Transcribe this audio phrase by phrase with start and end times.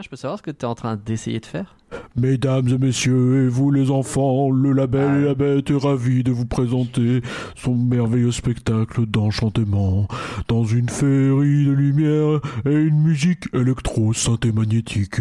[0.00, 1.76] je peux savoir ce que tu es en train d'essayer de faire?
[2.16, 6.32] Mesdames et messieurs, et vous les enfants, le label et la bête est ravi de
[6.32, 7.20] vous présenter
[7.54, 10.08] son merveilleux spectacle d'enchantement
[10.48, 15.18] dans une féerie de lumière et une musique électro-synthé magnétique.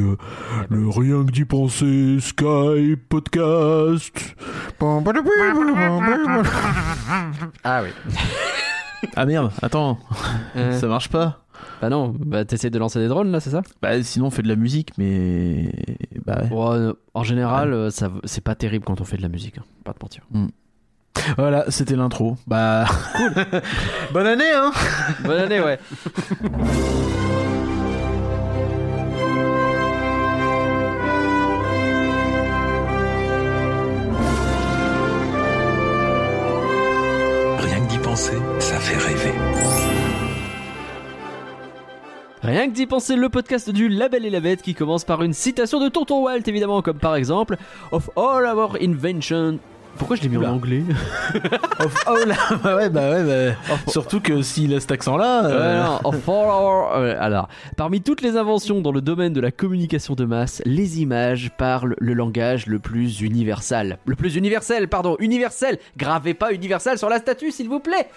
[0.69, 4.35] Le rien que d'y penser, Sky Podcast.
[7.63, 7.89] Ah oui.
[9.15, 9.97] Ah merde, attends,
[10.55, 11.43] Euh, ça marche pas.
[11.81, 13.61] Bah non, bah t'essayes de lancer des drones là, c'est ça?
[13.81, 15.71] Bah sinon on fait de la musique, mais
[16.25, 16.49] bah ouais.
[16.55, 19.57] Ouais, euh, En général, euh, ça, c'est pas terrible quand on fait de la musique,
[19.57, 20.23] hein, pas de mentir.
[21.37, 22.37] Voilà, c'était l'intro.
[22.47, 22.85] Bah
[23.15, 23.33] cool.
[24.13, 24.71] Bonne année hein.
[25.23, 25.77] Bonne année, ouais.
[37.59, 39.33] Rien que d'y penser, ça fait rêver.
[42.43, 45.33] Rien que d'y penser, le podcast du Label et la Bête qui commence par une
[45.33, 47.55] citation de Tonton Walt, évidemment, comme par exemple
[47.91, 49.59] Of all our inventions.
[49.97, 50.51] Pourquoi je l'ai mis Oula.
[50.51, 50.81] en anglais
[51.79, 55.45] Of- là, bah ouais, bah ouais, bah, surtout que s'il a cet accent-là.
[55.45, 59.51] Euh, of all our- euh, alors, parmi toutes les inventions dans le domaine de la
[59.51, 63.99] communication de masse, les images parlent le langage le plus universel.
[64.05, 65.77] Le plus universel, pardon, universel.
[65.97, 68.09] Gravez pas universel sur la statue, s'il vous plaît.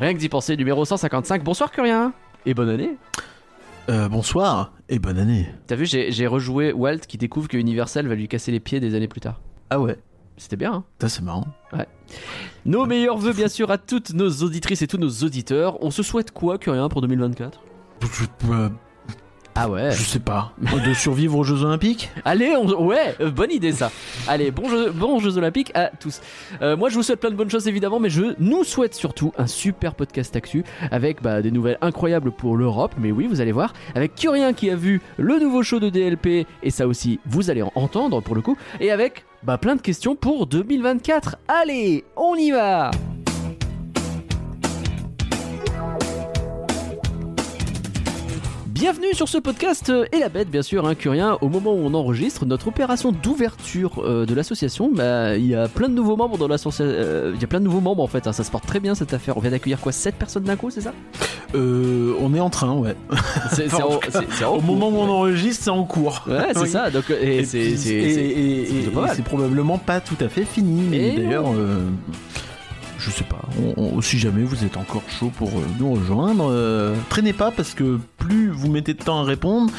[0.00, 1.44] Rien que d'y penser, numéro 155.
[1.44, 2.12] Bonsoir, Curien.
[2.46, 2.96] Et bonne année.
[3.88, 5.46] Euh, bonsoir et bonne année.
[5.66, 8.94] T'as vu, j'ai rejoué Walt qui découvre que Universal va lui casser les pieds des
[8.94, 9.40] années plus tard.
[9.70, 9.98] Ah ouais,
[10.36, 11.46] C'était bien, hein ça c'est marrant.
[12.64, 15.82] Nos meilleurs vœux, bien sûr, à toutes nos auditrices et tous nos auditeurs.
[15.82, 17.60] On se souhaite quoi, Curien, pour 2024
[18.02, 18.68] Je, euh,
[19.54, 19.90] Ah ouais.
[19.92, 20.52] je sais pas.
[20.86, 22.10] De survivre aux Jeux Olympiques?
[22.24, 23.90] Allez, on- ouais, euh, bonne idée ça.
[24.26, 26.20] Allez, bon jeux, bons Jeux Olympiques à tous.
[26.62, 29.32] Euh, moi, je vous souhaite plein de bonnes choses évidemment, mais je nous souhaite surtout
[29.36, 32.94] un super podcast actu avec bah, des nouvelles incroyables pour l'Europe.
[32.98, 36.46] Mais oui, vous allez voir, avec Curien qui a vu le nouveau show de DLP
[36.62, 39.82] et ça aussi, vous allez en entendre pour le coup, et avec bah, plein de
[39.82, 41.36] questions pour 2024.
[41.48, 42.90] Allez, on y va.
[48.72, 51.36] Bienvenue sur ce podcast euh, et la bête bien sûr, hein, Curien.
[51.42, 55.68] Au moment où on enregistre notre opération d'ouverture euh, de l'association, bah, il y a
[55.68, 56.94] plein de nouveaux membres dans l'association.
[57.34, 58.26] Il y a plein de nouveaux membres en fait.
[58.26, 59.36] hein, ça se porte très bien cette affaire.
[59.36, 60.92] On vient d'accueillir quoi 7 personnes d'un coup, c'est ça?
[61.54, 62.96] Euh, On est en train, ouais.
[63.50, 64.62] C'est c'est en- c'est- c'est en Au cours.
[64.62, 66.22] moment où on enregistre, c'est en cours.
[66.26, 66.68] Ouais, c'est Oui.
[66.68, 66.90] ça.
[66.90, 69.06] Donc, euh, et, Et c'est puis- c'est- et- c'est- et- c'est et- plutôt pas et
[69.08, 69.16] mal.
[69.16, 70.82] c'est probablement pas tout à fait fini.
[70.90, 71.88] Mais Et d'ailleurs, euh,
[73.02, 73.42] je sais pas.
[73.76, 77.50] On- on- si jamais vous êtes encore chaud pour euh, nous rejoindre, euh, traînez pas
[77.50, 79.70] parce que plus vous mettez de temps à répondre,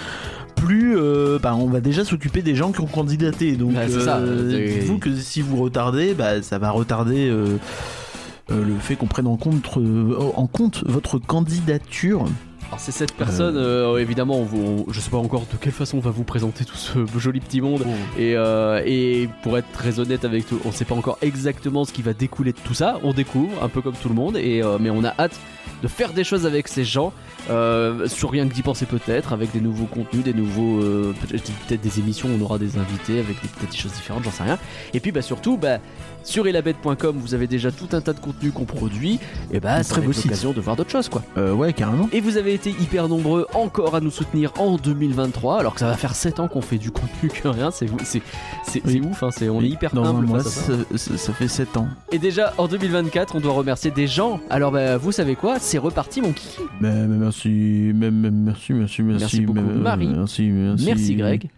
[0.56, 3.54] plus euh, bah, on va déjà s'occuper des gens qui ont candidaté.
[3.56, 7.30] Donc, Bah, euh, dites-vous que si vous retardez, bah, ça va retarder.
[7.30, 7.58] euh,
[8.50, 9.70] le fait qu'on prenne en compte,
[10.36, 12.26] en compte votre candidature.
[12.74, 15.72] Alors ces sept personnes, euh, évidemment, on vous- on- je sais pas encore de quelle
[15.72, 17.84] façon on va vous présenter tout ce joli petit monde.
[18.18, 21.94] Et, euh, et pour être très honnête avec tout, on sait pas encore exactement ce
[21.94, 23.00] qui va découler de tout ça.
[23.04, 25.40] On découvre, un peu comme tout le monde, et, euh, mais on a hâte
[25.84, 27.14] de faire des choses avec ces gens.
[27.50, 30.82] euh, sur rien que d'y penser peut-être, avec des nouveaux contenus, des nouveaux.
[30.82, 34.24] euh, peut-être des émissions, où on aura des invités avec des, peut-être des choses différentes,
[34.24, 34.58] j'en sais rien.
[34.94, 35.80] Et puis bah, surtout, bah,
[36.24, 39.20] sur elabette.com, vous avez déjà tout un tas de contenus qu'on produit.
[39.52, 41.24] Et bah, Un ça très va être l'occasion de voir d'autres choses, quoi.
[41.38, 42.10] Euh, ouais, carrément.
[42.12, 45.88] Et vous avez été hyper nombreux encore à nous soutenir en 2023, alors que ça
[45.88, 47.88] va faire 7 ans qu'on fait du contenu que rien, c'est
[48.86, 49.02] Oui.
[49.04, 50.74] ouf, hein, c'est on est hyper Dans un humble mois, face à ça.
[50.92, 51.88] ça, ça- ça fait 7 ans.
[52.12, 54.40] Et déjà en 2024, on doit remercier des gens.
[54.50, 56.60] Alors bah vous savez quoi, c'est reparti mon kiki.
[56.82, 57.50] Mais, mais merci,
[57.94, 60.08] mais- mais merci, merci, merci, Merci beaucoup, Marie.
[60.08, 61.50] Merci, merci, Merci Greg.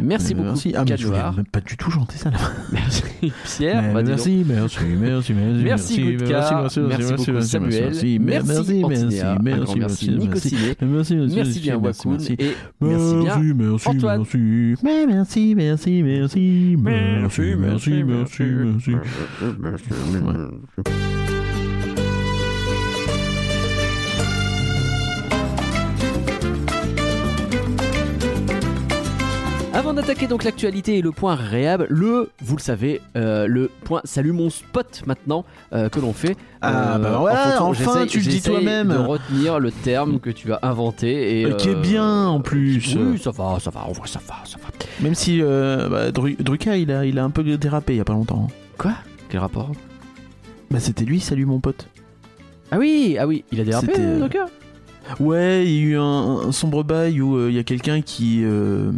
[0.00, 0.72] Merci beaucoup Merci.
[0.74, 1.36] Ah, mais je voulais Cadoir.
[1.36, 2.38] même pas du tout chanter ça là.
[2.72, 3.04] Merci
[3.44, 3.82] Pierre.
[3.82, 9.16] Mais bah, merci, merci, merci, merci, Merci Goudka, merci beaucoup Samuel, merci, merci merci, merci,
[9.40, 12.32] merci merci, Nico merci, Ciné, merci, merci, merci bien merci, merci.
[12.38, 14.18] et merci bien merci, Antoine.
[14.18, 18.42] merci, merci, merci, merci, merci, merci, merci,
[19.58, 21.33] merci.
[29.74, 34.00] Avant d'attaquer donc l'actualité et le point réhab, le, vous le savez, euh, le point
[34.04, 36.36] salut mon spot maintenant euh, que l'on fait.
[36.62, 38.88] Ah, Euh, bah en voilà, fonction- enfin, tu le dis toi-même.
[38.88, 42.40] De retenir le terme que tu as inventé et Euh, Qui est euh, bien en
[42.40, 42.94] plus.
[42.96, 44.68] Oui, ça va, ça va, on voit ça va, ça va.
[45.02, 48.00] Même si euh, bah, Dru- Druka, il a, il a un peu dérapé il y
[48.00, 48.46] a pas longtemps.
[48.78, 48.92] Quoi?
[49.28, 49.72] Quel rapport?
[50.70, 51.88] Bah c'était lui, salut mon pote.
[52.70, 53.92] Ah oui, ah oui, il a dérapé.
[53.98, 56.02] Euh, euh, euh, Ouais, il y a eu un,
[56.46, 58.90] un sombre bail où euh, il y a quelqu'un qui euh,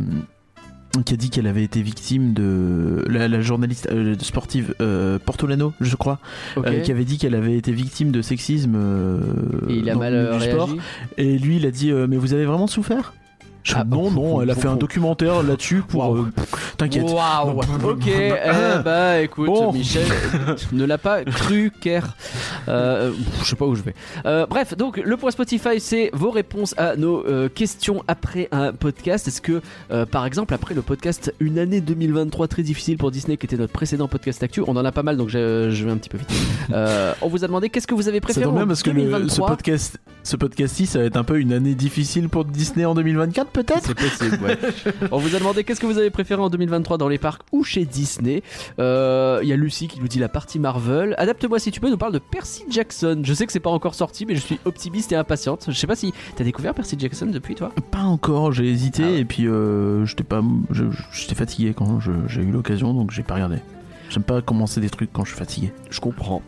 [1.05, 5.73] qui a dit qu'elle avait été victime de la, la journaliste euh, sportive euh, Portolano,
[5.81, 6.19] je crois,
[6.57, 8.77] euh, qui avait dit qu'elle avait été victime de sexisme.
[9.69, 10.71] et il a dans mal sport.
[11.17, 13.13] Et lui, il a dit mais vous avez vraiment souffert?
[13.67, 16.15] Je- Ah, non, non, elle a fait un documentaire là-dessus pour.
[16.15, 16.29] Euh,
[16.79, 17.03] T'inquiète.
[17.11, 19.73] Waouh Ok, eh bah écoute, Bon.
[19.73, 20.05] Michel
[20.73, 22.17] ne l'a pas cru, car
[22.69, 23.11] euh,
[23.43, 23.95] je sais pas où je vais.
[24.25, 28.73] Euh, bref, donc le point Spotify, c'est vos réponses à nos euh, questions après un
[28.73, 29.27] podcast.
[29.27, 29.61] Est-ce que,
[30.13, 33.73] par exemple, après le podcast Une année 2023 très difficile pour Disney, qui était notre
[33.73, 36.19] précédent podcast actu, on en a pas mal, donc je, je vais un petit peu
[36.19, 36.31] vite.
[37.21, 39.01] On vous a demandé qu'est-ce que vous avez préféré tombe bien en parce que le-
[39.01, 42.85] ce 2023 podcast, ce podcast-ci, ça va être un peu une année difficile pour Disney
[42.85, 43.87] en 2024, peut-être.
[43.87, 44.59] C'est possible, ouais.
[45.11, 47.65] On vous a demandé qu'est-ce que vous avez préféré en 2023 dans les parcs ou
[47.65, 48.43] chez Disney.
[48.79, 51.15] Euh, Il y a Lucie qui nous dit la partie Marvel.
[51.19, 53.21] Adapte-moi si tu peux, nous parle de Percy Jackson.
[53.25, 55.67] Je sais que c'est pas encore sorti, mais je suis optimiste et impatiente.
[55.69, 57.73] Je sais pas si t'as découvert Percy Jackson depuis toi?
[57.91, 59.21] Pas encore, j'ai hésité Ah ouais.
[59.21, 63.35] et puis euh, j'étais pas, je- j'étais fatigué quand j'ai eu l'occasion, donc j'ai pas
[63.35, 63.57] regardé.
[64.11, 65.73] J'aime pas commencer des trucs quand je suis fatigué.
[65.91, 66.43] Je comprends.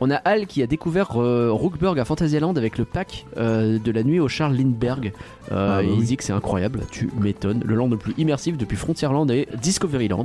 [0.00, 3.90] On a Al qui a découvert euh, Rookburg à Fantasyland avec le pack euh, de
[3.90, 5.12] la nuit au Charles Lindbergh.
[5.52, 6.04] Euh, Ah bah et il oui.
[6.04, 7.62] dit que c'est incroyable, tu m'étonnes.
[7.64, 10.24] Le land le plus immersif depuis Frontierland et Discoveryland.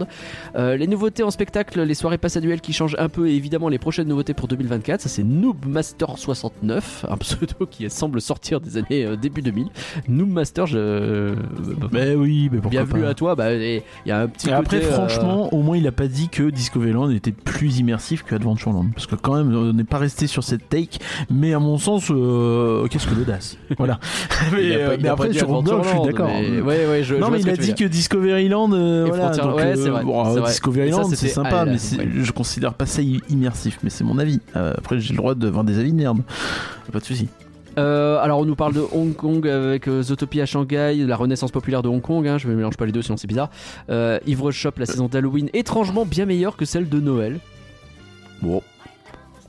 [0.56, 3.36] Euh, les nouveautés en spectacle, les soirées passe à duel qui changent un peu et
[3.36, 5.00] évidemment les prochaines nouveautés pour 2024.
[5.02, 9.68] Ça c'est Noob Master 69, un pseudo qui semble sortir des années euh, début 2000.
[10.10, 11.34] Noob Master, je...
[11.94, 13.10] Mais oui, mais pourquoi bienvenue pas.
[13.10, 13.36] à toi.
[13.36, 16.08] Bah, Il y a un petit Et après, côté, franchement, au moins, il a pas
[16.08, 18.88] dit que Discoveryland était plus immersif que Adventureland.
[18.94, 21.00] Parce que quand même, on n'est pas resté sur cette take.
[21.30, 24.00] Mais à mon sens, euh, qu'est-ce que l'audace Voilà.
[24.52, 26.30] mais, pas- euh, après, sur Rockburg, je suis d'accord.
[26.30, 29.74] mais- Ouais, ouais, je, non, mais il a dit que Discoveryland, euh, voilà, donc, ouais,
[29.76, 30.50] c'est euh, vrai, bon, c'est euh, vrai.
[30.52, 33.80] Discoveryland, sympa, ah, mais je considère pas ça immersif.
[33.84, 34.40] Mais c'est mon avis.
[34.56, 36.20] Euh, après, j'ai le droit de voir des avis de merde.
[36.92, 37.28] Pas de souci.
[37.78, 41.52] Euh, alors on nous parle de Hong Kong avec euh, Zootopia à Shanghai, la renaissance
[41.52, 43.50] populaire de Hong Kong, hein, je ne mélange pas les deux sinon c'est bizarre.
[43.90, 47.40] Euh, Ivre Shop, la saison d'Halloween, étrangement bien meilleure que celle de Noël.
[48.42, 48.62] Bon.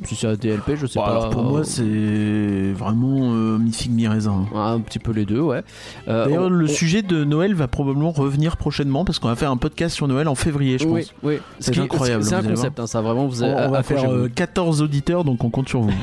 [0.05, 1.11] Si c'est un DLP, je sais Bon, pas.
[1.11, 4.47] alors pour moi, c'est vraiment euh, mi-figue mi-raisin.
[4.55, 5.63] Un petit peu les deux, ouais.
[6.09, 9.51] Euh, D'ailleurs, on- le sujet de Noël va probablement revenir prochainement parce qu'on va faire
[9.51, 11.15] un podcast sur Noël en février, je oui, pense.
[11.23, 11.39] oui.
[11.59, 13.71] C'est Ce qui est- incroyable, C'est un concept, hein, ça vraiment vous On, a- on
[13.71, 14.25] va faire accrochez-vous.
[14.25, 15.93] euh, 14 auditeurs, donc on compte sur vous.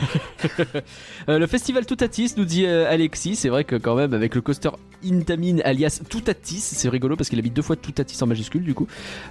[1.28, 4.42] Euh, le festival Toutatis nous dit euh, Alexis, c'est vrai que quand même avec le
[4.42, 4.70] coaster
[5.06, 8.88] Intamin alias Toutatis, c'est rigolo parce qu'il habite deux fois Toutatis en majuscule du coup.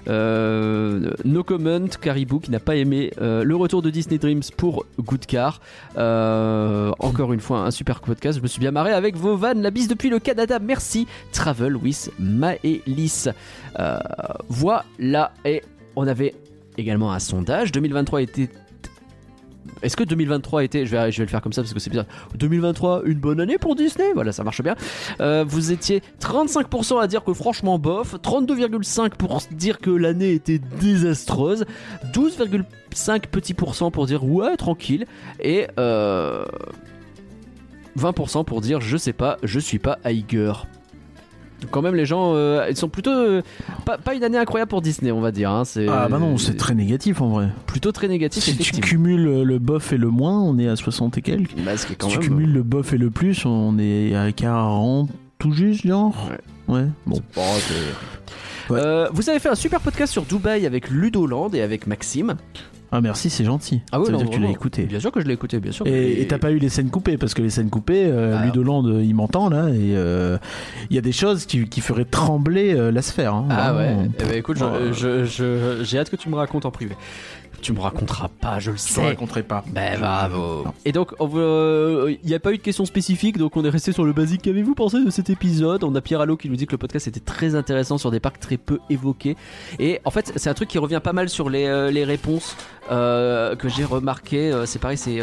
[0.09, 4.85] Euh, no comment, Caribou qui n'a pas aimé euh, le retour de Disney Dreams pour
[4.99, 5.63] Good Car.
[5.97, 9.63] Euh, encore une fois un super podcast, je me suis bien marré avec vos vannes,
[9.63, 13.31] la bise depuis le Canada, merci Travel with Maëlys.
[13.79, 13.99] Euh,
[14.49, 15.63] voilà, et
[15.97, 16.35] on avait
[16.77, 18.51] également un sondage, 2023 était
[19.83, 22.07] est-ce que 2023 était, je vais, je le faire comme ça parce que c'est bizarre,
[22.35, 24.13] 2023 une bonne année pour Disney.
[24.15, 24.75] Voilà, ça marche bien.
[25.21, 30.59] Euh, vous étiez 35% à dire que franchement bof, 32,5% pour dire que l'année était
[30.59, 31.65] désastreuse,
[32.13, 35.07] 12,5 petits pourcents pour dire ouais tranquille.
[35.41, 36.45] Et euh,
[37.99, 40.53] 20% pour dire je sais pas, je suis pas Iger.
[41.71, 43.43] Quand même les gens, euh, ils sont plutôt euh,
[43.85, 45.51] pas, pas une année incroyable pour Disney on va dire.
[45.51, 47.49] hein, c'est Ah bah non, c'est très négatif en vrai.
[47.67, 51.19] plutôt très négatif Si tu cumules le bof et le moins, on est à 60
[51.19, 51.55] et quelques.
[51.65, 54.15] Bah, ce qui est quand si tu cumules le bof et le plus, on est
[54.15, 56.15] à 40 tout juste, genre?
[56.69, 56.85] Ouais.
[57.07, 57.21] bon.
[57.35, 58.81] Bon, c'est- Ouais.
[58.83, 62.35] Euh, vous avez fait un super podcast sur Dubaï avec Ludoland et avec Maxime.
[62.91, 63.83] Ah merci, c'est gentil.
[63.93, 64.85] Ah oui, Ça veut non, dire que tu l'as écouté.
[64.85, 65.87] Bien sûr que je l'ai écouté, bien sûr.
[65.87, 68.47] Et t'as pas eu les scènes coupées parce que les scènes coupées, euh, Ah.
[68.47, 70.39] Ludoland euh, il m'entend là et euh,
[70.89, 73.35] il y a des choses qui, qui feraient trembler euh, la sphère.
[73.35, 73.95] hein, Ah ouais.
[74.21, 74.57] Eh ben, écoute,
[75.83, 76.95] j'ai hâte que tu me racontes en privé.
[77.61, 79.05] Tu me raconteras pas, je le Je te sais.
[79.05, 79.65] raconterai pas.
[79.69, 80.65] Ben bravo.
[80.85, 84.05] Et donc, il n'y a pas eu de questions spécifiques, donc on est resté sur
[84.05, 84.43] le basique.
[84.43, 85.83] Qu'avez-vous pensé de cet épisode?
[85.85, 88.21] On a Pierre Allo qui nous dit que le podcast était très intéressant sur des
[88.21, 89.37] parcs très peu évoqués.
[89.79, 92.57] Et en fait, c'est un truc qui revient pas mal sur les, euh, les réponses
[92.91, 94.53] euh, que j'ai remarqué.
[94.53, 95.21] Euh, c'est pareil, c'est.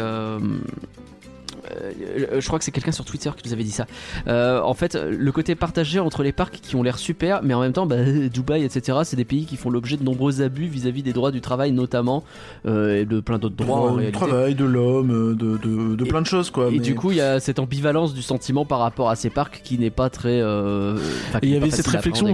[1.72, 3.86] Euh, je crois que c'est quelqu'un sur Twitter qui nous avait dit ça.
[4.28, 7.60] Euh, en fait, le côté partagé entre les parcs qui ont l'air super, mais en
[7.60, 7.96] même temps, bah,
[8.32, 11.40] Dubaï, etc., c'est des pays qui font l'objet de nombreux abus vis-à-vis des droits du
[11.40, 12.24] travail, notamment,
[12.66, 16.22] euh, et de plein d'autres droits du travail, de l'homme, de, de, de Et- plein
[16.22, 16.68] de choses quoi.
[16.68, 19.30] Et mais- du coup, il y a cette ambivalence du sentiment par rapport à ces
[19.30, 20.40] parcs qui n'est pas très.
[20.40, 20.96] euh,
[21.42, 22.32] il y avait cette réflexion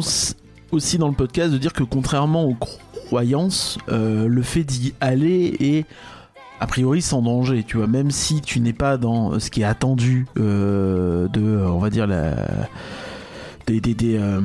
[0.71, 2.57] aussi dans le podcast de dire que contrairement aux
[3.07, 5.85] croyances, euh, le fait d'y aller est
[6.63, 9.65] a priori sans danger, tu vois, même si tu n'es pas dans ce qui est
[9.65, 12.37] attendu euh, de, euh, on va dire, la
[13.67, 13.81] des,
[14.17, 14.41] euh,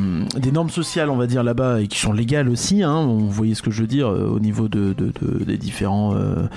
[0.52, 3.62] normes sociales, on va dire, là-bas, et qui sont légales aussi, hein, vous voyez ce
[3.62, 6.16] que je veux dire, euh, au niveau de, de- de- des différents...
[6.16, 6.48] euh,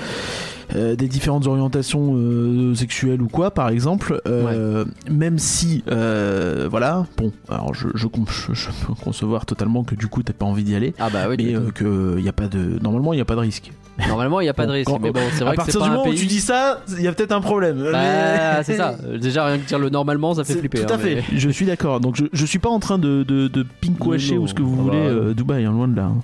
[0.74, 7.32] euh, des différentes orientations euh, sexuelles ou quoi par exemple euh, même si voilà bon
[7.48, 10.64] alors je, je, com- je- je peux concevoir totalement que du coup t'as pas envie
[10.64, 10.94] d'y aller.
[10.98, 13.40] Ah bah oui, mais que y a pas de normalement il y a pas de
[13.40, 13.72] risque
[14.08, 14.86] Normalement, il n'y a pas de risque.
[14.90, 16.24] Quand- mais bon, c'est vrai à que c'est partir pas du un moment où tu
[16.24, 17.86] dis ça, il y a peut-être un problème.
[17.92, 18.94] Bah, c'est ça.
[19.20, 20.86] Déjà, rien que dire le normalement, ça fait flipper.
[20.86, 22.00] Tout à hein, fait, mais- je suis d'accord.
[22.00, 24.74] Donc je, je suis pas en train de, de, de pinkwasher ou ce que vous
[24.74, 26.04] voulez bah, euh, Dubaï, hein, loin de là.
[26.04, 26.20] hein.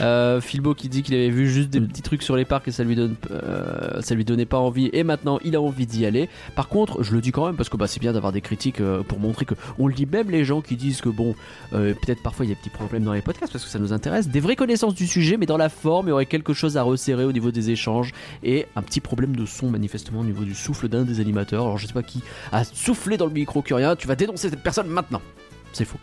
[0.00, 2.72] Euh, Philbo qui dit qu'il avait vu juste des petits trucs sur les parcs et
[2.72, 4.90] ça lui donne, euh, ça lui donnait pas envie.
[4.92, 6.28] Et maintenant, il a envie d'y aller.
[6.56, 8.80] Par contre, je le dis quand même parce que bah, c'est bien d'avoir des critiques
[8.80, 11.34] euh, pour montrer que on le dit même les gens qui disent que bon,
[11.72, 13.78] euh, peut-être parfois il y a des petits problèmes dans les podcasts parce que ça
[13.78, 14.28] nous intéresse.
[14.28, 16.82] Des vraies connaissances du sujet, mais dans la forme, il y aurait quelque chose à
[16.82, 20.54] resserrer au niveau des échanges et un petit problème de son manifestement au niveau du
[20.54, 21.64] souffle d'un des animateurs.
[21.64, 23.96] Alors je sais pas qui a soufflé dans le micro Curien.
[23.96, 25.22] Tu vas dénoncer cette personne maintenant.
[25.72, 25.98] C'est faux.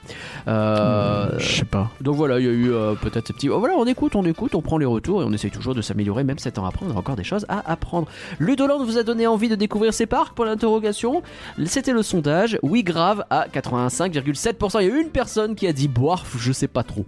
[0.48, 1.90] Euh, je sais pas.
[2.00, 3.50] donc voilà, il y a eu euh, peut-être ces petits.
[3.50, 5.82] oh, voilà, on écoute, on écoute, on prend les retours et on essaye toujours de
[5.82, 8.08] s'améliorer, même 7 ans après, on a encore des choses à apprendre.
[8.40, 11.24] Ludoland vous a donné envie de découvrir ces parcs pour l'interrogation
[11.66, 12.58] C'était le sondage.
[12.62, 14.82] Oui, grave, à 85,7%.
[14.82, 17.06] Il y a une personne qui a dit boire, je sais pas trop.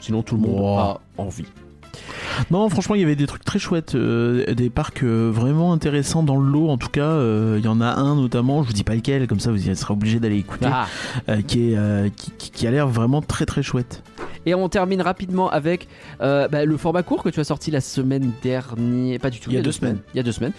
[0.00, 0.78] Sinon, tout le monde Wow.
[0.78, 1.46] a envie.
[2.50, 6.22] Non, franchement, il y avait des trucs très chouettes, euh, des parcs euh, vraiment intéressants
[6.22, 6.68] dans le lot.
[6.68, 9.26] En tout cas, euh, il y en a un notamment, je vous dis pas lequel,
[9.26, 10.86] comme ça vous serez obligé d'aller écouter, Ah.
[11.46, 14.02] qui, est, qui, qui- qui a l'air vraiment très très chouette.
[14.46, 15.88] Et on termine rapidement avec
[16.20, 18.74] bah, le format court que tu as sorti la semaine dernière.
[19.20, 19.50] Pas du tout.
[19.50, 19.98] Il y a deux semaines.
[20.14, 20.52] Il y a deux semaines.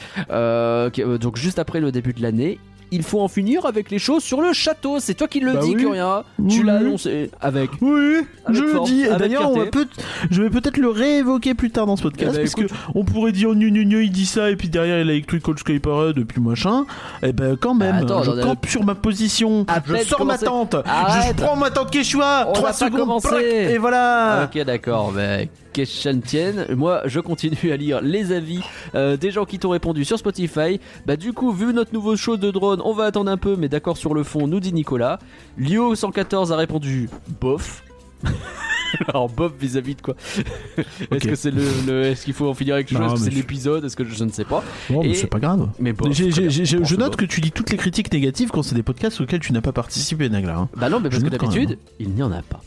[1.19, 2.59] Donc juste après le début de l'année.
[2.91, 4.99] Il faut en finir avec les choses sur le château.
[4.99, 5.83] C'est toi qui le Bah dis, oui.
[5.83, 6.23] Curien.
[6.49, 7.71] Tu l'as annoncé avec.
[7.81, 9.01] Oui, Avec je le dis.
[9.03, 9.87] Et D'ailleurs, peut-
[10.31, 12.67] je vais peut-être le réévoquer plus tard dans ce podcast, Eh ben, parce écoute.
[12.71, 15.13] que on pourrait dire gnu gnu gnu, il dit ça et puis derrière il a
[15.13, 16.85] écrit Coach Skyper depuis machin.
[17.23, 20.45] Et ben quand même, attends, je campe sur ma position, je sors ma commencé.
[20.45, 21.35] tente, Arrête.
[21.37, 24.49] je prends ma tente Quechua, On 3 n'a pas secondes, prac, et voilà.
[24.53, 25.11] Ok, d'accord.
[25.15, 26.67] Mais question tienne.
[26.73, 28.61] Moi, je continue à lire les avis
[28.95, 30.79] euh, des gens qui t'ont répondu sur Spotify.
[31.05, 33.67] Bah, du coup, vu notre nouveau show de drone, on va attendre un peu, mais
[33.67, 35.19] d'accord sur le fond, nous dit Nicolas.
[35.59, 37.09] Lio114 a répondu
[37.41, 37.83] bof.
[39.07, 40.15] Alors bof vis-à-vis de quoi
[41.11, 43.25] Est-ce que c'est le, le- est-ce qu'il faut en finir avec Non, chose Est-ce que
[43.25, 43.85] c'est je- l'épisode?
[43.85, 45.69] Est-ce que je, je ne sais pas Bon, mais Et- c'est pas grave.
[45.79, 46.11] Mais bof.
[46.13, 46.63] J'ai- très j'ai- bien.
[46.65, 49.19] j'ai- On je note que tu lis toutes les critiques négatives quand c'est des podcasts
[49.21, 50.55] auxquels tu n'as pas participé, Nagla.
[50.57, 50.69] hein.
[50.77, 52.61] Bah non, mais parce que d'habitude, il n'y en a pas.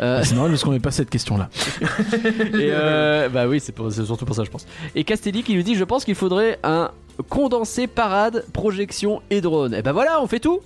[0.00, 1.50] Euh, Ah, c'est normal parce qu'on n'est pas cette question-là.
[1.82, 4.66] Et euh, bah oui, c'est surtout pour ça, je pense.
[4.94, 6.90] Et Castelli qui lui dit Je pense qu'il faudrait un
[7.28, 9.74] condensé parade, projection et drone.
[9.74, 10.60] Et bah voilà, on fait tout.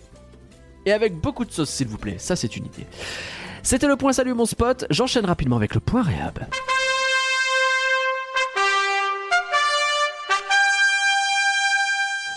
[0.86, 2.14] Et avec beaucoup de sauce, s'il vous plaît.
[2.18, 2.86] Ça, c'est une idée.
[3.68, 4.86] C'était le point salut mon spot.
[4.88, 6.38] J'enchaîne rapidement avec le point réhab.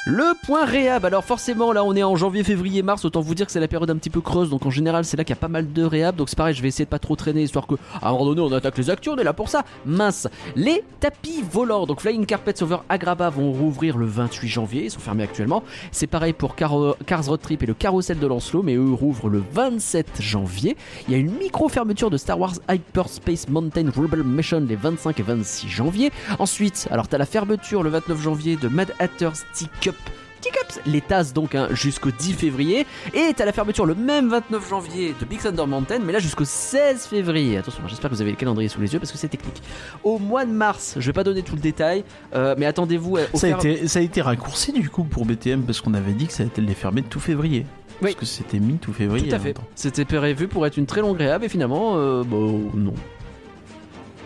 [0.07, 3.45] Le point réhab, alors forcément là on est en janvier, février, mars, autant vous dire
[3.45, 5.37] que c'est la période un petit peu creuse, donc en général c'est là qu'il y
[5.37, 7.43] a pas mal de réhab, donc c'est pareil, je vais essayer de pas trop traîner,
[7.43, 9.63] histoire que à un moment donné on attaque les actus, on est là pour ça.
[9.85, 14.91] Mince, les tapis volants, donc Flying Carpets over Agraba vont rouvrir le 28 janvier, ils
[14.91, 15.63] sont fermés actuellement.
[15.91, 19.29] C'est pareil pour Car- Cars Road Trip et le Carrousel de Lancelot, mais eux rouvrent
[19.29, 20.77] le 27 janvier.
[21.07, 25.23] Il y a une micro-fermeture de Star Wars Hyperspace Mountain Rebel Mission les 25 et
[25.23, 26.11] 26 janvier.
[26.39, 29.43] Ensuite, alors t'as la fermeture le 29 janvier de Mad Hatter's
[29.91, 30.09] Teacup.
[30.41, 32.87] Teacups, les tasses donc hein, jusqu'au 10 février.
[33.13, 36.45] Et t'as la fermeture le même 29 janvier de Big Thunder Mountain, mais là jusqu'au
[36.45, 37.57] 16 février.
[37.57, 39.61] Attention, j'espère que vous avez le calendrier sous les yeux parce que c'est technique.
[40.03, 43.17] Au mois de mars, je vais pas donner tout le détail, euh, mais attendez-vous.
[43.17, 45.79] euh, au Ça a, fer- été, ça a été raccourci du coup pour BTM parce
[45.79, 47.67] qu'on avait dit que ça allait les fermer tout février.
[48.01, 48.13] Oui.
[48.13, 49.29] Parce que c'était mi tout février.
[49.29, 49.55] Tout à en fait.
[49.75, 52.95] C'était prévu pour être une très longue réhab et finalement, euh, bon, non.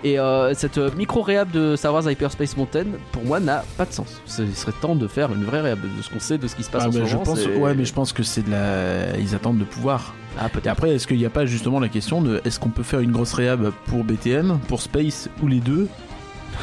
[0.06, 3.86] Et euh, cette euh, micro réhab de Star Wars Hyperspace Mountain, pour moi, n'a pas
[3.86, 4.22] de sens.
[4.28, 6.56] Ce- Il serait temps de faire une vraie réhab de ce qu'on sait, de ce
[6.56, 7.26] qui se passe Ah, en ce bah, je moment.
[7.26, 9.18] pense, ouais, mais je pense que c'est de la.
[9.18, 10.14] Ils attendent de pouvoir.
[10.40, 12.84] Ah, Et après, est-ce qu'il n'y a pas justement la question de est-ce qu'on peut
[12.84, 15.88] faire une grosse réhab pour BTM, pour Space ou les deux?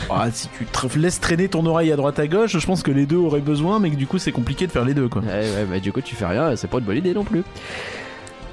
[0.09, 0.49] Ah, Si
[0.91, 3.41] tu laisses traîner ton oreille à droite à gauche, je pense que les deux auraient
[3.41, 5.21] besoin, mais que du coup c'est compliqué de faire les deux quoi.
[5.23, 7.43] Ouais, ouais, bah, du coup, tu fais rien, c'est pas une bonne idée non plus.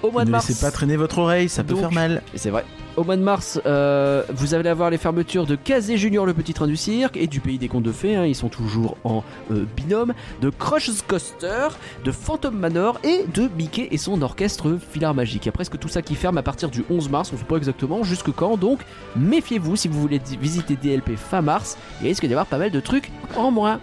[0.03, 0.47] Au mois de ne mars.
[0.47, 2.21] laissez pas traîner votre oreille, ça peut Donc, faire mal.
[2.35, 2.65] C'est vrai.
[2.95, 6.53] Au mois de mars, euh, vous allez avoir les fermetures de Kazé Junior, le petit
[6.53, 9.23] train du cirque, et du pays des contes de fées, hein, ils sont toujours en
[9.51, 11.67] euh, binôme, de Crush's Coaster,
[12.03, 15.45] de Phantom Manor et de Mickey et son orchestre Filar Magique.
[15.45, 17.39] Il y a presque tout ça qui ferme à partir du 11 mars, on ne
[17.39, 18.79] sait pas exactement jusque quand, donc
[19.15, 22.79] méfiez-vous si vous voulez visiter DLP fin mars, il risque d'y avoir pas mal de
[22.79, 23.79] trucs en moins.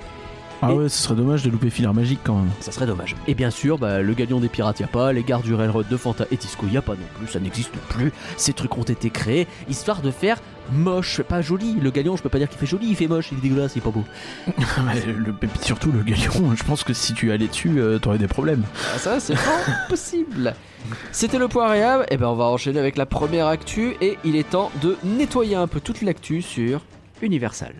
[0.62, 2.48] Ah Et- ouais, ce serait dommage de louper Filar Magique quand même.
[2.60, 3.14] Ça serait dommage.
[3.28, 5.12] Et bien sûr, bah, le galion des pirates, y a pas.
[5.12, 7.28] Les gares du Railroad de Fanta et Disco, y a pas non plus.
[7.28, 8.12] Ça n'existe plus.
[8.36, 10.38] Ces trucs ont été créés histoire de faire
[10.72, 11.76] moche, pas joli.
[11.80, 13.76] Le galion, je peux pas dire qu'il fait joli, il fait moche, il est dégueulasse,
[13.76, 14.04] il est pas beau.
[14.86, 18.26] Mais le, surtout le galion, je pense que si tu allais dessus, euh, t'aurais des
[18.26, 18.64] problèmes.
[18.94, 20.54] Ah, ça, c'est pas possible.
[21.12, 22.06] C'était le point réhab.
[22.10, 23.94] Et ben, on va enchaîner avec la première actu.
[24.00, 26.80] Et il est temps de nettoyer un peu toute l'actu sur
[27.22, 27.74] Universal.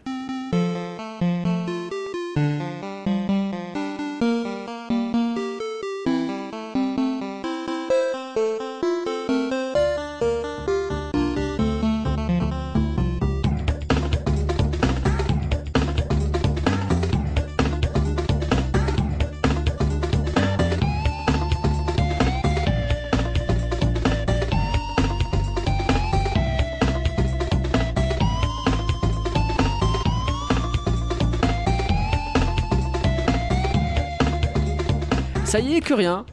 [35.86, 36.24] Que rien.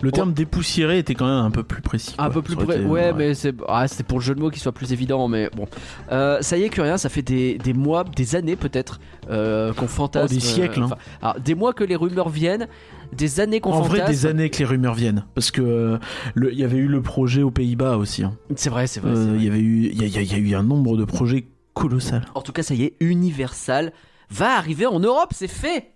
[0.00, 2.14] Le terme dépoussiéré était quand même un peu plus précis.
[2.18, 2.42] Un quoi.
[2.42, 4.72] peu plus été- Ouais, mais c'est ah, c'était pour le jeu de mots qui soit
[4.72, 5.28] plus évident.
[5.28, 5.68] Mais bon.
[6.10, 6.96] Euh, ça y est, que rien.
[6.96, 8.98] Ça fait des, des mois, des années peut-être
[9.30, 10.26] euh, qu'on fantasme.
[10.32, 10.86] Oh, des siècles, hein.
[10.86, 12.66] enfin, alors, des mois que les rumeurs viennent.
[13.12, 14.02] Des années qu'on En fantasme.
[14.02, 15.24] vrai, des années que les rumeurs viennent.
[15.36, 15.98] Parce que euh,
[16.36, 18.24] il y avait eu le projet aux Pays-Bas aussi.
[18.24, 18.32] hein.
[18.56, 19.12] C'est vrai, c'est vrai.
[19.14, 19.36] Euh.
[19.36, 20.64] Il y avait eu, il y, a- il y a- il y a eu un
[20.64, 22.24] nombre de projets colossal.
[22.34, 23.92] En tout cas, ça y est, Universal
[24.30, 25.28] va arriver en Europe.
[25.32, 25.91] C'est fait.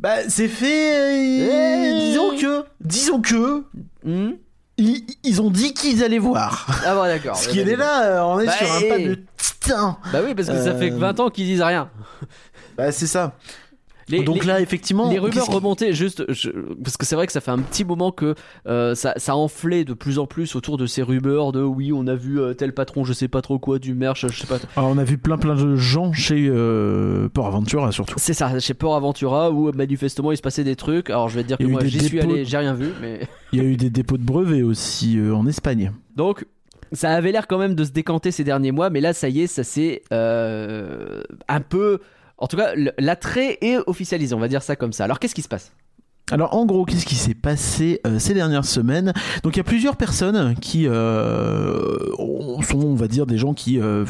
[0.00, 1.40] Bah, c'est fait.
[1.40, 2.00] Eh.
[2.00, 3.64] disons que, disons que,
[4.04, 4.32] Hmm
[4.80, 6.66] ils, ils ont dit qu'ils allaient voir.
[6.86, 7.36] ah bon, d'accord.
[7.36, 8.88] Ce qui est là, euh, on est Bah, sur un eh.
[8.88, 9.98] pas de titan.
[10.12, 11.90] Bah oui, parce que ça fait Euh, 20 ans qu'ils disent rien.
[12.76, 13.32] Bah, c'est ça.
[14.08, 16.50] Les, Donc les- là, effectivement, les rumeurs remontaient juste je-
[16.82, 18.34] parce que c'est vrai que ça fait un petit moment que
[18.66, 22.06] euh, ça, ça enflait de plus en plus autour de ces rumeurs de oui on
[22.06, 24.58] a vu euh, tel patron je sais pas trop quoi du merch je sais pas
[24.76, 28.14] Alors, on a vu plein plein de gens chez euh, Port Aventura surtout.
[28.18, 31.42] c'est ça chez Port Aventura où manifestement il se passait des trucs alors je vais
[31.42, 33.20] te dire que moi j'y suis allé j'ai rien vu mais
[33.52, 35.92] Il y a eu des dépôts de brevets aussi euh, en Espagne.
[36.16, 36.46] donc
[36.92, 39.42] ça avait l'air quand même de se décanter ces derniers mois mais là ça y
[39.42, 41.98] est ça s'est euh, un peu
[42.38, 45.04] en tout cas l'attrait est officialisé on va dire ça comme ça.
[45.04, 45.72] Alors qu'est-ce qui se passe?
[46.30, 49.12] Alors en gros, qu'est-ce qui s'est passé euh, ces dernières semaines?
[49.42, 51.96] Donc il y a plusieurs personnes qui euh,
[52.62, 54.04] sont, on va dire, des gens qui euh,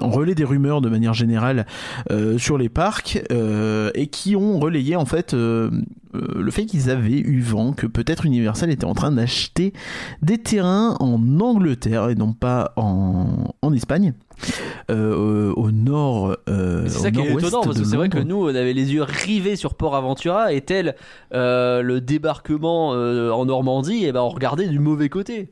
[0.00, 1.66] relaient des rumeurs de manière générale
[2.10, 5.70] euh, sur les parcs euh, et qui ont relayé en fait euh,
[6.14, 9.72] le fait qu'ils avaient eu vent que peut-être Universal était en train d'acheter
[10.22, 13.26] des terrains en Angleterre et non pas en,
[13.60, 14.12] en Espagne.
[14.90, 18.36] euh, au nord, euh, C'est ça qui est étonnant parce que c'est vrai que nous
[18.36, 20.94] on avait les yeux rivés sur Port Aventura et tel
[21.34, 25.50] euh, le débarquement en Normandie et ben on regardait du mauvais côté.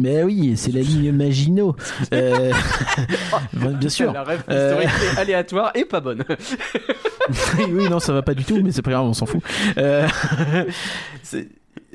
[0.00, 1.76] Mais oui, c'est la ligne Maginot.
[2.14, 2.52] Euh,
[3.52, 4.12] bien sûr.
[4.12, 4.80] La rêve Euh.
[4.82, 6.24] historique est aléatoire et pas bonne.
[7.70, 9.42] oui, non, ça va pas du tout, mais c'est pas grave, on s'en fout.
[9.78, 10.06] Euh,
[11.22, 11.48] c'est,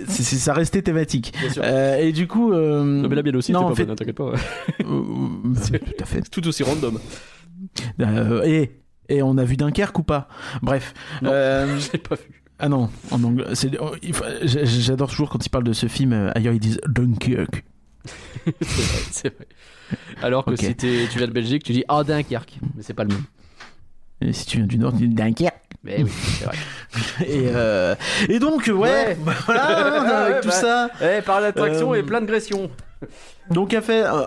[0.07, 1.33] ça restait thématique.
[1.57, 3.95] Euh, et du coup, euh, Non mais la mienne aussi non, pas fait- bonne, hein,
[3.95, 4.33] t'inquiète pas.
[4.33, 4.33] euh,
[4.83, 6.21] tout à fait.
[6.29, 6.99] Tout aussi random.
[7.99, 8.71] Euh, et
[9.07, 10.27] et on a vu Dunkerque ou pas?
[10.61, 10.93] Bref.
[11.21, 11.29] Non.
[11.31, 12.41] Euh, Je l'ai pas vu.
[12.59, 13.45] ah non, en anglais.
[13.79, 13.91] oh,
[14.43, 16.13] J'adore toujours quand ils parlent de ce film.
[16.13, 17.63] euh, Ailleurs ils disent Dunkerque.
[18.61, 19.47] C'est vrai, c'est vrai.
[20.21, 20.59] Alors que Ok.
[20.59, 23.23] si tu viens de Belgique, tu dis ah Dunkerque, mais c'est pas le même.
[24.21, 25.55] Et si tu viens du Nord, tu dis Dunkerque.
[25.83, 26.55] Mais oui, c'est vrai.
[27.27, 27.93] Et, euh,
[28.29, 29.17] et donc, ouais, Ouais.
[29.23, 29.67] bah, voilà,
[29.99, 30.53] hein, avec Ouais, tout bah.
[30.53, 30.89] ça.
[31.01, 32.71] Eh, par l'attraction Euh, et plein de gression.
[33.51, 34.03] Donc, a fait.
[34.03, 34.23] euh,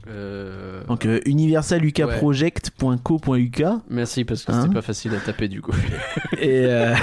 [0.09, 5.71] Euh, Donc euh, universalukproject.co.uk Merci parce que Hein c'était pas facile à taper du coup.
[6.39, 6.93] et euh,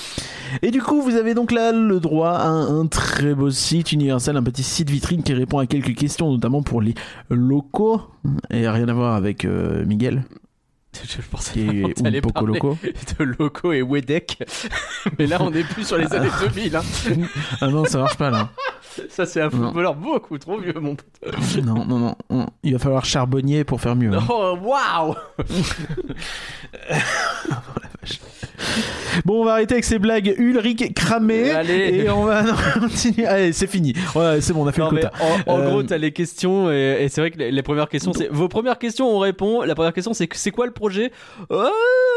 [0.62, 3.92] et du coup vous avez donc là le droit à un, un très beau site
[3.92, 6.94] universal, un petit site vitrine qui répond à quelques questions notamment pour les
[7.28, 8.00] locaux
[8.50, 10.24] et rien à voir avec euh, Miguel
[11.08, 12.78] Je pensais poco parler loco.
[13.18, 14.38] de Loco et Wedek.
[15.18, 16.76] Mais là, on est plus sur les années 2000.
[16.76, 16.82] hein.
[17.60, 18.50] Ah non ça marche pas là.
[19.08, 19.66] Ça, c'est un Non.
[19.66, 21.06] footballeur beaucoup trop vieux, mon pote.
[21.64, 22.46] Non non non, non.
[22.62, 24.12] il va falloir charbonnier pour faire mieux.
[24.12, 24.22] hein.
[24.28, 25.14] Oh, waouh
[29.24, 31.50] Bon, on va arrêter avec ces blagues Ulrich cramé.
[31.50, 32.02] Allez.
[32.04, 33.26] Et on va non, continuer.
[33.26, 33.94] Allez, c'est fini.
[34.14, 35.12] Ouais, c'est bon, on a fait Non, le quota.
[35.46, 37.88] en, en Euh, gros, t'as les questions et, et c'est vrai que les, les premières
[37.88, 39.62] questions, c'est vos premières questions, on répond.
[39.62, 41.12] La première question, c'est c'est quoi le projet?
[41.52, 41.68] Euh,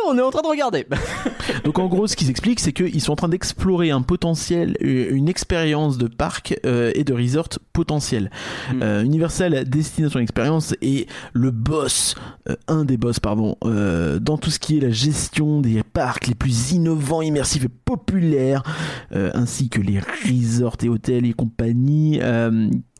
[0.07, 0.85] On est en train de regarder.
[1.63, 5.07] Donc, en gros, ce qu'ils expliquent, c'est qu'ils sont en train d'explorer un potentiel, euh,
[5.11, 8.29] une expérience de parc euh, et de resort potentiel.
[8.73, 8.81] Mm.
[8.81, 12.15] Euh, Universal Destination Experience est le boss,
[12.49, 16.35] euh, un des boss, pardon, dans tout ce qui est la gestion des parcs les
[16.35, 18.63] plus innovants, immersifs et populaires,
[19.11, 22.19] ainsi que les resorts et hôtels et compagnie.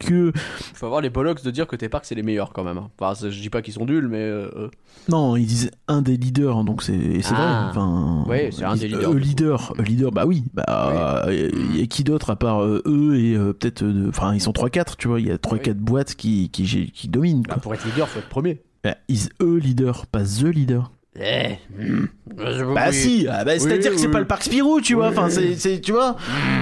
[0.03, 0.39] Euh, que
[0.73, 2.77] Faut avoir les bollocks de dire que tes parcs, c'est les meilleurs quand même.
[2.77, 2.89] hein.
[2.99, 4.19] Enfin, je dis pas qu'ils sont nuls, mais.
[4.21, 4.69] euh,
[5.09, 7.69] Non, ils disent un des leaders, hein, donc c'est c'est Ah.
[7.69, 7.69] vrai.
[7.69, 9.25] Enfin, Ouais, c'est un des leaders, euh, du coup.
[9.27, 10.43] leader, euh, leader, bah oui.
[10.53, 13.83] Bah, euh, y a qui d'autre à part euh, eux et euh, peut-être.
[13.83, 15.19] euh, Enfin, ils sont 3-4, tu vois.
[15.19, 17.43] Il y a 3-4 boîtes qui, qui, qui, dominent.
[17.47, 18.61] bah, pour être leader, faut être premier.
[18.83, 20.91] Bah, ils eux leader, pas the leader.
[21.19, 22.93] Eh, hmm, Bah oui.
[22.93, 25.07] si, ah, bah, c'est-à-dire Oui, que c'est pas le parc Spirou, tu vois.
[25.07, 26.15] Enfin, c'est, tu vois.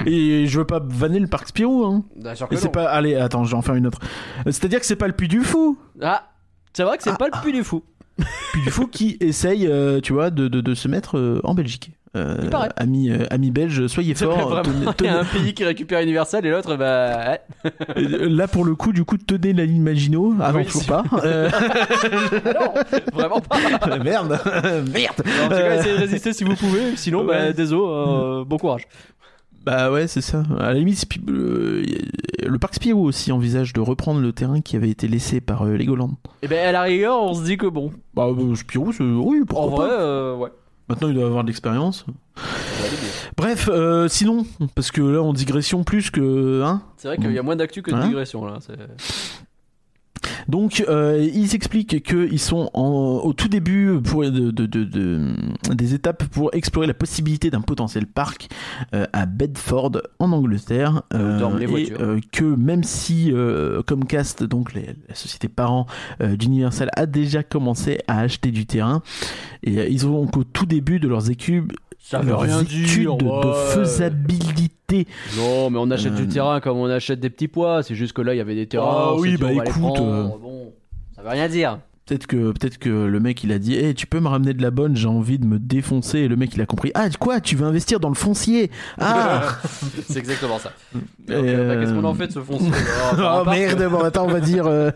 [0.06, 1.84] Et je veux pas vanner le parc Spirou.
[1.86, 2.04] Hein.
[2.16, 2.86] Bien sûr que Et c'est pas.
[2.86, 4.00] Allez, attends, je vais en faire une autre.
[4.46, 5.78] C'est-à-dire que c'est pas le Puy du Fou.
[6.02, 6.30] Ah,
[6.76, 7.84] c'est vrai que c'est pas le puits du fou.
[8.54, 11.54] puis du coup qui essaye, euh, tu vois, de, de, de se mettre euh, en
[11.54, 11.92] Belgique.
[12.16, 12.38] Euh,
[12.78, 14.62] amis, euh, amis belges, soyez vrai, forts.
[15.00, 17.18] Il y a un pays qui récupère Universal et l'autre, bah.
[17.66, 17.72] ouais.
[17.98, 20.34] Euh, Là pour le coup, du coup, tenez la ligne Maginot.
[20.40, 21.04] Ah non, Oui, toujours c'est- pas.
[21.24, 21.50] Euh,
[22.46, 22.74] non,
[23.14, 23.58] vraiment pas.
[24.04, 24.40] Merde,
[24.94, 25.16] merde.
[25.20, 26.96] En tout cas, essayez de résister si vous pouvez.
[26.96, 27.54] Sinon, bah, Ouais.
[27.54, 28.84] désolé, euh, bon courage.
[29.66, 30.44] Bah ouais, c'est ça.
[30.60, 35.08] À la limite, le parc Spirou aussi envisage de reprendre le terrain qui avait été
[35.08, 36.12] laissé par euh, Legoland.
[36.44, 37.92] Et ben, à la rigueur, on se dit que bon.
[38.14, 40.02] Bah Spirou, oui, En pourquoi vrai, pas.
[40.04, 40.50] euh, ouais.
[40.88, 42.06] Maintenant, il doit avoir de l'expérience.
[43.38, 44.46] Bref, euh, sinon,
[44.76, 46.82] parce que là, on digression plus que hein?
[46.98, 48.08] C'est vrai qu'il y a moins d'actu que de Hein?
[48.08, 48.60] digression là.
[50.48, 55.34] Donc, euh, ils expliquent qu'ils sont en- au tout début pour de, de- de- de-
[55.74, 58.48] des étapes pour explorer la possibilité d'un potentiel parc
[58.94, 61.04] euh, à Bedford en Angleterre.
[61.60, 65.86] Les et, euh, que même si euh, Comcast, donc les- la société parent
[66.22, 69.02] euh, d'Universal, a déjà commencé à acheter du terrain,
[69.64, 72.62] et euh, ils sont donc au tout début de leurs études, Ça veut leurs rien
[72.62, 73.54] études dire, de ouais.
[75.38, 77.84] Non, mais on achète Euh, du terrain comme on achète des petits pois.
[77.84, 78.86] C'est juste que là, il y avait des terrains.
[78.88, 80.74] Ah oui, bah écoute, euh, Bon,
[81.16, 81.80] ça veut rien dire.
[82.08, 82.28] Peut-être
[82.78, 85.08] que, le mec il a dit hey, tu peux me ramener de la bonne, j'ai
[85.08, 86.20] envie de me défoncer.
[86.20, 88.70] Et le mec il a compris Ah, quoi Tu veux investir dans le foncier?
[89.00, 89.58] Ah
[90.08, 90.72] c'est exactement ça.
[91.32, 92.70] Euh, Qu'est-ce qu'on euh, en fait de ce foncier?
[93.18, 94.68] Oh, Oh merde, bon attends, on va dire.
[94.68, 94.92] euh,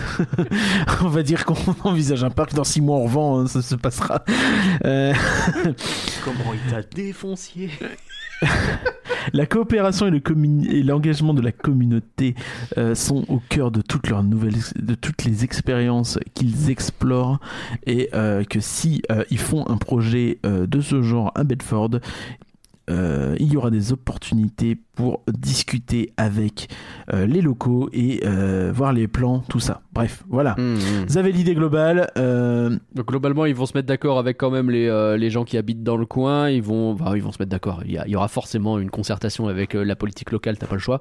[1.02, 3.74] on va dire qu'on envisage un parc dans 6 mois, on revend, hein, ça se
[3.74, 4.24] passera.
[4.86, 5.12] Euh,
[6.24, 7.68] Comment il t'a défoncié
[9.32, 12.34] La coopération et l'engagement de la communauté
[12.76, 17.40] euh, sont au cœur de toutes leurs nouvelles, de toutes les expériences qu'ils explorent.
[17.86, 22.00] Et euh, que si euh, ils font un projet euh, de ce genre à Bedford,
[22.90, 26.68] euh, il y aura des opportunités pour discuter avec
[27.12, 29.80] euh, les locaux et euh, voir les plans, tout ça.
[29.92, 30.54] Bref, voilà.
[31.08, 32.10] Vous avez l'idée globale.
[32.18, 35.44] euh, Donc globalement, ils vont se mettre d'accord avec quand même les, euh, les gens
[35.44, 36.50] qui habitent dans le coin.
[36.50, 37.82] Ils vont, enfin, ils vont se mettre d'accord.
[37.86, 40.58] Il y, a- il y aura forcément une concertation avec euh, la politique locale.
[40.58, 41.00] T'as pas le choix.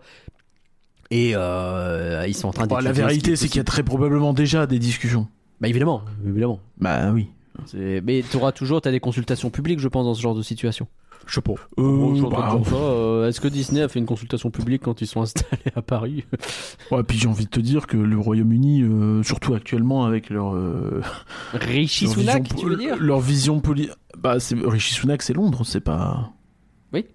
[1.11, 3.63] Et euh, ils sont en train bon, d'étudier la vérité, est c'est qu'il y a
[3.65, 5.27] très probablement déjà des discussions.
[5.61, 6.59] Bah évidemment, évidemment.
[6.79, 7.27] Bah oui.
[7.75, 10.87] Mais tu auras toujours, t'as des consultations publiques, je pense, dans ce genre de situation.
[11.25, 11.53] Je sais pas.
[11.79, 12.75] Euh, je bah, ça.
[12.75, 16.25] Euh, Est-ce que Disney a fait une consultation publique quand ils sont installés à Paris?
[16.91, 20.53] Ouais, puis j'ai envie de te dire que le Royaume-Uni, euh, surtout actuellement avec leur,
[20.55, 21.01] euh,
[21.53, 22.97] Rishi leur Sunak, vision, tu veux dire?
[22.99, 23.89] leur vision poli...
[24.17, 26.31] Bah, c'est Rishi Sunak, c'est Londres, c'est pas.
[26.93, 27.05] Oui.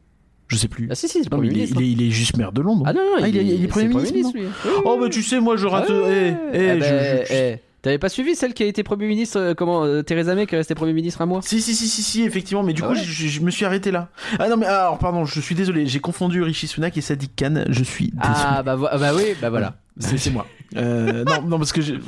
[0.48, 0.88] Je sais plus.
[0.90, 1.80] Ah si, si, c'est le Non, mais Premier il, est, ministre.
[1.80, 2.84] il, est, il est juste maire de Londres.
[2.86, 4.46] Ah non, non, Ah, il est- il est Premier ministre, lui.
[4.84, 5.86] oh bah tu sais, moi je rate.
[5.90, 9.06] Eh, eh, Eh je- ben, je- eh, T'avais pas suivi celle qui a été Premier
[9.06, 11.40] ministre, euh, comment euh, Theresa May qui est restée Premier ministre un mois?
[11.42, 13.64] Si, si, si, si, si, effectivement, mais du Ah coup, ouais je, je me suis
[13.64, 14.08] arrêté là.
[14.40, 17.64] Ah non, mais alors, pardon, je suis désolé, j'ai confondu Rishi Sunak et Sadiq Khan,
[17.68, 18.22] je suis désolé.
[18.26, 19.74] Ah bah, vo- bah oui, bah voilà.
[20.00, 20.46] C'est c'est moi.
[20.76, 21.98] Euh, non, non, parce que j'ai.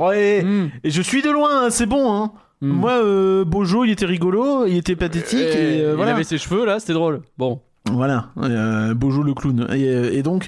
[0.00, 0.68] Ouais, Hmm.
[0.82, 2.32] et je suis de loin, hein, c'est bon, hein.
[2.60, 2.68] Hmm.
[2.70, 6.12] Moi, euh, Bojo, il était rigolo, il était pathétique, et, euh, il voilà.
[6.12, 7.20] avait ses cheveux là, c'était drôle.
[7.38, 7.60] Bon.
[7.92, 9.66] Voilà, euh, Bojo le clown.
[9.72, 10.46] Et, euh, et donc,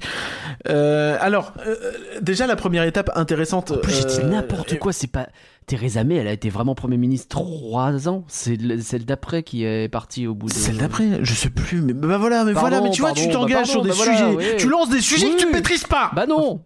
[0.71, 1.75] euh, alors, euh,
[2.23, 3.73] déjà la première étape intéressante.
[3.73, 5.29] En plus, j'ai dit euh, n'importe quoi, c'est pas.
[5.67, 8.25] Theresa May, elle a été vraiment Premier ministre trois ans.
[8.29, 10.53] C'est le- celle d'après qui est partie au bout de.
[10.53, 13.27] Celle d'après, je sais plus, mais bah voilà, mais Pardon, voilà, mais tu vois, tu
[13.27, 14.57] bah t'engages pardon, sur des bah voilà, sujets, ouais.
[14.57, 16.11] tu lances des sujets que tu maîtrises pas.
[16.15, 16.63] Bah non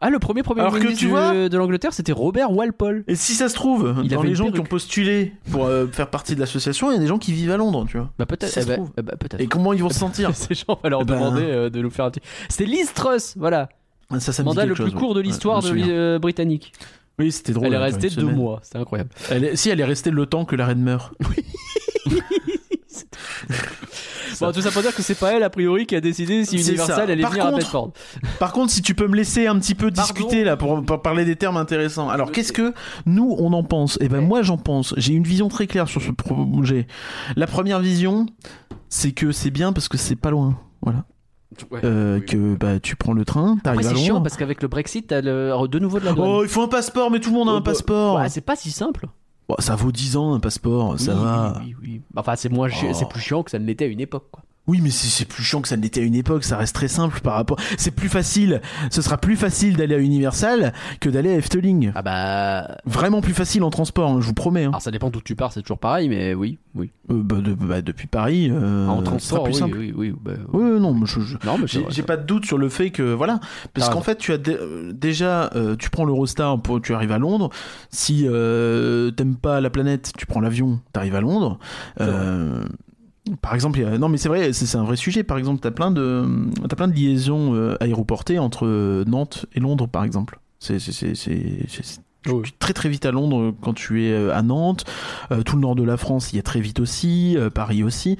[0.00, 3.02] Ah, le premier Premier Alors que ministre vois- de, l'Angleterre, c'était Robert Walpole.
[3.08, 6.08] Et si ça se trouve, Il dans les gens qui ont postulé pour euh, faire
[6.08, 8.08] partie de l'association, il y a des gens qui vivent à Londres, tu vois.
[8.18, 8.56] Bah peut-être.
[8.56, 8.90] Eh bah, trouve.
[8.96, 9.40] eh bah, peut-être.
[9.40, 11.68] Et comment ils vont se sentir Ces gens, on va leur Eh ben- demander euh,
[11.68, 12.20] de nous faire un petit.
[12.48, 13.68] C'était Liz Truss, voilà.
[14.20, 16.72] Ça, ça Mandat le plus court de l'histoire Ouais, euh, britannique.
[17.18, 17.66] Oui, c'était drôle.
[17.66, 19.10] Elle est ouais, restée deux mois, c'était incroyable.
[19.30, 21.12] Elle est- Si, elle est restée le temps que la reine meurt.
[24.40, 26.56] Bon, tout ça pour dire que c'est pas elle a priori qui a décidé si
[26.56, 27.92] Universal allait Par venir à contre- Bedford.
[28.38, 31.02] Par contre, si tu peux me laisser un petit peu Pardon discuter là pour, pour
[31.02, 32.08] parler des termes intéressants.
[32.08, 32.72] Alors, qu'est-ce que
[33.06, 33.98] nous on en pense?
[34.00, 34.94] Eh ben, moi j'en pense.
[34.96, 36.86] J'ai une vision très claire sur ce projet.
[37.36, 38.26] La première vision,
[38.88, 40.58] c'est que c'est bien parce que c'est pas loin.
[40.82, 41.04] Voilà.
[41.82, 44.22] Euh, que bah tu prends le train, t'arrives à c'est chiant Londres.
[44.24, 45.52] parce qu'avec le Brexit t'as le...
[45.66, 46.28] de nouveau de la douane.
[46.30, 48.16] Oh, il faut un passeport, mais tout le monde a Oh, un bah, passeport.
[48.20, 49.06] Ouais, c'est pas si simple.
[49.48, 51.54] Bon, ça vaut 10 ans un passeport, ça Oui, va.
[51.64, 52.02] Oui, oui, oui.
[52.16, 52.94] Enfin c'est moins chi- Oh.
[52.94, 54.42] c'est plus chiant que ça ne l'était à une époque quoi.
[54.68, 56.44] Oui, mais c'est plus chiant que ça ne l'était à une époque.
[56.44, 57.58] Ça reste très simple par rapport.
[57.76, 58.60] C'est plus facile.
[58.90, 61.90] Ce sera plus facile d'aller à Universal que d'aller à Efteling.
[61.94, 64.64] Ah bah Vraiment plus facile en transport, hein, je vous promets.
[64.64, 64.68] hein.
[64.68, 66.90] alors ça dépend d'où tu pars, c'est toujours pareil mais oui, oui.
[67.10, 69.78] Euh, bah, de- bah, depuis Paris, euh, en ce sera transport plus oui, simple.
[69.78, 72.44] oui, oui, bah, Oui, oui, non, mais je- je- Non mais j'ai pas de doute
[72.44, 73.40] sur le fait que voilà,
[73.72, 77.12] parce T'as qu'en fait, tu as euh, déjà, euh, tu prends l'Eurostar pour tu arrives
[77.12, 77.48] à Londres.
[77.90, 81.58] Si euh, t'aimes pas la planète, tu prends l'avion, t'arrives à Londres.
[83.36, 85.22] Par exemple, non mais c'est vrai, c'est un vrai sujet.
[85.22, 86.26] Par exemple, t'as plein de,
[86.68, 90.40] t'as plein de liaisons euh, aéroportées entre euh, Nantes et Londres, par exemple.
[90.60, 90.78] C'est,
[92.26, 92.42] Oui.
[92.44, 94.84] tu très très vite à Londres quand tu es euh, à Nantes.
[95.30, 97.36] Euh, tout le nord de la France, il y a très vite aussi.
[97.36, 98.16] euh, Paris aussi.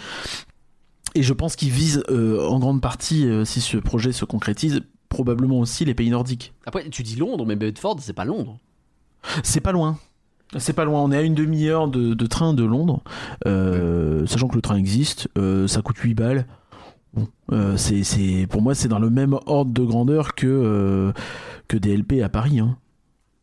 [1.15, 4.83] Et je pense qu'ils visent euh, en grande partie, euh, si ce projet se concrétise,
[5.09, 6.53] probablement aussi les pays nordiques.
[6.67, 8.59] Après, tu dis Londres, mais Bedford, c'est pas Londres.
[9.43, 9.99] C'est pas loin.
[10.57, 11.03] C'est pas loin.
[11.03, 13.03] On est à une demi-heure de, de train de Londres.
[13.47, 16.47] Euh, Sachant que le train existe, euh, ça coûte 8 balles.
[17.15, 21.13] Bon, euh, c'est, c'est, pour moi, c'est dans le même ordre de grandeur que,
[21.69, 22.61] que DLP à Paris.
[22.61, 22.77] Hein.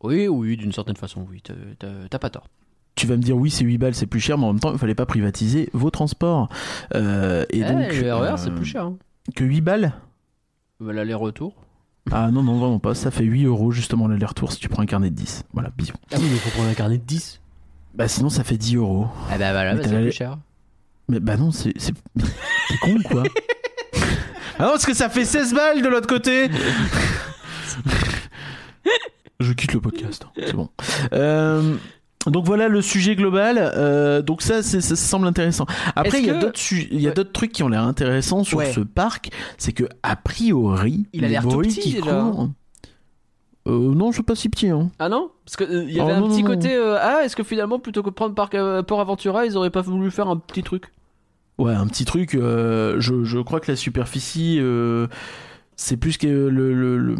[0.02, 1.40] Oui, oui, d'une certaine façon, oui.
[1.42, 2.48] t'as- T'as t'as pas tort.
[2.94, 4.72] Tu vas me dire, oui, c'est 8 balles, c'est plus cher, mais en même temps,
[4.72, 6.48] il fallait pas privatiser vos transports.
[6.94, 8.84] Euh, et Eh, donc, le RER, euh, c'est plus cher.
[8.84, 8.96] hein.
[9.34, 9.92] Que 8 balles?
[10.80, 11.54] Bah, L'aller-retour.
[12.12, 12.94] Ah non, non, vraiment pas.
[12.94, 15.44] Ça fait 8 euros justement l'aller-retour si tu prends un carnet de 10.
[15.52, 15.92] Voilà, bisous.
[16.12, 17.40] Ah oui, mais faut prendre un carnet de 10.
[17.94, 19.08] Bah sinon, ça fait 10 euros.
[19.30, 20.38] Ah bah voilà, Mais bah, t'as c'est plus cher.
[21.08, 21.72] Mais bah non, c'est.
[21.78, 23.22] c'est- T'es con ou quoi?
[24.58, 26.48] Ah non, parce que ça fait 16 balles de l'autre côté
[29.40, 30.70] Je quitte le podcast, hein, c'est bon.
[31.12, 31.76] Euh,
[32.26, 33.58] donc voilà le sujet global.
[33.76, 35.66] Euh, donc ça, ça, semble intéressant.
[35.94, 37.14] Après, il y a que- d'autres su- il y a Ouais.
[37.14, 38.72] d'autres trucs qui ont l'air intéressants sur Ouais.
[38.72, 39.30] ce parc.
[39.58, 42.50] C'est que a priori, Il a l'air tout petit, déjà, courent-
[43.68, 44.68] Euh, non, je suis pas si petit.
[44.68, 44.90] Hein.
[45.00, 45.30] Ah non?
[45.44, 46.72] Parce qu'il y avait Oh, un non, petit non, côté.
[46.74, 49.70] euh, ah, est-ce que finalement, plutôt que de prendre Parc, euh, Port Aventura, ils auraient
[49.70, 50.92] pas voulu faire un petit truc?
[51.58, 52.34] Ouais, un petit truc.
[52.36, 55.08] euh, je, je crois que la superficie, euh,
[55.74, 57.16] c'est plus que le, le- le-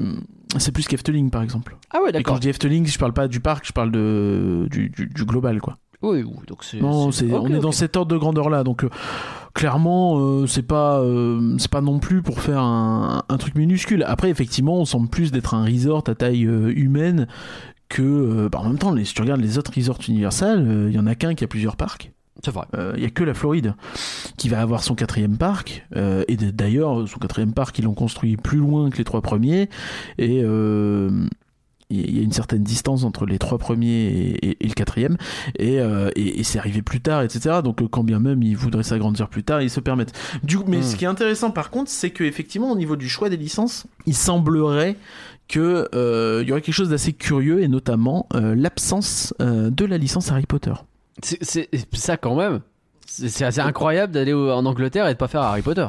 [0.58, 1.76] c'est plus qu'Efteling par exemple.
[1.92, 2.36] Ah ouais, Et quand d'accord.
[2.36, 5.60] je dis Efteling, je parle pas du parc, je parle de du, du- du global
[5.60, 5.78] quoi.
[6.02, 6.78] Oui, oui, donc c'est.
[6.80, 8.90] Non, c'est, on est dans cet ordre de grandeur là, donc euh,
[9.54, 14.04] clairement euh, c'est pas euh, c'est pas non plus pour faire un, un truc minuscule.
[14.06, 17.26] Après effectivement, on semble plus d'être un resort à taille humaine
[17.88, 20.98] que bah, en même temps, les, si tu regardes les autres resorts Universal, il y
[20.98, 22.12] en a qu'un qui a plusieurs parcs.
[22.44, 22.66] C'est vrai.
[22.96, 23.74] Il y a que la Floride
[24.36, 25.86] qui va avoir son quatrième parc.
[25.96, 29.68] euh, et d'ailleurs, son quatrième parc, ils l'ont construit plus loin que les trois premiers.
[30.18, 31.10] Et euh,
[31.88, 35.16] il y a une certaine distance entre les trois premiers et, et- et le quatrième.
[35.58, 36.10] Et, euh,
[36.42, 37.60] c'est arrivé plus tard, etc.
[37.62, 40.12] Donc, euh, quand bien même ils voudraient s'agrandir plus tard, ils se permettent.
[40.42, 40.82] Du coup, mais Mm.
[40.82, 43.86] ce qui est intéressant par contre, c'est que effectivement, au niveau du choix des licences,
[44.04, 44.96] il semblerait
[45.48, 49.84] que euh, il y aurait quelque chose d'assez curieux et notamment euh, l'absence euh, de
[49.84, 50.72] la licence Harry Potter.
[51.22, 52.60] C'est ça quand même.
[53.06, 55.86] C'est assez incroyable d'aller en Angleterre et de pas faire Harry Potter.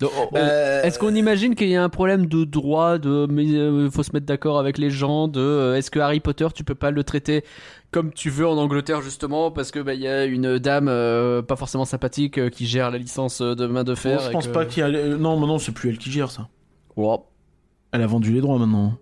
[0.00, 3.46] Donc, on- Euh, Est-ce qu'on imagine qu'il y a un problème de droit, de mais
[3.52, 6.64] euh, faut se mettre d'accord avec les gens, de euh, est-ce que Harry Potter tu
[6.64, 7.44] peux pas le traiter
[7.92, 11.42] comme tu veux en Angleterre justement parce que bah il y a une dame euh,
[11.42, 14.18] pas forcément sympathique euh, qui gère la licence de main de fer.
[14.18, 15.16] Bon, je pense que- pas qu'il y a.
[15.16, 16.48] Non, mais non, c'est plus elle qui gère ça.
[16.96, 17.24] Oh,
[17.92, 18.94] Elle a vendu les droits maintenant.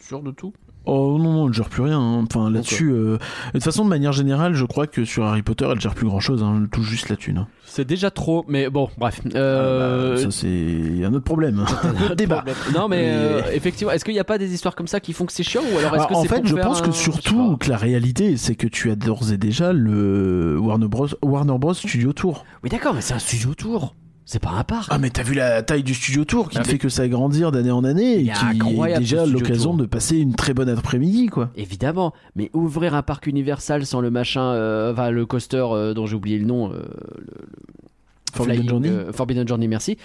[0.00, 0.54] sûr de tout.
[0.84, 2.00] Oh non, non, elle gère plus rien.
[2.00, 2.24] hein.
[2.28, 2.90] Enfin, là-dessus.
[2.92, 3.18] euh,
[3.48, 6.06] De toute façon, de manière générale, je crois que sur Harry Potter, elle gère plus
[6.06, 6.42] grand-chose.
[6.42, 6.60] Hein.
[6.62, 7.38] Elle touche juste la thune.
[7.38, 7.48] hein.
[7.64, 9.20] C'est déjà trop, mais bon, bref.
[9.34, 11.64] Euh, bah, ça, c'est un autre problème.
[11.82, 12.44] un autre débat.
[12.74, 15.24] Non mais euh, effectivement, est-ce qu'il n'y a pas des histoires comme ça qui font
[15.24, 16.82] que c'est chiant ou alors est-ce Alors, que en c'est fait, pour je faire pense
[16.82, 20.88] que un- surtout que la réalité, c'est que tu as d'ores et déjà le Warner
[20.88, 21.06] Bros.
[21.22, 21.72] Warner Bros.
[21.72, 22.44] Studio Tour.
[22.62, 23.94] Oui d'accord, mais c'est un studio tour.
[24.32, 24.88] C'est pas un parc.
[24.90, 26.88] Ah, mais t'as vu la taille du Studio Tour qui Ah, ne mais- fait que
[26.88, 31.26] s'agrandir d'année en année et qui est déjà l'occasion de passer une très bonne après-midi,
[31.26, 31.50] quoi.
[31.54, 36.06] Évidemment, mais ouvrir un parc Universal sans le machin, euh, enfin le coaster euh, dont
[36.06, 36.76] j'ai oublié le nom, euh,
[37.18, 37.34] le, le
[38.32, 39.98] Forbidden Flying, Journey euh, Forbidden Journey, merci.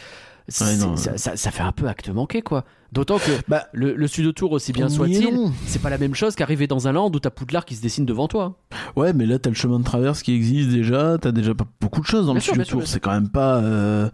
[0.80, 2.64] Non, ça, ça- ça fait un peu acte manqué quoi.
[2.94, 6.36] D'autant que Bah, le, le studio tour aussi bien soit-il, c'est pas la même chose
[6.36, 8.56] qu'arriver dans un land où t'as Poudlard qui se dessine devant toi.
[8.96, 12.00] Ouais, mais là, t'as le chemin de traverse qui existe déjà, t'as déjà pas beaucoup
[12.00, 12.88] de choses dans Bien le sûr, sûr, tour.
[12.88, 13.58] C'est quand même pas.
[13.58, 14.10] euh,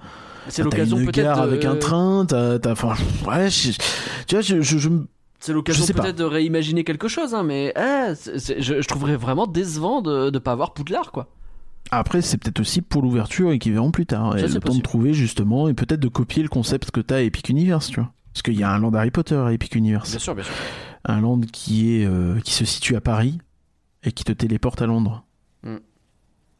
[0.49, 2.57] C'est l'occasion peut-être gare de- avec un train, t'as.
[2.71, 2.95] Enfin,
[3.27, 3.71] ouais, je-
[4.27, 4.61] tu vois, je.
[4.61, 4.89] je, je-
[5.39, 7.73] C'est l'occasion peut-être de réimaginer quelque chose, hein, mais
[8.15, 11.27] c'est- je, je trouverais vraiment décevant de ne pas avoir Poudlard, quoi.
[11.97, 14.33] Après, c'est peut-être aussi pour l'ouverture et qui verront plus tard.
[14.33, 17.01] Ça, Et c'est le temps de trouver justement et peut-être de copier le concept que
[17.01, 18.11] t'as à Epic Universe, tu vois.
[18.33, 20.17] Parce qu'il y a un land Harry Potter à Epic Universe.
[20.17, 20.53] sûr, bien sûr.
[21.05, 23.37] Un land qui est euh, qui se situe à Paris
[24.03, 25.23] et qui te téléporte à Londres.
[25.63, 25.75] Mm.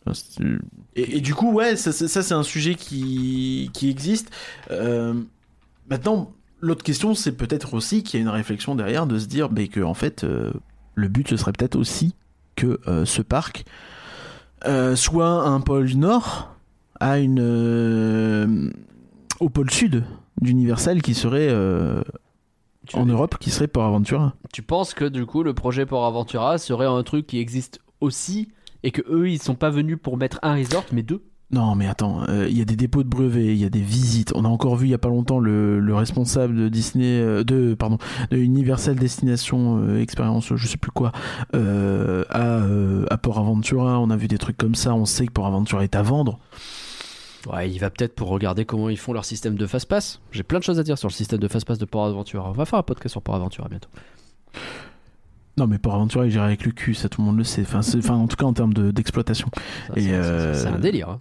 [0.06, 0.44] Ça, c'est-
[0.96, 4.30] Et, et du coup, ouais, ça, ça, ça, c'est un sujet qui, qui existe.
[4.70, 5.14] Euh,
[5.90, 9.50] maintenant, l'autre question, c'est peut-être aussi qu'il y a une réflexion derrière de se dire
[9.50, 10.52] bah, que en fait, euh,
[10.96, 12.14] le but ce serait peut-être aussi
[12.56, 13.66] que euh, ce parc
[14.66, 16.56] euh, soit un pôle nord
[17.00, 18.72] à une euh,
[19.40, 20.06] au pôle sud
[20.42, 22.02] d'Universal qui serait euh,
[22.94, 24.34] en Europe qui serait Port Aventura.
[24.54, 28.50] Tu penses que du coup le projet Port Aventura serait un truc qui existe aussi
[28.84, 31.24] et que eux ils sont pas venus pour mettre un resort mais deux?
[31.54, 33.80] Non, mais attends, euh, il y a des dépôts de brevets, il y a des
[33.80, 34.32] visites.
[34.34, 37.44] On a encore vu il y a pas longtemps le, le responsable de Disney, euh,
[37.44, 38.00] de pardon,
[38.32, 41.12] de Universal Destination euh, Experience, je sais plus quoi,
[41.54, 44.00] euh, à, Port Aventura.
[44.00, 44.96] On a vu des trucs comme ça.
[44.96, 46.40] On sait que Port Aventura est à vendre.
[47.46, 50.22] Ouais, il va peut-être pour regarder comment ils font leur système de fast-pass.
[50.32, 52.50] J'ai plein de choses à dire sur le système de fast-pass de Port Aventura.
[52.50, 53.90] On va faire un podcast sur Port Aventura bientôt.
[55.56, 57.62] Non, mais pour aventurer, j'irai avec le cul, ça tout le monde le sait.
[57.62, 59.50] Enfin, enfin en tout cas en termes de- d'exploitation.
[59.96, 61.10] C'est- euh, C'est un délire.
[61.10, 61.20] hein.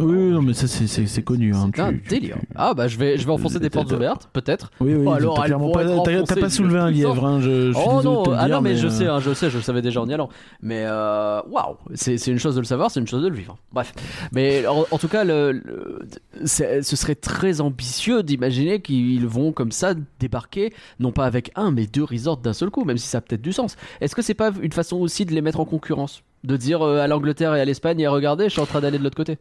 [0.00, 1.54] Oui, oui, non, mais ça c'est- connu.
[1.54, 1.70] Hein.
[1.74, 2.36] C'est un Tu- tu- délire.
[2.40, 4.72] tu- Ah bah je vais, je vais enfoncer des portes ouvertes, peut-être.
[4.80, 8.00] Oui, oui, Oh, alors, t'as pas, pas le soulevé un lièvre, hein, je, je Oh
[8.02, 10.00] non, ah dire, non mais, je euh, sais, hein, je sais, je le savais déjà
[10.00, 10.30] en y allant.
[10.62, 13.36] Mais euh, waouh, c'est c'est une chose de le savoir, c'est une chose de le
[13.36, 13.56] vivre.
[13.72, 13.92] Bref,
[14.32, 16.00] mais en, en tout cas, le, le-
[16.44, 21.70] c'est- ce serait très ambitieux d'imaginer qu'ils vont comme ça débarquer, non pas avec un,
[21.70, 23.59] mais deux resorts d'un seul coup, même si ça a peut-être du sens.
[24.00, 27.00] Est-ce que c'est pas une façon aussi de les mettre en concurrence, de dire euh,
[27.00, 29.38] à l'Angleterre et à l'Espagne, et regardez, je suis en train d'aller de l'autre côté.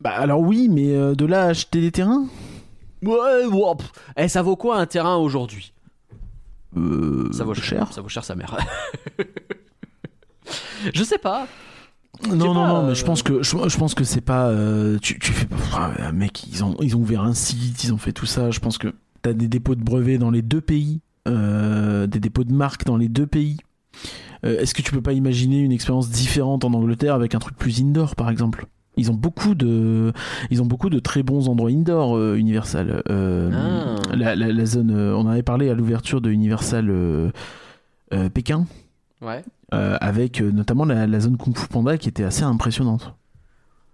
[0.00, 2.26] Bah alors oui, mais euh, de là à acheter des terrains?
[3.02, 3.90] Ouais, wow, pff.
[4.16, 5.72] Eh, ça vaut quoi un terrain aujourd'hui?
[6.76, 7.92] Euh, Ça vaut cher.
[7.92, 8.56] Ça vaut cher sa mère.
[10.94, 11.46] je sais pas.
[12.28, 14.48] Non, non, pas, non, mais je pense que je, je pense que c'est pas.
[14.48, 15.56] euh, tu, tu fais pas.
[15.56, 18.50] enfin, mec, ils ont ils ont ouvert un site, ils ont fait tout ça.
[18.50, 21.00] Je pense que t'as des dépôts de brevets dans les deux pays,
[22.06, 23.56] des dépôts de marques dans les deux pays.
[24.44, 27.56] Euh, Est-ce que tu peux pas imaginer une expérience différente en Angleterre avec un truc
[27.56, 28.66] plus indoor, par exemple?
[28.98, 30.12] Ils ont beaucoup de,
[30.50, 33.02] ils ont beaucoup de très bons endroits indoor euh, Universal.
[33.10, 34.14] Euh, Ah.
[34.16, 37.30] la, la- la zone, euh, on en avait parlé à l'ouverture de Universal euh,
[38.14, 38.66] euh, Pékin.
[39.20, 39.42] Ouais.
[39.74, 43.14] Euh, avec euh, notamment la, la zone Kung Fu Panda qui était assez impressionnante.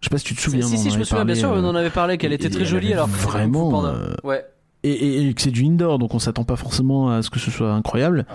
[0.01, 0.67] Je sais pas si tu te souviens.
[0.67, 2.51] si, si, en je me souviens, bien sûr, euh, on en avait parlé, qu'elle était
[2.51, 3.07] très jolie alors.
[3.09, 3.89] vraiment, Panda.
[3.91, 4.45] euh, Ouais.
[4.83, 7.39] Et, et- et que c'est du indoor, donc on s'attend pas forcément à ce que
[7.39, 8.27] ce soit incroyable.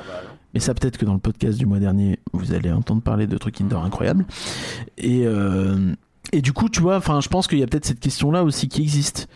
[0.54, 3.38] Mais ça, peut-être que dans le podcast du mois dernier, vous allez entendre parler de
[3.38, 4.26] trucs indoor incroyables.
[4.98, 5.94] Et, euh,
[6.32, 8.68] et du coup, tu vois, enfin, je pense qu'il y a peut-être cette question-là aussi
[8.70, 9.28] qui existe.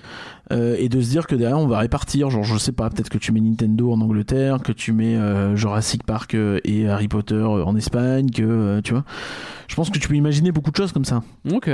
[0.52, 2.30] Euh, et de se dire que derrière, on va répartir.
[2.30, 5.56] Genre, je sais pas, peut-être que tu mets Nintendo en Angleterre, que tu mets euh,
[5.56, 9.06] Jurassic Park et Harry Potter en Espagne, que tu vois.
[9.68, 11.24] Je pense que tu peux imaginer beaucoup de choses comme ça.
[11.50, 11.70] Ok,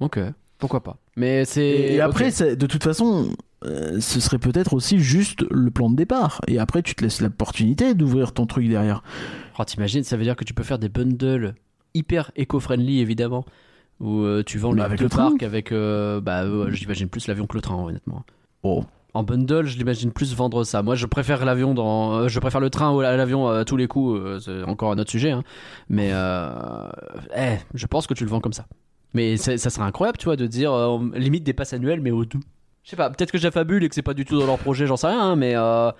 [0.00, 0.20] ok,
[0.58, 0.96] pourquoi pas.
[1.16, 1.62] Mais c'est.
[1.66, 3.30] Et, et après, ça- de toute façon,
[3.64, 6.40] euh, ce serait peut-être aussi juste le plan de départ.
[6.48, 9.02] Et après, tu te laisses l'opportunité d'ouvrir ton truc derrière.
[9.58, 11.54] Oh, t'imagines, ça veut dire que tu peux faire des bundles
[11.94, 13.44] hyper éco-friendly évidemment.
[14.00, 15.70] Où euh, tu vends Bah, les avec deux le parcs avec.
[15.70, 18.24] euh, bah, j'imagine plus l'avion que le train, honnêtement.
[18.62, 18.84] Oh.
[19.14, 20.82] En bundle, je l'imagine plus vendre ça.
[20.82, 24.42] Moi, je préfère l'avion dans, je préfère le train à l'avion à tous les coups.
[24.42, 25.44] c'est encore un autre sujet, hein.
[25.90, 26.08] Mais
[27.36, 28.66] eh, je pense que tu le vends comme ça.
[29.12, 30.72] Mais ça serait incroyable, tu vois, de dire
[31.14, 32.40] limite des passes annuelles, mais au tout.
[32.84, 34.86] Je sais pas, peut-être que j'affabule et que c'est pas du tout dans leur projet,
[34.88, 35.92] j'en sais rien, hein, mais euh,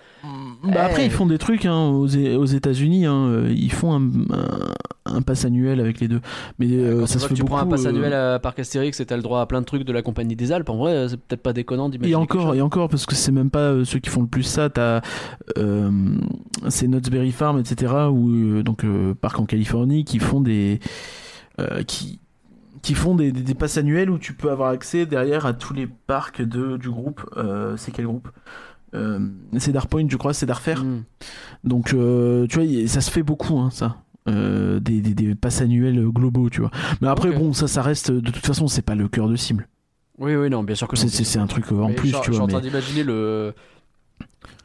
[0.65, 1.07] Bah après, Eh.
[1.07, 3.07] ils font des trucs hein, aux, aux États-Unis.
[3.07, 4.73] Hein, euh, ils font un, un,
[5.07, 6.21] un pass annuel avec les deux.
[6.59, 7.55] Mais euh, ça se fait que tu beaucoup.
[7.55, 9.65] prends un pass euh, annuel à Parc Astérix et t'as le droit à plein de
[9.65, 12.15] trucs de la Compagnie des Alpes, en vrai, euh, c'est peut-être pas déconnant d'imaginer.
[12.15, 14.43] Et encore, et encore, parce que c'est même pas euh, ceux qui font le plus
[14.43, 14.69] ça.
[14.69, 15.03] T'as,
[15.59, 15.89] euh,
[16.69, 17.93] c'est Knott's Berry Farm, etc.
[18.11, 20.81] Ou euh, donc euh, parc en Californie, qui font des,
[21.61, 22.19] euh, qui,
[22.83, 25.73] qui font des, des, des passes annuels où tu peux avoir accès derrière à tous
[25.73, 27.23] les parcs de, du groupe.
[27.37, 28.29] Euh, c'est quel groupe?
[28.95, 29.21] Euh,
[29.59, 30.85] C'est Darpoint, je crois, c'est Darfair.
[30.85, 31.05] Hmm.
[31.65, 33.97] Donc, euh, tu vois, ça se fait beaucoup, hein, ça.
[34.29, 36.71] Euh, des, des, des passes annuelles globaux, tu vois.
[37.01, 38.11] Mais après, bon, ça, ça reste.
[38.13, 39.67] De toute façon, c'est pas le cœur de cible.
[40.19, 41.09] Oui, oui, non, bien sûr que C'est-.
[41.09, 42.43] C'est un truc en Mais plus, tu je suis vois.
[42.43, 43.55] en train mais- d'imaginer le.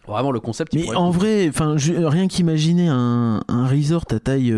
[0.08, 0.74] Vraiment le concept.
[0.74, 4.52] Mais en être- vrai, enfin, rien qu'imaginer un, un resort à taille,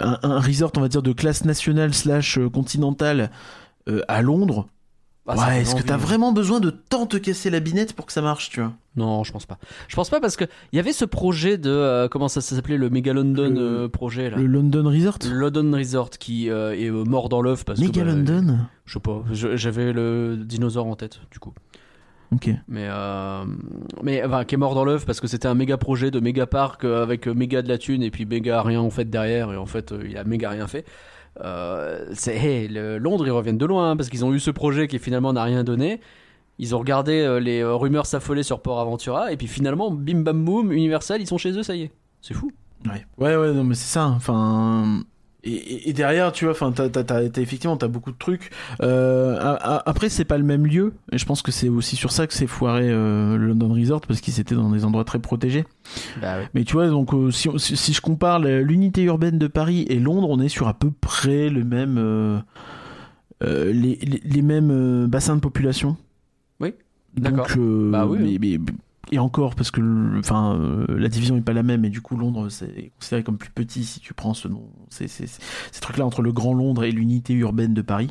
[0.00, 3.30] un, un resort, on va dire de classe nationale slash euh, continentale
[3.88, 4.66] euh, à Londres.
[5.28, 8.12] Ah, ouais, est-ce que t'as vraiment besoin de tant te casser la binette pour que
[8.12, 8.72] ça marche, tu vois?
[8.96, 9.56] Non, je pense pas.
[9.86, 12.76] Je pense pas parce que il y avait ce projet de euh, comment ça s'appelait
[12.76, 14.36] le Mega London Le- euh, projet là.
[14.36, 15.18] Le London Resort?
[15.24, 18.58] Le London Resort qui euh, est euh, mort dans l'œuf parce Mega que bah, London?
[18.84, 21.54] je sais pas, j'avais le dinosaure en tête du coup.
[22.32, 22.48] Ok.
[22.68, 23.44] Mais euh,
[24.02, 26.46] mais enfin qui est mort dans l'œuf parce que c'était un méga projet de méga
[26.46, 29.52] parc euh, avec euh, méga de la thune et puis méga rien en fait derrière
[29.52, 30.84] et en fait il a méga rien fait.
[31.40, 34.50] Euh, c'est hey, le- Londres ils reviennent de loin hein, parce qu'ils ont eu ce
[34.50, 36.00] projet qui finalement n'a rien donné.
[36.58, 40.44] Ils ont regardé euh, les rumeurs s'affoler sur Port Aventura et puis finalement bim bam
[40.44, 41.90] boum Universal ils sont chez eux ça y est.
[42.20, 42.50] C'est fou.
[42.86, 44.06] Ouais, ouais, ouais, non, mais c'est ça.
[44.06, 45.02] Enfin,
[45.44, 48.50] et, derrière, tu vois, enfin, t'as, t'as, effectivement, t'as beaucoup de trucs.
[48.80, 51.96] Euh, a- a- après, c'est pas le même lieu, et je pense que c'est aussi
[51.96, 55.04] sur ça que c'est foiré euh, le London Resort parce qu'ils étaient dans des endroits
[55.04, 55.64] très protégés.
[56.20, 56.48] Bah ouais.
[56.54, 59.84] Mais tu vois, donc euh, si, on- si, si je compare l'unité urbaine de Paris
[59.88, 62.38] et Londres, on est sur à peu près le même, euh,
[63.42, 65.96] les, les, les mêmes bassins de population.
[66.60, 66.74] Oui,
[67.16, 67.46] Donc, d'accord.
[67.58, 68.72] euh, Bah oui, mais- mais-
[69.12, 72.00] et encore parce que le- enfin euh, la division est pas la même et du
[72.00, 75.08] coup Londres c'est considéré comme plus petit si tu prends ce nom ces
[75.80, 78.08] trucs là entre le Grand Londres et l'unité urbaine de Paris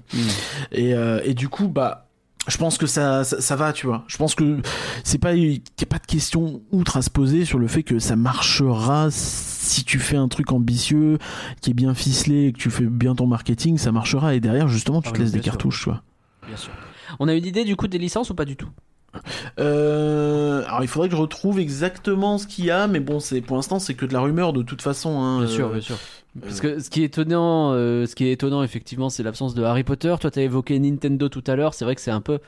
[0.72, 2.08] et, euh, et du coup bah
[2.47, 4.04] je pense que ça, ça, ça va, tu vois.
[4.08, 4.62] Je pense que
[5.04, 7.84] c'est pas, qu'il n'y a pas de question outre à se poser sur le fait
[7.84, 11.20] que ça marchera si tu fais un truc ambitieux,
[11.62, 14.34] qui est bien ficelé, et que tu fais bien ton marketing, ça marchera.
[14.34, 15.52] Et derrière, justement, tu Ah te laisses des sûr.
[15.52, 16.02] cartouches, tu vois.
[16.47, 16.72] Bien sûr.
[17.20, 18.70] On a une idée du coup des licences ou pas du tout?
[19.59, 23.41] Euh, alors il faudrait que je retrouve exactement ce qu'il y a, mais bon, c'est
[23.41, 25.20] pour l'instant c'est que de la rumeur de toute façon.
[25.20, 25.97] Hein, Bien sûr, euh, bien sûr.
[26.41, 29.64] Parce que ce qui est étonnant, euh, ce qui est étonnant effectivement, c'est l'absence de
[29.64, 30.16] Harry Potter.
[30.20, 31.74] Toi, t'as évoqué Nintendo tout à l'heure.
[31.74, 32.39] C'est vrai que c'est un peu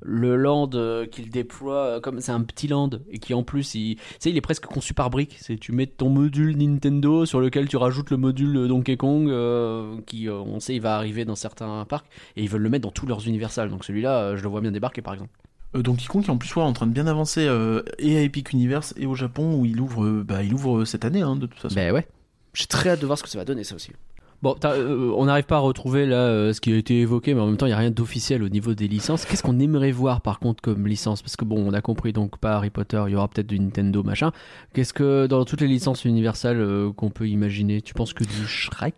[0.00, 3.74] le land euh, qu'il déploie euh, comme c'est un petit land et qui en plus
[3.74, 7.26] il tu sais il est presque conçu par briques c'est tu mets ton module Nintendo
[7.26, 10.94] sur lequel tu rajoutes le module Donkey Kong euh, qui euh, on sait il va
[10.94, 12.06] arriver dans certains parcs
[12.36, 14.60] et ils veulent le mettre dans tous leurs Universal donc celui-là euh, je le vois
[14.60, 17.06] bien débarquer par exemple Euh, Donkey Kong qui en plus ouais, en train de bien
[17.06, 20.54] avancer euh, et à Epic Universe et au Japon où il ouvre, euh, bah, il
[20.54, 21.74] ouvre cette année hein, de toute façon.
[21.74, 22.06] Ben ouais.
[22.54, 23.92] J'ai très hâte de voir ce que ça va donner ça aussi.
[24.40, 27.40] Bon, euh, on n'arrive pas à retrouver là euh, ce qui a été évoqué, mais
[27.40, 29.24] en même temps, il n'y a rien d'officiel au niveau des licences.
[29.24, 31.22] Qu'est-ce qu'on aimerait voir par contre comme licence?
[31.22, 33.58] Parce que bon, on a compris donc pas Harry Potter, il y aura peut-être du
[33.58, 34.30] Nintendo machin.
[34.74, 37.82] Qu'est-ce que dans toutes les licences universelles euh, qu'on peut imaginer?
[37.82, 38.94] Tu penses que du Shrek?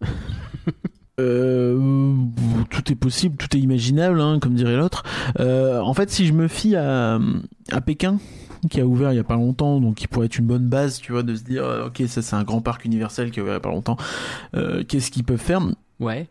[1.18, 2.14] Euh,
[2.70, 5.02] tout est possible, tout est imaginable, hein, comme dirait l'autre.
[5.40, 7.18] Euh, en fait, si je me fie à,
[7.72, 8.18] à Pékin,
[8.70, 10.98] qui a ouvert il y a pas longtemps, donc qui pourrait être une bonne base,
[10.98, 13.42] tu vois, de se dire, euh, ok, ça c'est un grand parc universel qui a
[13.42, 13.96] ouvert il y a pas longtemps.
[14.54, 15.60] Euh, Qu'est-ce qu'ils peuvent faire?
[16.00, 16.28] Ouais.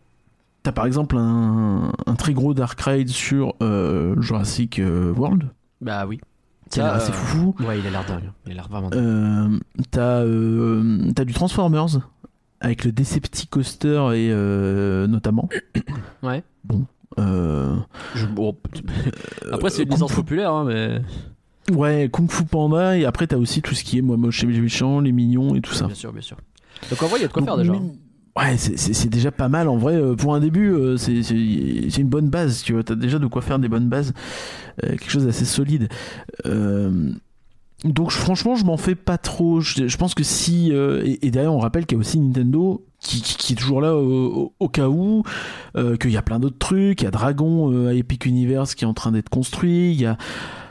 [0.62, 4.80] T'as par exemple un, un très gros dark ride sur euh, Jurassic
[5.16, 5.48] World,
[5.80, 6.20] Bah oui.
[6.70, 7.54] Ça, assez fou.
[7.60, 8.30] Ouais, il a l'air dingue.
[8.46, 9.60] Il a l'air vraiment dingue.
[9.92, 10.24] T'as
[11.14, 12.00] t'as du Transformers
[12.60, 15.48] avec le Decepticoaster et euh, notamment.
[16.22, 16.42] Ouais.
[17.18, 17.76] Euh,
[18.14, 18.56] Je- bon,
[19.52, 21.00] Après, c'est une licence populaire, hein, mais.
[21.74, 24.46] Ouais, Kung Fu Panda, et après t'as aussi tout ce qui est moi moche et
[24.46, 25.86] méchant, les mignons et tout ça.
[25.86, 26.36] Bien sûr, bien sûr.
[26.90, 27.72] Donc en vrai, il y a de quoi Donc, faire déjà.
[28.36, 29.94] Ouais, c'est- déjà pas mal en vrai.
[29.96, 32.84] euh, Pour un début, euh, c'est une bonne base, tu vois.
[32.84, 34.12] T'as déjà de quoi faire des bonnes bases,
[34.84, 35.88] euh, quelque chose d'assez solide.
[36.44, 37.10] Euh,
[37.92, 39.60] donc franchement, je m'en fais pas trop.
[39.60, 42.18] Je, je pense que si euh, et, et derrière, on rappelle qu'il y a aussi
[42.20, 45.22] Nintendo qui, qui- qui est toujours là au, cas où,
[45.76, 47.00] euh, qu'il y a plein d'autres trucs.
[47.02, 49.92] Il y a Dragon euh, à Epic Universe qui est en train d'être construit.
[49.92, 50.16] Il y a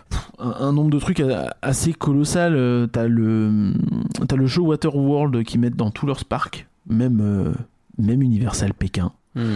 [0.09, 1.23] pff, un, un nombre de trucs
[1.61, 2.89] assez colossal.
[2.91, 3.73] T'as le
[4.37, 7.53] le show Waterworld qu'ils mettent dans tous leurs parcs, même
[7.97, 9.11] même Universal Pékin.
[9.35, 9.55] Hmm.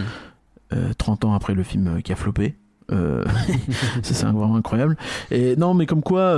[0.74, 2.16] euh, 30 ans après le film qui a
[4.02, 4.96] ça c'est vraiment incroyable.
[5.30, 6.34] Et non, mais comme quoi,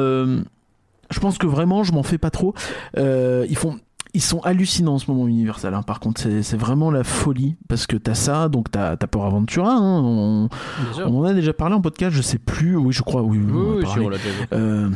[1.12, 2.54] je pense que vraiment, je m'en fais pas trop.
[2.98, 3.78] Euh, ils font.
[4.14, 5.72] Ils sont hallucinants en ce moment Universal.
[5.72, 5.82] hein.
[5.82, 9.72] Par contre, c'est vraiment la folie parce que t'as ça, donc t'as as Port Aventura.
[9.72, 10.02] hein.
[10.02, 10.50] On,
[10.98, 12.76] en a déjà parlé en podcast, je sais plus.
[12.76, 13.22] Oui, je crois.
[13.22, 14.06] Oui, oui, on Oui,
[14.52, 14.54] on.
[14.54, 14.90] Euh,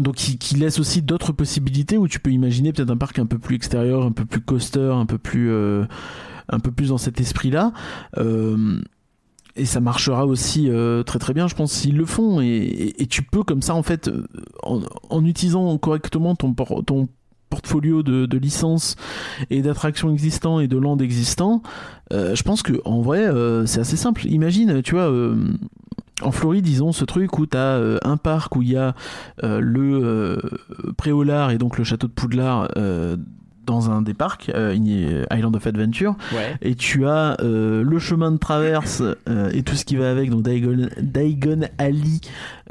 [0.00, 3.26] donc qui, qui laisse aussi d'autres possibilités où tu peux imaginer peut-être un parc un
[3.26, 5.84] peu plus extérieur, un peu plus coaster, un peu plus euh,
[6.48, 7.72] un peu plus dans cet esprit-là.
[8.16, 8.80] Euh,
[9.56, 12.40] et ça marchera aussi euh, très très bien, je pense, s'ils le font.
[12.40, 14.26] Et, tu peux comme ça, en fait, euh,
[14.62, 17.08] en, utilisant correctement ton, por- ton
[17.48, 18.96] portfolio de, licences
[19.50, 21.62] et d'attractions existants et de landes existants,
[22.12, 23.26] euh, je pense que en vrai,
[23.66, 24.26] c'est assez simple.
[24.26, 25.12] Imagine, tu vois,
[26.22, 28.94] en Floride, disons, ce truc où tu as un parc où il y a
[29.42, 30.38] le
[30.96, 32.68] Préolard et donc le château de Poudlard
[33.66, 34.74] dans un des parcs, euh,
[35.32, 36.56] Island of Adventure, Ouais.
[36.62, 40.30] et tu as euh, le chemin de traverse euh, et tout ce qui va avec,
[40.30, 42.20] donc Diagon, Diagon Alley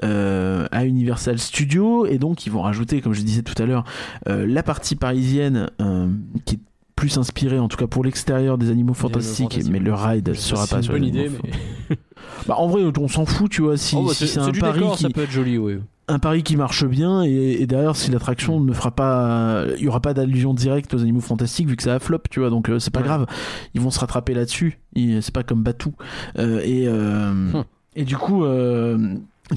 [0.01, 3.83] à Universal Studios, et donc ils vont rajouter, comme je disais tout à l'heure,
[4.25, 5.69] la partie parisienne
[6.45, 6.59] qui est
[6.95, 10.81] plus inspirée, en tout cas pour l'extérieur des animaux fantastiques, mais le ride sera pas
[10.81, 11.97] sur une les bonne idée, mais.
[12.47, 14.95] Bah, en vrai, on s'en fout, tu vois, si, Oh, bah, si c'est un décor,
[14.97, 15.77] qui, ça peut être joli, oui.
[16.07, 19.87] Un pari qui marche bien et, et derrière si l'attraction ne fera pas il y
[19.87, 22.69] aura pas d'allusion directe aux animaux fantastiques vu que ça a flop tu vois donc
[22.69, 23.05] euh, c'est pas Ouais.
[23.07, 23.25] grave
[23.73, 25.93] ils vont se rattraper là-dessus c'est pas comme Batou
[26.37, 27.63] Euh, et euh, Hum.
[27.95, 28.43] et du coup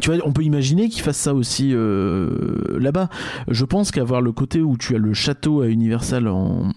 [0.02, 3.08] tu vois, on peut imaginer qu'ils fassent ça aussi euh, là-bas.
[3.48, 6.72] Je pense qu'avoir le côté où tu as le château à Universal en,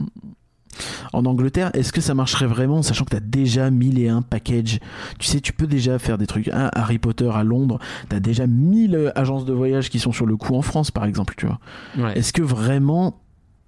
[1.13, 4.80] en Angleterre, est-ce que ça marcherait vraiment, sachant que tu as déjà 1001 packages?
[5.19, 6.47] Tu sais, tu peux déjà faire des trucs.
[6.49, 10.26] Un Harry Potter à Londres, tu as déjà 1000 agences de voyage qui sont sur
[10.26, 11.59] le coup en France, par exemple, tu vois.
[11.97, 12.17] Ouais.
[12.17, 13.22] Est-ce que vraiment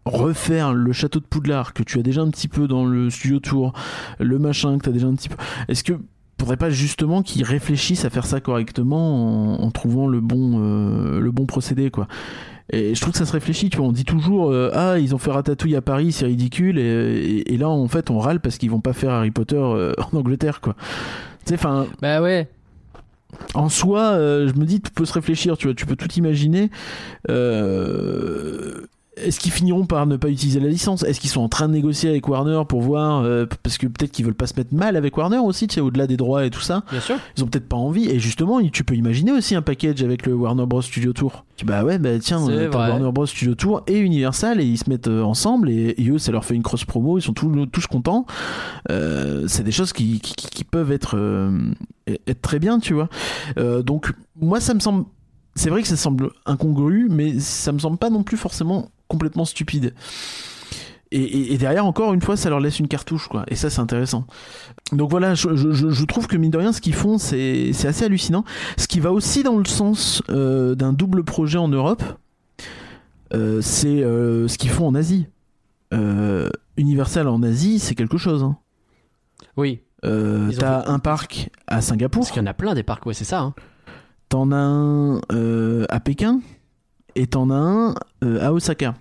[0.05, 3.39] refaire le château de Poudlard que tu as déjà un petit peu dans le studio
[3.39, 3.73] tour,
[4.19, 5.37] le machin que tu as déjà un petit peu.
[5.67, 5.93] Est-ce que
[6.39, 11.21] faudrait pas justement qu'ils réfléchissent à faire ça correctement en, en trouvant le bon euh,
[11.21, 12.07] le bon procédé quoi?
[12.71, 15.13] Et je trouve que ça se réfléchit, tu vois, on dit toujours euh, ah ils
[15.13, 18.39] ont fait Ratatouille à Paris, c'est ridicule et, et- et là en fait on râle
[18.39, 20.75] parce qu'ils vont pas faire Harry Potter euh, en Angleterre quoi.
[21.45, 22.47] Tu sais enfin Bah ouais.
[23.53, 26.11] en soi, euh, je me dis, tu peux se réfléchir, tu vois, tu peux tout
[26.13, 26.69] imaginer.
[27.29, 28.85] Euh,
[29.15, 31.03] Est-ce qu'ils finiront par ne pas utiliser la licence?
[31.03, 34.11] Est-ce qu'ils sont en train de négocier avec Warner pour voir euh, Parce que peut-être
[34.11, 36.49] qu'ils veulent pas se mettre mal avec Warner aussi, tu sais, au-delà des droits et
[36.49, 36.83] tout ça.
[36.89, 37.17] Bien sûr.
[37.37, 38.09] Ils ont peut-être pas envie.
[38.09, 41.45] Et justement, tu peux imaginer aussi un package avec le Warner Bros Studio Tour.
[41.63, 42.89] Bah ouais, bah tiens, euh, t'as.
[42.89, 46.17] Warner Bros Studio Tour et Universal et ils se mettent euh, ensemble et, et eux,
[46.17, 47.19] ça leur fait une cross promo.
[47.19, 48.25] Ils sont tous, tous contents.
[48.89, 51.71] Euh, c'est des choses qui, qui, qui peuvent être, euh,
[52.07, 53.09] être très bien, tu vois.
[53.83, 54.11] Donc,
[54.41, 55.05] moi, ça me semble
[55.55, 59.45] c'est vrai que ça semble incongru, mais ça me semble pas non plus forcément complètement
[59.45, 59.93] stupide.
[61.15, 63.43] Et, derrière, encore une fois, ça leur laisse une cartouche, quoi.
[63.47, 64.25] Et ça, c'est intéressant.
[64.91, 68.43] Donc voilà, je, trouve que mine de rien, ce qu'ils font, c'est assez hallucinant.
[68.77, 72.01] Ce qui va aussi dans le sens euh, d'un double projet en Europe,
[73.35, 75.27] euh, c'est euh, ce qu'ils font en Asie.
[76.77, 78.41] Universal en Asie, c'est quelque chose.
[78.41, 78.57] Hein.
[79.55, 79.81] Oui.
[80.01, 82.23] T'as un parc à Singapour.
[82.23, 83.41] Parce qu'il y en a plein des parcs, ouais, c'est ça.
[83.41, 83.53] Hein.
[84.29, 85.21] T'en as un
[85.89, 86.39] à Pékin
[87.15, 87.95] et t'en as un
[88.39, 88.95] à Osaka.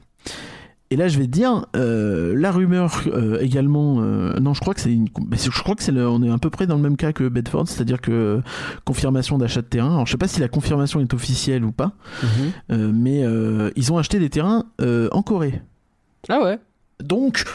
[0.92, 4.02] Et là, je vais te dire, euh, la rumeur euh, également.
[4.02, 5.08] Euh, non, je crois que c'est une.
[5.32, 5.90] Je crois que c'est.
[5.90, 8.42] On est à peu près dans le même cas que Bedford, c'est-à-dire que
[8.84, 9.94] confirmation d'achat de terrain.
[9.94, 11.92] Alors, je sais pas si la confirmation est officielle ou pas,
[12.68, 12.92] mhm.
[12.92, 13.24] mais
[13.74, 15.62] ils ont acheté des terrains en Corée.
[16.28, 16.58] Ah ouais.
[17.02, 17.46] Donc,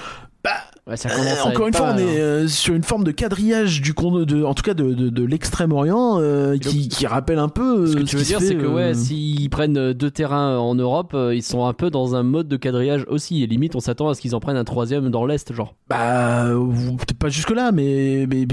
[0.86, 0.96] bah,
[1.44, 4.64] encore une fois, on est euh, sur une forme de quadrillage du de, en tout
[4.64, 7.88] cas de, de, l'extrême-orient euh, qui, qui, rappelle un peu.
[7.88, 11.44] ce que tu veux dire, c'est que ouais, s'ils prennent deux terrains en Europe, ils
[11.44, 13.44] sont un peu dans un mode de quadrillage aussi.
[13.44, 15.76] Et limite, on s'attend à ce qu'ils en prennent un troisième dans l'est, genre.
[15.90, 18.46] Bah, peut-être pas jusque là, mais, mais,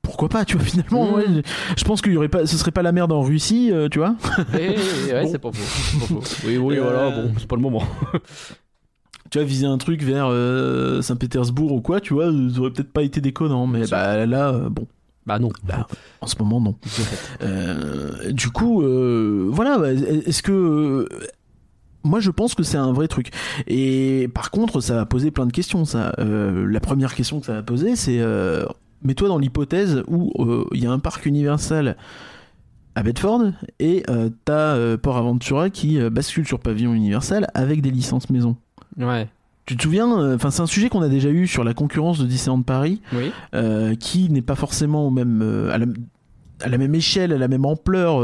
[0.00, 1.42] pourquoi pas tu vois finalement mmh.
[1.76, 4.14] je pense qu'il y aurait pas ce serait pas la merde en Russie tu vois
[4.52, 4.76] ouais,
[5.30, 7.82] c'est pas faux, oui oui voilà bon c'est pas le moment
[9.32, 12.92] tu vois, viser un truc vers euh, Saint-Pétersbourg ou quoi, tu vois, ça aurait peut-être
[12.92, 14.86] pas été déconnant, mais bah là, euh, bon.
[15.24, 15.48] Bah non.
[15.64, 15.86] Bah,
[16.20, 16.76] en ce moment, non.
[17.40, 18.82] Euh, du coup,
[19.50, 21.08] voilà, bah, est-ce que
[22.04, 23.30] moi je pense que c'est un vrai truc.
[23.66, 25.86] Et par contre, ça va poser plein de questions.
[25.86, 28.20] Ça, la première question que ça va poser, c'est
[29.02, 30.30] mets-toi dans l'hypothèse où
[30.72, 31.96] il y a un parc Universal
[32.94, 33.44] à Bedford
[33.78, 34.04] et
[34.44, 38.56] t'as Port Aventura qui bascule sur pavillon Universal avec des licences maison.
[38.98, 39.28] Ouais.
[39.64, 42.18] Tu te souviens, euh, enfin c'est un sujet qu'on a déjà eu sur la concurrence
[42.18, 43.00] de Disneyland Paris,
[43.54, 45.78] euh, qui n'est pas forcément au même, euh, à,
[46.68, 48.16] la, même échelle, à la même ampleur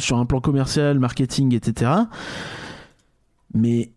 [0.00, 1.92] sur un plan commercial, marketing, etc.
[3.54, 3.92] Mais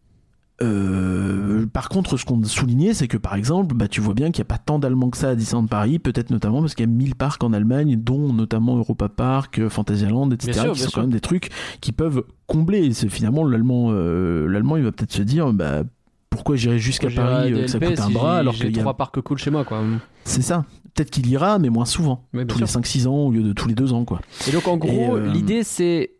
[1.74, 4.47] par contre, ce qu'on soulignait, c'est que par exemple, bah, tu vois bien qu'il n'y
[4.47, 6.91] a pas tant d'Allemands que ça à Disneyland Paris, peut-être notamment parce qu'il y a
[6.91, 11.22] 1000 parcs en Allemagne, dont notamment Europa Park, Fantasyland, etc., qui sont quand même des
[11.22, 11.49] trucs
[11.82, 12.93] qui peuvent combler.
[12.93, 15.84] C'est finalement l'Allemand, l'Allemand, il va peut-être se dire, bah,
[16.32, 18.95] pourquoi j'irai jusqu'à Paris euh, que ça coûte un bras alors qu'il y a trois
[18.95, 19.84] parcs cool chez moi quoi.
[20.24, 20.66] C'est ça.
[20.95, 22.26] Peut-être qu'il ira mais moins souvent.
[22.47, 24.22] tous les 5-6 ans au lieu de tous les 2 ans quoi.
[24.47, 26.12] Et donc en gros euh, l'idée c'est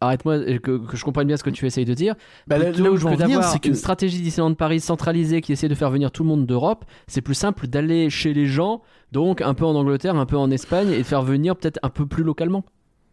[0.00, 2.14] arrête-moi que, je comprenne bien ce que tu essayes de dire.
[2.46, 5.74] Bah, là, où je veux venir, c'est une stratégie Disneyland Paris centralisée qui essaie de
[5.74, 8.82] faire venir tout le monde d'Europe, c'est plus simple d'aller chez les gens,
[9.12, 11.90] donc un peu en Angleterre, un peu en Espagne, et de faire venir peut-être un
[11.90, 12.64] peu plus localement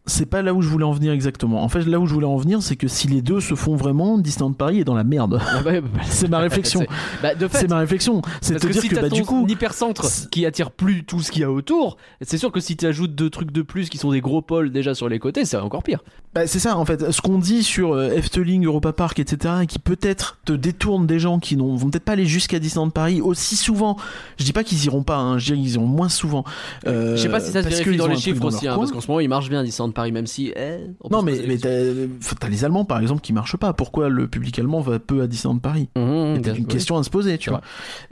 [0.08, 1.64] c'est pas là où je voulais en venir exactement.
[1.64, 3.76] En fait, là où je voulais en venir, c'est que si les deux se font
[3.76, 5.40] vraiment, Disneyland Paris est dans la merde.
[5.48, 6.86] Ah bah, bah, c'est ma réflexion.
[7.22, 8.22] Bah, c'est ma réflexion.
[8.42, 11.46] C'est de dire que, bah, du coup, hypercentre qui attire plus tout ce qu'il y
[11.46, 14.22] a autour, c'est sûr que si tu ajoutes deux trucs de plus qui sont des
[14.22, 16.04] gros pôles déjà sur les côtés, c'est encore pire.
[16.34, 17.12] Bah, c'est ça en fait.
[17.12, 21.40] Ce qu'on dit sur euh, Efteling, Europa Park, etc., qui peut-être te détourne des gens
[21.40, 23.98] qui n'ont vont peut-être pas aller jusqu'à Disneyland Paris aussi souvent.
[24.38, 25.18] Je dis pas qu'ils iront pas.
[25.18, 26.44] Hein, je dis qu'ils iront moins souvent.
[26.86, 29.02] Euh, je sais pas si ça se vérifie dans les chiffres aussi, hein, parce qu'en
[29.02, 30.54] ce moment, il marche bien Disneyland Paris, même si.
[30.56, 30.78] Eh,
[31.10, 33.74] non, mais, mais t'as les Allemands par exemple qui marchent pas.
[33.74, 37.04] Pourquoi le public allemand va peu à Disneyland Paris mmh, mmh C'est une question à
[37.04, 37.62] se poser, tu vois.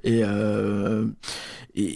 [0.03, 1.05] Et, euh,
[1.75, 1.93] et,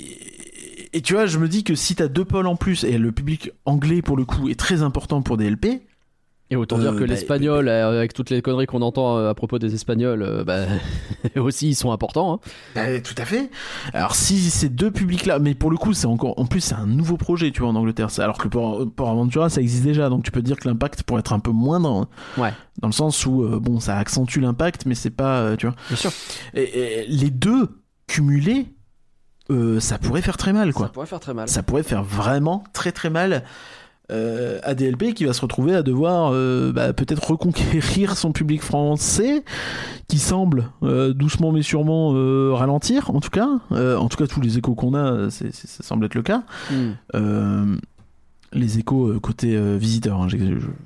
[0.94, 3.12] et tu vois, je me dis que si t'as deux pôles en plus et le
[3.12, 5.82] public anglais pour le coup est très important pour DLP,
[6.52, 9.18] et autant dire euh, que bah, l'espagnol, bah, euh, avec toutes les conneries qu'on entend
[9.18, 10.66] euh, à propos des espagnols, bah,
[11.36, 12.42] aussi ils sont importants.
[12.76, 13.00] Hein.
[13.04, 13.52] tout à fait.
[13.94, 16.88] Alors si ces deux publics-là, mais pour le coup c'est encore, en plus c'est un
[16.88, 18.10] nouveau projet, tu vois, en Angleterre.
[18.18, 21.20] Alors que pour Port Aventura ça existe déjà, donc tu peux dire que l'impact pourrait
[21.20, 22.08] être un peu moindre.
[22.38, 22.54] Ouais.
[22.80, 25.76] Dans le sens où bon, ça accentue l'impact, mais c'est pas, tu vois.
[25.90, 26.12] Bien sûr.
[26.56, 27.68] Et, les deux
[28.08, 28.68] cumulés,
[29.80, 30.88] ça pourrait faire très mal, quoi.
[30.88, 31.48] Ça pourrait faire très mal.
[31.48, 33.44] Ça pourrait faire vraiment très très mal.
[34.12, 39.44] Euh, ADLP qui va se retrouver à devoir euh, bah, peut-être reconquérir son public français
[40.08, 42.10] qui semble euh, doucement mais sûrement
[42.56, 43.48] ralentir en tout cas.
[43.70, 46.44] En tout cas tous les échos qu'on a ça semble être le cas.
[46.72, 47.78] Hmm.
[48.52, 50.38] les échos côté visiteur hein, je,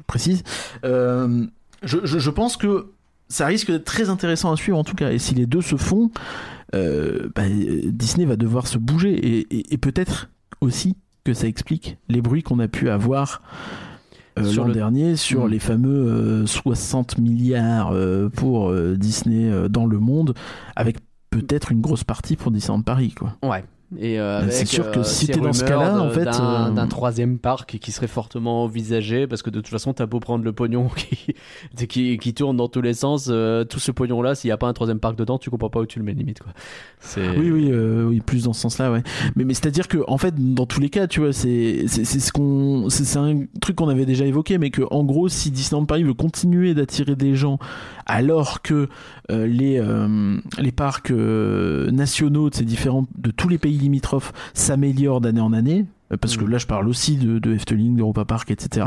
[0.05, 0.43] précise.
[0.84, 1.38] Je,
[1.84, 2.91] je, pense que
[3.30, 5.11] ça risque d'être très intéressant à suivre en tout cas.
[5.11, 6.11] Et si les deux se font
[6.74, 7.43] bah,
[7.86, 12.59] Disney va devoir se bouger et, et peut-être aussi que ça explique les bruits qu'on
[12.59, 13.41] a pu avoir
[14.39, 15.49] euh, l'an dernier sur mm.
[15.49, 20.34] les fameux 60 euh, milliards euh, pour Disney dans le monde,
[20.76, 20.97] avec
[21.30, 23.13] peut-être une grosse partie pour Disneyland Paris.
[23.17, 23.36] Quoi.
[23.43, 23.63] Ouais.
[24.00, 26.72] Et euh, c'est sûr que euh, si t'es dans ce cas-là, en fait, d'un euh,
[26.72, 30.44] d'un troisième parc qui serait fortement envisagé, parce que de toute façon, t'as beau prendre
[30.44, 31.36] le pognon qui,
[31.88, 34.68] qui, qui tourne dans tous les sens, euh, tout ce pognon-là, s'il n'y a pas
[34.68, 36.54] un troisième parc dedans, tu comprends pas où tu le mets limite, quoi.
[37.18, 39.04] Oui, oui, euh, oui, plus dans ce sens-là, ouais.
[39.36, 42.32] Mais, mais c'est-à-dire que, en fait, dans tous les cas, tu vois, c'est c'est ce
[42.32, 46.04] qu'on, c'est un truc qu'on avait déjà évoqué, mais que, en gros, si Disneyland Paris
[46.04, 47.60] veut continuer d'attirer des gens,
[48.06, 48.89] alors que
[49.32, 54.34] euh, les euh, les parcs euh, nationaux de ces différents, de tous les pays limitrophes
[54.54, 55.86] s'améliorent d'année en année.
[56.22, 56.49] Parce que Mm.
[56.49, 58.86] là, je parle aussi de, de Efteling, d'Europa Park, etc.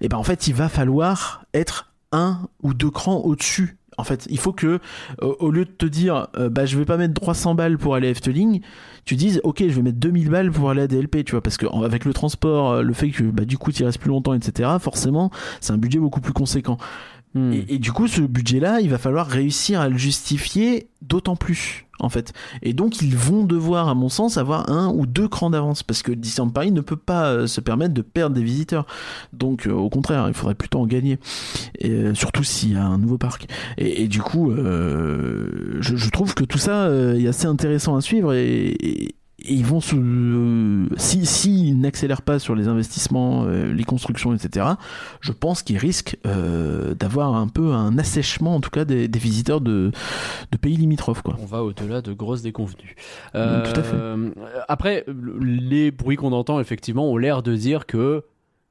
[0.00, 3.76] Et ben, en fait, il va falloir être un ou deux crans au-dessus.
[3.96, 4.78] En fait, il faut que,
[5.22, 7.94] euh, au lieu de te dire, euh, bah, je vais pas mettre 300 balles pour
[7.94, 8.60] aller à Efteling,
[9.04, 11.56] tu dises, ok, je vais mettre 2000 balles pour aller à DLP, tu vois, parce
[11.56, 14.70] que avec le transport, le fait que, bah, du coup, tu restes plus longtemps, etc.,
[14.80, 15.30] forcément,
[15.60, 16.78] c'est un budget beaucoup plus conséquent.
[17.34, 17.52] Hmm.
[17.52, 22.08] Et, du coup, ce budget-là, il va falloir réussir à le justifier d'autant plus, en
[22.08, 22.32] fait.
[22.62, 26.04] Et donc, ils vont devoir, à mon sens, avoir un ou deux crans d'avance, parce
[26.04, 28.86] que Disneyland Paris ne peut pas euh, se permettre de perdre des visiteurs.
[29.32, 31.18] Donc, euh, au contraire, il faudrait plutôt en gagner.
[31.84, 33.48] Euh, surtout s'il y a un nouveau parc.
[33.78, 38.32] Et, du coup, je, trouve que tout ça est assez intéressant à suivre
[39.44, 44.34] et- ils vont se, euh, si s'ils n'accélèrent pas sur les investissements, euh, les constructions,
[44.34, 44.66] etc.
[45.20, 49.18] Je pense qu'ils risquent euh, d'avoir un peu un assèchement, en tout cas, des, des
[49.18, 49.90] visiteurs de,
[50.52, 51.36] de pays limitrophes, quoi.
[51.42, 52.96] On va au-delà de grosses déconvenues.
[53.32, 53.94] tout à fait.
[53.94, 54.30] Euh,
[54.68, 55.04] Après,
[55.40, 58.22] les bruits qu'on entend, effectivement, ont l'air de dire que,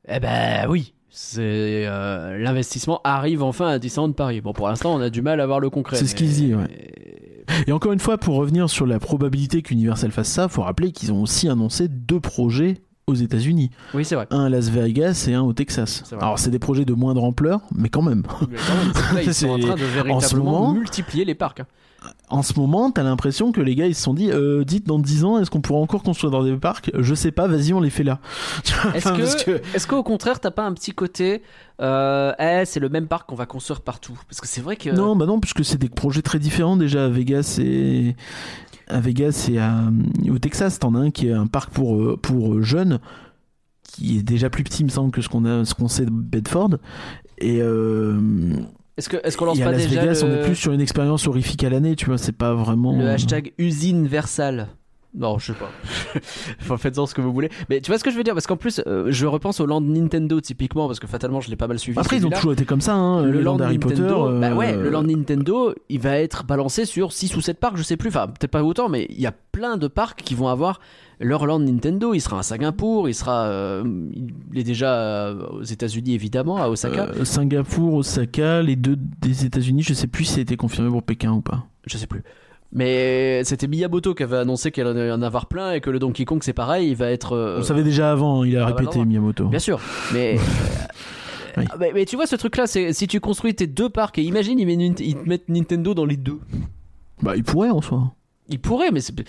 [0.07, 4.41] eh ben oui, c'est euh, l'investissement arrive enfin à Disneyland Paris.
[4.41, 5.95] Bon, pour l'instant, on a du mal à voir le concret.
[5.97, 7.32] C'est ce qu'ils disent, ouais.
[7.67, 11.11] Et encore une fois, pour revenir sur la probabilité qu'Universal fasse ça, faut rappeler qu'ils
[11.13, 13.69] ont aussi annoncé deux projets aux États-Unis.
[13.93, 14.27] Oui, c'est vrai.
[14.31, 16.03] Un à Las Vegas et un au Texas.
[16.19, 18.23] Alors, c'est des projets de moindre ampleur, mais quand même.
[18.49, 21.35] Mais quand même, c'est que là, ils sont en train de véritablement moment- multiplier les
[21.35, 21.61] parcs.
[22.29, 24.97] En ce moment, t'as l'impression que les gars ils se sont dit, euh, dites dans
[24.99, 26.91] 10 ans, est-ce qu'on pourra encore construire dans des parcs?
[26.97, 28.19] Je sais pas, vas-y, on les fait là.
[28.95, 31.41] Est-ce Enfin, que, parce que- est-ce qu'au contraire, t'as pas un petit côté,
[31.81, 34.19] euh, eh, c'est le même parc qu'on va construire partout?
[34.27, 34.89] Parce que c'est vrai que.
[34.89, 38.15] Non, bah non, puisque c'est des projets très différents déjà à Vegas et
[38.87, 39.83] à Vegas et à,
[40.29, 40.79] au Texas.
[40.79, 42.99] T'en as un qui est un parc pour euh, pour jeunes
[43.83, 46.05] qui est déjà plus petit, il me semble, que ce qu'on a, ce qu'on sait
[46.05, 46.77] de Bedford.
[47.37, 48.19] Et, euh,
[48.97, 50.55] Est-ce que, est-ce qu'on lance et à pas Las déjà Vegas, le, on est plus
[50.55, 52.17] sur une expérience horrifique à l'année, tu vois.
[52.17, 52.95] C'est pas vraiment.
[52.95, 54.67] le euh, hashtag usine Versal
[55.16, 55.70] non, je sais pas.
[56.61, 57.49] enfin, faites-en ce que vous voulez.
[57.70, 58.34] Mais tu vois ce que je veux dire?
[58.34, 61.55] Parce qu'en plus, euh, je repense au land Nintendo typiquement, parce que fatalement, je l'ai
[61.55, 61.99] pas mal suivi.
[61.99, 64.01] Après, ils ont toujours été comme ça, hein, le land Harry Potter.
[64.01, 67.59] Nintendo, bah euh, ouais, le land Nintendo, il va être balancé sur 6 ou 7
[67.59, 70.24] parcs, je sais plus, enfin peut-être pas autant, mais il y a plein de parcs
[70.24, 70.80] qui vont avoir
[71.20, 72.14] leur land Nintendo.
[72.14, 73.84] Il sera à Singapour, il sera, euh,
[74.51, 77.24] il est déjà euh, aux États-Unis évidemment, à Osaka.
[77.24, 81.03] Singapour, Osaka, les deux des États-Unis, je sais plus si ça a été confirmé pour
[81.03, 81.68] Pékin ou pas.
[81.86, 82.24] Je sais plus.
[82.76, 86.26] Mais c'était Miyamoto qui avait annoncé qu'il allait en avoir plein et que le Donkey
[86.26, 87.34] Kong c'est pareil, il va être.
[87.34, 89.05] euh, On savait déjà avant, il a ah bah répété.
[89.05, 89.45] Miyamoto.
[89.45, 89.80] Bien sûr,
[90.13, 90.38] mais.
[91.55, 91.65] Oui.
[91.80, 94.24] mais, mais tu vois ce truc là, c'est si tu construis tes deux parcs et
[94.24, 96.39] imagine ils, mettent, ils te mettent Nintendo dans les deux.
[97.21, 98.11] Bah, il pourrait en soi.
[98.49, 99.24] Ils pourraient, mais c'est- bah,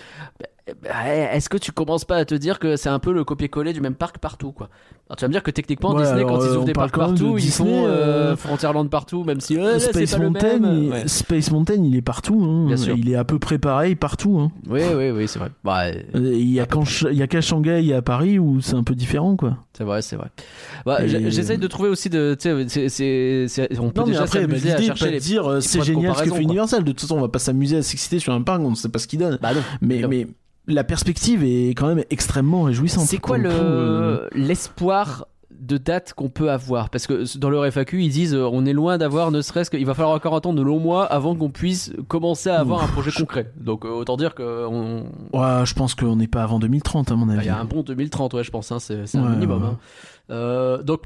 [0.67, 3.81] est-ce que tu commences pas à te dire que c'est un peu le copier-coller du
[3.81, 4.69] même parc partout quoi?
[5.07, 6.93] Alors, Tu vas me dire que techniquement Ouais, Disney alors, quand ils ouvrent des parcs
[6.93, 7.89] de partout, ils Disney, font euh,
[8.31, 10.83] euh, Frontierland partout, même si euh, là, Space pas le Mountain, même.
[10.83, 10.89] il...
[10.89, 11.07] Ouais.
[11.07, 12.41] Space Mountain, il est partout.
[12.43, 12.65] hein.
[12.65, 12.95] Bien sûr.
[12.97, 14.39] Il est à peu près pareil partout.
[14.39, 14.51] hein.
[14.67, 15.51] Oui, oui, oui, c'est vrai.
[15.63, 18.39] Bah, euh, Il y a qu'en Ch- il y a qu'à Shanghai et à Paris
[18.39, 19.57] où c'est un peu différent, quoi.
[19.77, 20.29] c'est vrai, c'est vrai.
[20.87, 22.35] Bah, Et- J'essaye de trouver aussi de.
[22.39, 25.19] c'est- On peut Non, déjà s'amuser à l'idée, chercher les.
[25.19, 26.41] dire euh, c'est génial ce que fait.
[26.41, 26.83] Universal.
[26.83, 28.89] De toute façon, on va pas s'amuser à s'exciter sur un parc, on ne sait
[28.89, 29.37] pas ce qu'il donne.
[29.41, 29.49] Bah
[29.81, 30.27] mais
[30.67, 33.05] la perspective est quand même extrêmement réjouissante.
[33.05, 36.89] C'est quoi le euh, l'espoir de date qu'on peut avoir?
[36.89, 39.85] Parce que dans leur FAQ, ils disent euh, on est loin d'avoir ne serait-ce qu'il
[39.85, 43.11] va falloir encore attendre de longs mois avant qu'on puisse commencer à avoir un projet
[43.11, 43.51] concret.
[43.59, 45.03] Donc euh, autant dire que on...
[45.33, 47.47] Ouais, je pense qu'on n'est pas avant 2030, à mon bah, il avis.
[47.47, 49.61] y a un bon 2030, ouais, je pense, hein, c'est c'est un Ouais, minimum.
[49.63, 49.69] ouais.
[49.69, 49.77] hein.
[50.31, 51.01] Euh, donc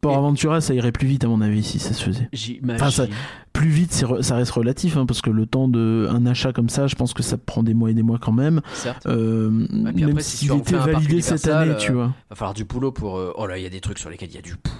[0.00, 2.28] Port Et- Aventura, ça irait plus vite, à mon avis, si ça se faisait.
[2.32, 2.82] j'imagine.
[2.82, 3.06] Enfin, ça-
[3.52, 6.86] Plus vite, ça reste relatif, hein, parce que le temps de un achat comme ça,
[6.86, 8.60] je pense que ça prend des mois et des mois quand même.
[8.74, 9.06] Certes.
[9.06, 12.14] Euh, même si s'il tu était validé cette année, tu euh, vois.
[12.30, 13.18] Va falloir du boulot pour.
[13.18, 14.76] euh, Oh là, il y a des trucs sur lesquels il y a du boulot.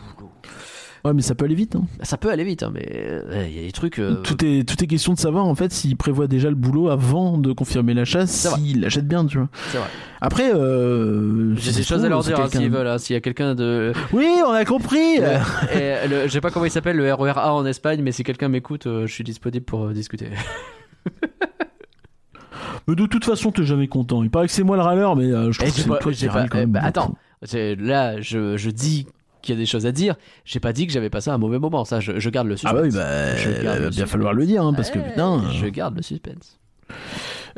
[1.09, 1.74] Ouais, mais ça peut aller vite.
[1.74, 1.84] hein.
[1.98, 3.98] Bah, Ça peut aller vite, hein, mais euh, il y a des trucs.
[3.98, 6.90] euh, Tout est tout est question de savoir en fait s'il prévoit déjà le boulot
[6.90, 8.59] avant de confirmer l'achat, C'est vrai.
[8.61, 9.48] s'il l'achète bien, tu vois.
[9.70, 9.86] C'est vrai.
[10.20, 12.98] Après, euh, J'ai des choses à leur dire hein, s'ils veulent.
[12.98, 13.92] S'il y a quelqu'un de.
[14.12, 15.16] Oui, on a compris.
[15.72, 18.86] Je sais pas comment il s'appelle, le RER A en Espagne, mais si quelqu'un m'écoute,
[18.86, 20.28] euh, je suis disponible pour discuter.
[22.86, 24.22] Mais de toute façon, t'es jamais content.
[24.22, 26.42] Il paraît que c'est moi le râleur, mais je Eh, trouve que j'ai c'est toi
[26.44, 26.70] qui quand eh, même.
[26.72, 26.88] bah, beaucoup.
[26.88, 27.14] attends,
[27.78, 29.06] là, je, je dis
[29.43, 30.16] qu'il y a des choses à dire.
[30.45, 31.84] J'ai pas dit que j'avais passé un mauvais moment.
[31.84, 32.72] Ça, je, je garde le suspense.
[32.72, 34.11] Ah bah oui, bah, Je garde il va bien suspense.
[34.11, 35.43] falloir le dire, hein, parce que putain.
[35.53, 36.59] Je garde le suspense.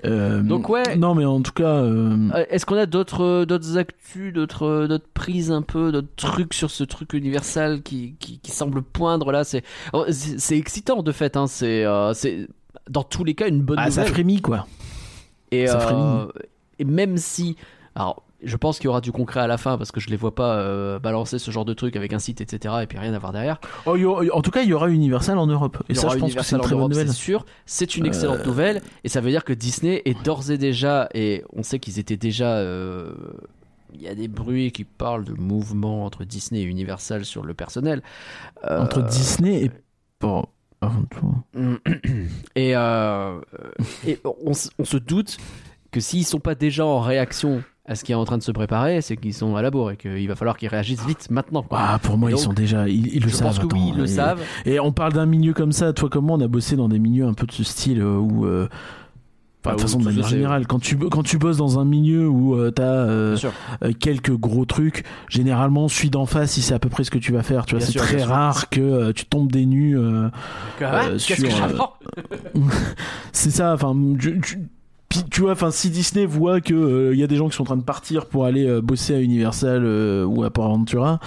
[0.07, 0.97] Euh, Donc, ouais.
[0.97, 1.65] Non, mais en tout cas.
[1.83, 6.09] euh, Euh, Est-ce qu'on a d'autres d'autres actus, d'autres euh, d'autres prises un peu, d'autres
[6.17, 9.63] trucs sur ce truc universal qui, qui, qui semble poindre là C'est
[9.93, 11.37] oh, c'est c'est excitant de fait.
[11.37, 11.47] Hein.
[11.47, 12.49] C'est euh, c'est
[12.89, 14.15] dans tous les cas une bonne ah, ça nouvelle.
[14.15, 14.67] frémit quoi.
[15.51, 16.29] Et, Ça euh, frémit.
[16.79, 17.57] et même si,
[17.95, 20.17] alors, je pense qu'il y aura du concret à la fin parce que je les
[20.17, 22.75] vois pas euh, balancer ce genre de truc avec un site, etc.
[22.83, 23.61] Et puis rien à voir derrière.
[23.87, 23.97] Oh,
[24.33, 25.79] en tout cas, il y aura Universal en Europe.
[25.89, 26.93] Et Il y ça, aura je pense que c'est Universal une en très bonne Europe,
[26.93, 27.09] nouvelle.
[27.09, 30.51] C'est sûr, c'est une excellente Euh, nouvelle et ça veut dire que Disney est d'ores
[30.51, 32.57] et déjà et on sait qu'ils étaient déjà.
[32.57, 33.13] euh,
[33.93, 37.55] Il y a des bruits qui parlent de mouvement entre Disney et Universal sur le
[37.55, 38.03] personnel.
[38.65, 39.71] Euh, Entre Disney et.
[40.21, 40.45] Bon,
[40.81, 41.35] avant tout.
[42.55, 43.41] Et, euh,
[44.07, 45.39] et on, s- on se doute
[45.91, 48.53] que s'ils sont pas déjà en réaction à ce qui est en train de se
[48.53, 51.63] préparer, c'est qu'ils sont à la bourre et qu'il va falloir qu'ils réagissent vite maintenant.
[51.65, 51.79] quoi.
[51.81, 52.89] Ah, pour moi, ils sont déjà.
[52.89, 53.49] Ils, ils le je savent.
[53.49, 54.41] pense que oui, ils le et- savent.
[54.65, 57.01] Et on parle d'un milieu comme ça, toi comme moi, on a bossé dans des
[57.01, 58.47] milieux un peu de ce style euh, où.
[58.47, 58.69] euh,
[59.63, 61.79] Enfin, Ah, de toute où façon, de manière générale, quand tu, quand tu bosses dans
[61.79, 63.37] un milieu où euh, t'as euh,
[63.85, 67.19] euh, quelques gros trucs, généralement, celui d'en face, il sait à peu près ce que
[67.19, 67.67] tu vas faire.
[67.67, 69.99] Tu vois, c'est très rare que euh, tu tombes des nues.
[70.81, 71.93] Ah, Qu'est-ce sur, que j'apprends?
[73.33, 73.75] C'est ça.
[73.75, 74.69] Enfin, tu, tu-
[75.31, 77.63] tu vois, enfin, si Disney voit que euh, il y a des gens qui sont
[77.63, 81.19] en train de partir pour aller euh, bosser à Universal euh, ou à Port Aventura,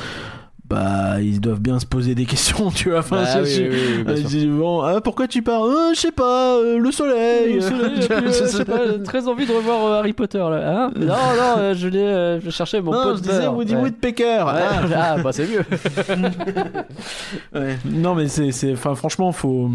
[0.73, 2.99] bah, ils doivent bien se poser des questions, tu vois.
[2.99, 4.03] Enfin, Bah oui, oui,
[4.33, 7.59] oui, bon, ah, pourquoi tu pars Euh, Je sais pas, euh, le soleil.
[7.59, 7.63] Le
[8.11, 10.85] euh, j'ai très envie de revoir Harry Potter là.
[10.85, 13.47] Hein non, non, je l'ai, je cherchais mon non, pote je disais.
[13.47, 13.81] Woody Ouais.
[13.81, 14.43] Woodpecker.
[14.45, 15.63] Ouais, Ah, ah, bah c'est mieux.
[17.53, 17.77] Ouais.
[17.85, 19.69] Non mais c'est c'est enfin franchement faut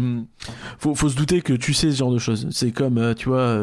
[0.79, 2.47] faut faut se douter que tu sais ce genre de choses.
[2.51, 3.57] C'est comme tu vois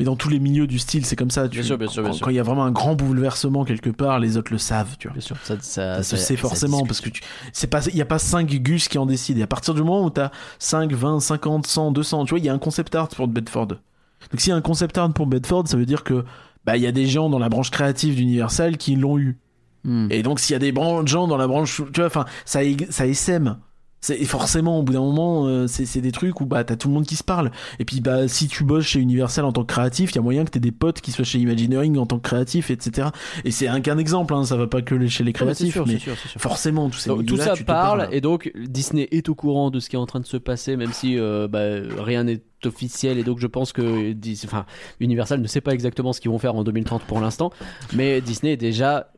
[0.00, 2.02] mais dans tous les milieux du style, c'est comme ça, tu Bien sûr, bien sûr,
[2.02, 2.24] bien quand- sûr.
[2.24, 5.06] Quand il y a vraiment un grand bouleversement quelque part, les autres le savent, tu
[5.08, 5.12] vois.
[5.12, 7.20] Bien sûr, ça, ça, Ça se sait forcément parce que tu
[7.52, 9.38] c'est pas il y a pas 5 gus qui en décident.
[9.38, 12.38] Et à partir du moment où tu as 5, 20, 50, 100, 200, tu vois,
[12.38, 13.66] il y a un concept art pour Bedford.
[13.66, 16.24] Donc s'il y a un concept art pour Bedford, ça veut dire que
[16.64, 19.38] bah il y a des gens dans la branche créative d'Universal qui l'ont eu.
[19.84, 20.08] Hmm.
[20.10, 20.74] Et donc, s'il y a des
[21.06, 23.56] gens dans la branche, tu vois, enfin, ça, ça essaime.
[24.00, 26.76] C'est et forcément, au bout d'un moment, euh, c'est c'est des trucs où bah t'as
[26.76, 27.50] tout le monde qui se parle.
[27.78, 30.22] Et puis bah si tu bosses chez Universal en tant que créatif, il y a
[30.22, 33.08] moyen que t'aies des potes qui soient chez Imagineering en tant que créatif, etc.
[33.44, 35.86] Et c'est un qu'un exemple, hein, ça va pas que chez les Ouais, créatifs, sûr,
[35.86, 36.40] c'est mais sûr, c'est sûr.
[36.40, 39.80] forcément tous ces Donc, tout ça tu parle et donc Disney est au courant de
[39.80, 41.62] ce qui est en train de se passer même si euh, bah,
[41.98, 44.66] rien n'est officiel et donc je pense que enfin,
[45.00, 47.50] Universal ne sait pas exactement ce qu'ils vont faire en 2030 pour l'instant
[47.94, 49.12] mais Disney est déjà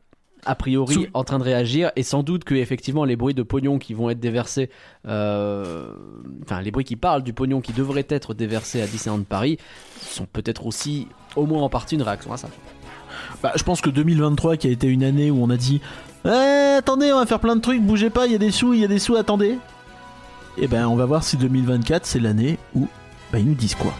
[0.45, 3.43] a priori Sous- en train de réagir et sans doute que effectivement les bruits de
[3.43, 4.69] pognon qui vont être déversés
[5.07, 5.87] euh,
[6.43, 9.57] enfin les bruits qui parlent du pognon qui devrait être déversé à Disneyland Paris
[10.01, 12.49] sont peut-être aussi au moins en partie une réaction à ça
[13.41, 15.81] Bah, je pense que 2023 qui a été une année où on a dit
[16.25, 16.29] Eh,
[16.77, 18.79] attendez, on va faire plein de trucs, bougez pas, il y a des sous, il
[18.81, 19.57] y a des sous, attendez.
[20.57, 22.87] Et ben on va voir si 2024 c'est l'année où
[23.31, 23.93] bah, ils nous disent quoi.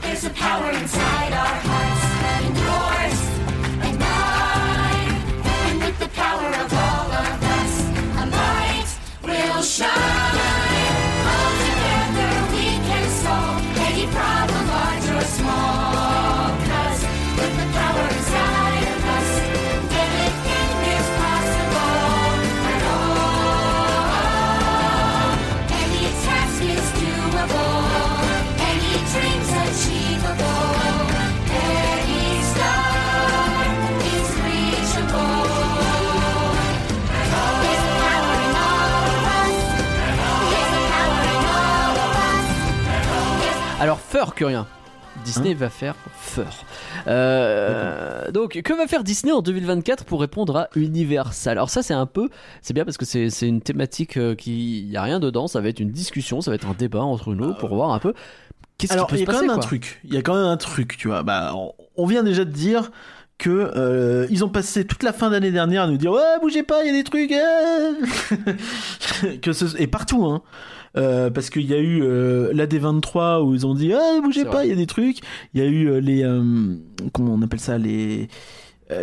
[44.14, 44.68] Fur que rien.
[45.26, 46.46] Disney va faire Fur.
[47.08, 51.54] Euh, donc, que va faire Disney en 2024 pour répondre à Universal?
[51.54, 52.30] Alors ça, c'est un peu,
[52.62, 55.48] c'est bien parce que c'est une thématique euh, qui, il y a rien dedans.
[55.48, 57.98] Ça va être une discussion, ça va être un débat entre nous pour voir un
[57.98, 58.14] peu
[58.78, 59.48] qu'est-ce qui Alors, peut il y se a quand passer.
[59.48, 60.00] même un truc.
[60.04, 61.24] Il y a quand même un truc, tu vois.
[61.24, 62.92] Bah, on, on vient déjà de dire
[63.40, 66.62] que euh, ils ont passé toute la fin d'année dernière à nous dire ouais bougez
[66.62, 67.94] pas il y a des trucs euh.
[69.42, 69.76] que ce...
[69.82, 70.44] et partout hein
[70.96, 74.46] Euh, parce qu'il y a eu euh, la D23 où ils ont dit ah bougez
[74.46, 75.18] pas il y a des trucs
[75.56, 76.76] il y a eu euh, les euh,
[77.14, 78.28] comment on appelle ça les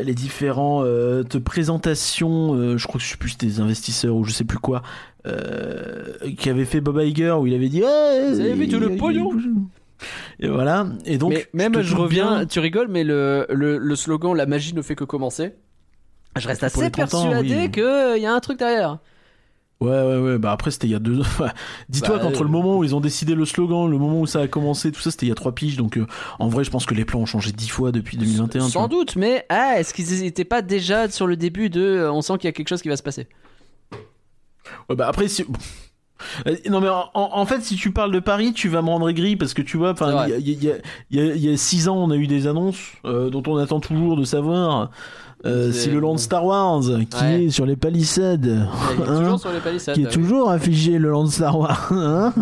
[0.04, 4.30] les différents euh, présentations euh, je crois que je sais plus des investisseurs ou je
[4.30, 4.82] sais plus quoi
[5.26, 8.78] euh, qui avait fait Bob Iger où il avait dit ouais, Vous avez vu tout
[8.78, 9.30] le pognon
[10.38, 13.96] et voilà et donc mais même, je reviens, bien- tu rigoles, mais le, le, le
[13.96, 15.54] slogan "La magie ne fait que commencer".
[16.38, 17.70] Je reste assez les 30 ans, persuadé oui.
[17.70, 18.98] qu'il y a un truc derrière.
[19.80, 20.38] Ouais, ouais, ouais.
[20.38, 21.20] Bah après, c'était il y a deux.
[21.20, 21.50] Enfin,
[21.88, 24.26] Dis-toi Bah, qu'entre euh, le moment où ils ont décidé le slogan, le moment où
[24.26, 25.76] ça a commencé, tout ça, c'était il y a trois piges.
[25.76, 26.06] Donc, euh,
[26.38, 28.66] en vrai, je pense que les plans ont changé dix fois depuis 2021.
[28.66, 31.80] tu Sans doute, mais ah, est-ce qu'ils n'étaient pas déjà sur le début de.
[31.80, 33.26] euh, On sent qu'il y a quelque chose qui va se passer?
[34.88, 35.44] Ouais, bah après, si...
[36.46, 39.36] Euh, Non mais en, fait, si tu parles de Paris, tu vas me rendre aigri
[39.36, 39.94] parce que tu vois,
[40.38, 40.78] il
[41.10, 44.24] y a, six ans, on a eu des annonces euh, dont on attend toujours de
[44.24, 44.90] savoir
[45.46, 47.44] euh, C'est- si le land Star Wars qui Ouais.
[47.44, 49.94] est sur les palissades, Il est hein, toujours sur les palissades.
[49.94, 52.32] qui est toujours affiché le land Star Wars, hein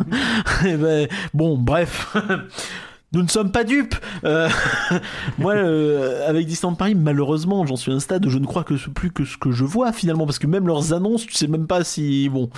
[0.67, 2.17] Eh ben, bon, bref.
[3.13, 3.95] Nous ne sommes pas dupes.
[4.25, 4.51] Euh,
[5.39, 8.65] moi, euh, avec Disneyland Paris, malheureusement, j'en suis à un stade où je ne crois
[8.65, 11.33] que ce- plus que ce que je vois finalement, parce que même leurs annonces, tu
[11.35, 12.51] sais même pas si bon.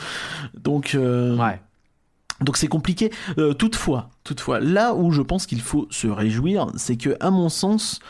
[0.64, 1.61] Donc, euh, Ouais.
[2.41, 3.12] donc c'est compliqué.
[3.59, 8.01] Toutefois, toutefois, là où je pense qu'il faut se réjouir, c'est que, à mon sens,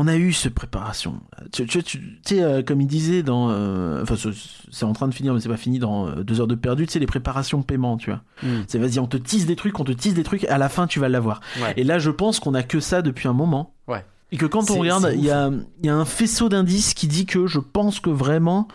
[0.00, 1.20] on a eu cette préparation.
[1.52, 4.28] Tu, tu- tu- tu sais, euh, comme il disait dans, euh, enfin, ce-
[4.70, 6.86] c'est en train de finir, mais c'est pas fini dans euh, deux heures de perdu.
[6.86, 8.22] Tu sais, les préparations paiement, tu vois.
[8.42, 8.62] Hmm.
[8.68, 10.86] C'est vas-y, on te tease des trucs, on te tease des trucs, à la fin
[10.86, 11.40] tu vas l'avoir.
[11.60, 11.74] Ouais.
[11.76, 13.74] Et là, je pense qu'on a que ça depuis un moment.
[13.88, 14.04] Ouais.
[14.30, 17.08] Et que quand on regarde, il y a, il y a un faisceau d'indices qui
[17.08, 18.68] dit que je pense que vraiment,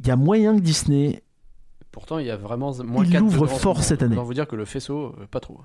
[0.00, 1.22] il y a moyen que Disney
[1.92, 4.14] Pourtant, il y a vraiment moins Il 4 ouvre fort cette année.
[4.16, 5.60] Autant vous dire que le faisceau, pas trop.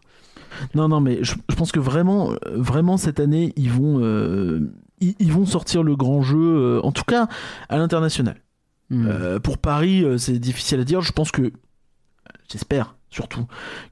[0.75, 4.69] Non, non, mais je, je pense que vraiment, vraiment cette année, ils vont, euh,
[4.99, 7.27] ils, ils vont sortir le grand jeu, euh, en tout cas
[7.69, 8.37] à l'international.
[8.89, 9.05] Hmm.
[9.07, 11.01] Euh, pour Paris, euh, c'est difficile à dire.
[11.01, 11.51] Je pense que,
[12.49, 13.45] j'espère surtout,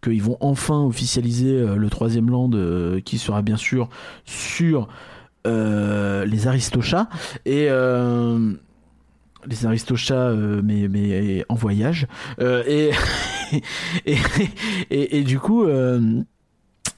[0.03, 3.89] qu'ils vont enfin officialiser le troisième land, euh, qui sera bien sûr
[4.25, 4.87] sur
[5.47, 7.07] euh, les Aristochats
[7.45, 8.53] et euh,
[9.45, 10.33] les Aristochats,
[10.63, 12.07] mais, mais en voyage.
[12.41, 12.91] Et,
[14.05, 14.17] et,
[14.89, 15.65] et, et du coup.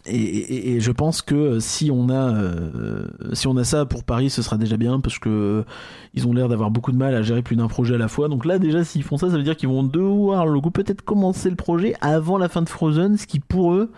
[0.07, 3.85] Euh, et, et- et je pense que si on a euh, si on a ça
[3.85, 5.63] pour Paris, ce sera déjà bien parce que
[6.13, 8.27] ils ont l'air d'avoir beaucoup de mal à gérer plus d'un projet à la fois.
[8.29, 11.01] Donc là, déjà, s'ils font ça, ça veut dire qu'ils vont devoir le coup peut-être
[11.01, 13.91] commencer le projet avant la fin de Frozen, ce qui pour eux,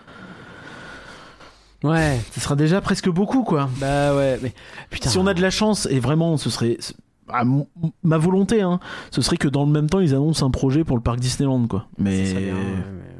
[1.82, 2.20] Ouais.
[2.32, 3.70] ce sera déjà presque beaucoup, quoi.
[3.80, 4.52] Bah ouais, mais
[4.90, 5.08] putain.
[5.08, 6.76] Si on a de la chance, et vraiment, ce serait
[7.32, 7.44] à
[8.02, 8.80] ma volonté, hein,
[9.10, 11.66] ce serait que dans le même temps, ils annoncent un projet pour le parc Disneyland,
[11.68, 11.86] quoi.
[11.96, 13.19] Mais Ça, serait bien, ouais, mais, euh,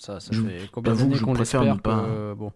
[0.00, 2.52] ça, ça Je fait combien que d'années je qu'on préfère l'espère pas- que- Bon.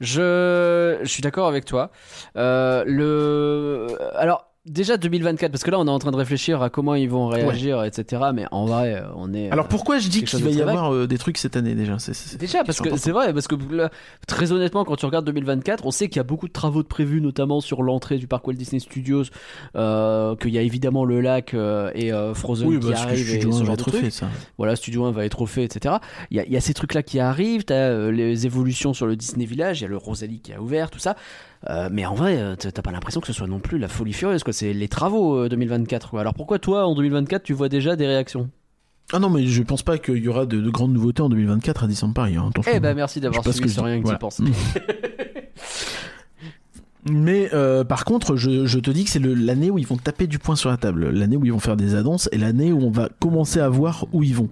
[0.00, 1.90] Je, je suis d'accord avec toi.
[2.36, 6.70] Euh, le, alors déjà 2024, parce que là on est en train de réfléchir à
[6.70, 8.22] comment ils vont réagir, etc.
[8.34, 9.50] Mais en vrai, euh, on est.
[9.50, 11.96] alors pourquoi je dis qu'il va y avoir euh, des trucs cette année déjà?
[12.38, 13.90] Déjà, parce que c'est vrai, parce que là,
[14.26, 16.88] très honnêtement, quand tu regardes 2024, on sait qu'il y a beaucoup de travaux de
[16.88, 19.24] prévus, notamment sur l'entrée du parc Walt Disney Studios,
[19.76, 23.08] euh, qu'il y a évidemment le lac euh, et euh, Frozen Oui, qui parce que
[23.08, 24.28] arrivent et Studio ce 1 genre va être fait, ça.
[24.56, 25.96] Voilà, Studio 1 va être refait, etc.
[26.30, 29.06] Il y a, il y a ces trucs-là qui arrivent, t'as euh, les évolutions sur
[29.06, 31.16] le Disney Village, il y a le Rosalie qui a ouvert, tout ça.
[31.68, 34.12] Euh, mais en vrai, euh, t'as pas l'impression que ce soit non plus la folie
[34.12, 34.52] furieuse, quoi.
[34.52, 36.20] C'est les travaux euh, 2024, quoi.
[36.20, 38.48] Alors pourquoi toi, en 2024, tu vois déjà des réactions?
[39.12, 41.84] Ah non, mais je pense pas qu'il y aura de, de grandes nouveautés en 2024
[41.84, 42.36] à Disneyland Paris.
[42.36, 42.50] hein.
[42.72, 44.18] Eh ben merci d'avoir suivi que je rien que tu Voilà.
[44.18, 44.40] penses.
[47.10, 50.26] Mais euh, par contre, je, je te dis que c'est l'année où ils vont taper
[50.26, 52.80] du poing sur la table, l'année où ils vont faire des annonces et l'année où
[52.82, 54.48] on va commencer à voir où ils vont.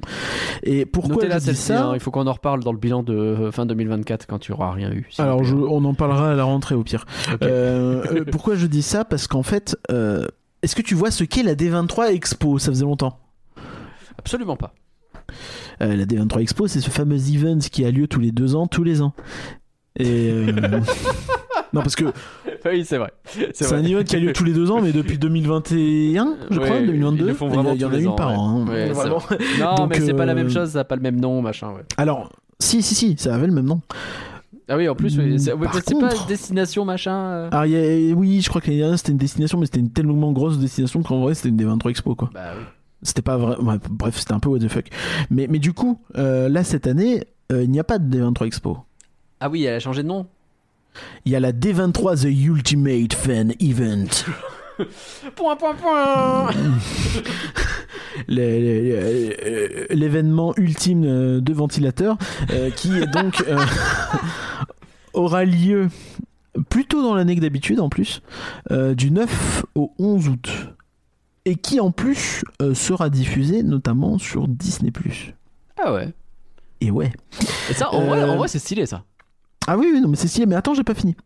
[0.63, 2.79] Et pourquoi Notez je là dis ça hein, il faut qu'on en reparle dans le
[2.79, 5.09] bilan de euh, fin 2024 quand tu auras rien eu.
[5.19, 7.07] Alors, je- on en parlera à la rentrée au pire.
[7.43, 9.05] Euh, pourquoi je dis ça?
[9.05, 9.77] Parce qu'en fait,
[10.63, 12.59] est-ce que tu vois ce qu'est la D23 Expo?
[12.59, 13.19] Ça faisait longtemps.
[14.19, 14.75] Absolument pas.
[15.81, 18.83] La D23 Expo, c'est ce fameux event qui a lieu tous les deux ans, tous
[18.85, 19.13] les ans.
[19.99, 20.31] Et
[21.73, 22.05] non, parce que
[22.73, 23.13] Oui, c'est vrai.
[23.55, 26.71] c'est un event qui a lieu tous les deux ans, mais depuis 2021, je crois,
[26.77, 27.23] Ouais, 2022.
[27.25, 28.37] ils le font il y en a une ans, par ouais.
[28.37, 28.61] an.
[28.61, 28.67] hein.
[28.69, 29.23] Ouais, c'est Vraiment.
[29.61, 31.41] Non, Donc, mais c'est pas la même euh, chose, ça a pas le même nom,
[31.43, 31.69] machin.
[31.73, 31.83] Ouais.
[31.97, 33.81] Alors, si, si, si, ça avait le même nom.
[34.69, 35.53] Ah oui, en plus, oui, c'est
[35.85, 37.15] c'est pas destination machin.
[37.15, 37.49] euh.
[37.53, 39.79] Alors, il y a- oui, je crois que l'année dernière c'était une destination, mais c'était
[39.81, 42.31] une tellement grosse destination qu'en vrai c'était une des 23 Expo quoi.
[42.35, 42.65] Bah oui.
[43.03, 43.57] C'était pas vrai.
[43.59, 44.87] ouais, bref, c'était un peu what the fuck.
[45.31, 48.47] Mais, mais du coup, euh, là cette année, euh, il n'y a pas de D23
[48.47, 48.79] Expo.
[49.39, 50.27] Ah oui, elle a changé de nom.
[51.25, 54.09] Il y a la D23 The Ultimate Fan Event.
[55.37, 56.51] Point, point, point.
[58.29, 62.17] Le- L'événement ultime euh, de ventilateur
[62.51, 63.57] euh, qui est donc euh,
[65.15, 65.89] aura lieu
[66.69, 68.23] plutôt dans l'année que d'habitude en plus,
[68.71, 70.51] euh, du 9 au 11 août.
[71.45, 74.91] Et qui en plus euh, sera diffusé notamment sur Disney⁇
[75.83, 76.13] Ah ouais.
[76.81, 77.13] Et ouais.
[77.71, 79.05] Et ça, en vrai, Euh, en vrai, c'est stylé ça.
[79.67, 80.47] Ah oui, oui, non, mais c'est stylé.
[80.47, 81.17] Mais attends, j'ai pas fini.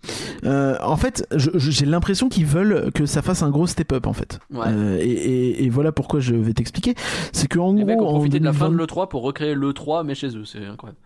[0.44, 4.38] Euh, en fait, j'ai l'impression qu'ils veulent que ça fasse un gros step-up, en fait.
[4.52, 4.66] Ouais.
[4.68, 6.94] Euh, et, et- et voilà pourquoi je vais t'expliquer.
[7.32, 9.54] C'est qu'en gros, mecs ont en, profité de la fin de 2020 l'E3 pour recréer
[9.54, 10.98] l'E3, mais chez eux, c'est incroyable.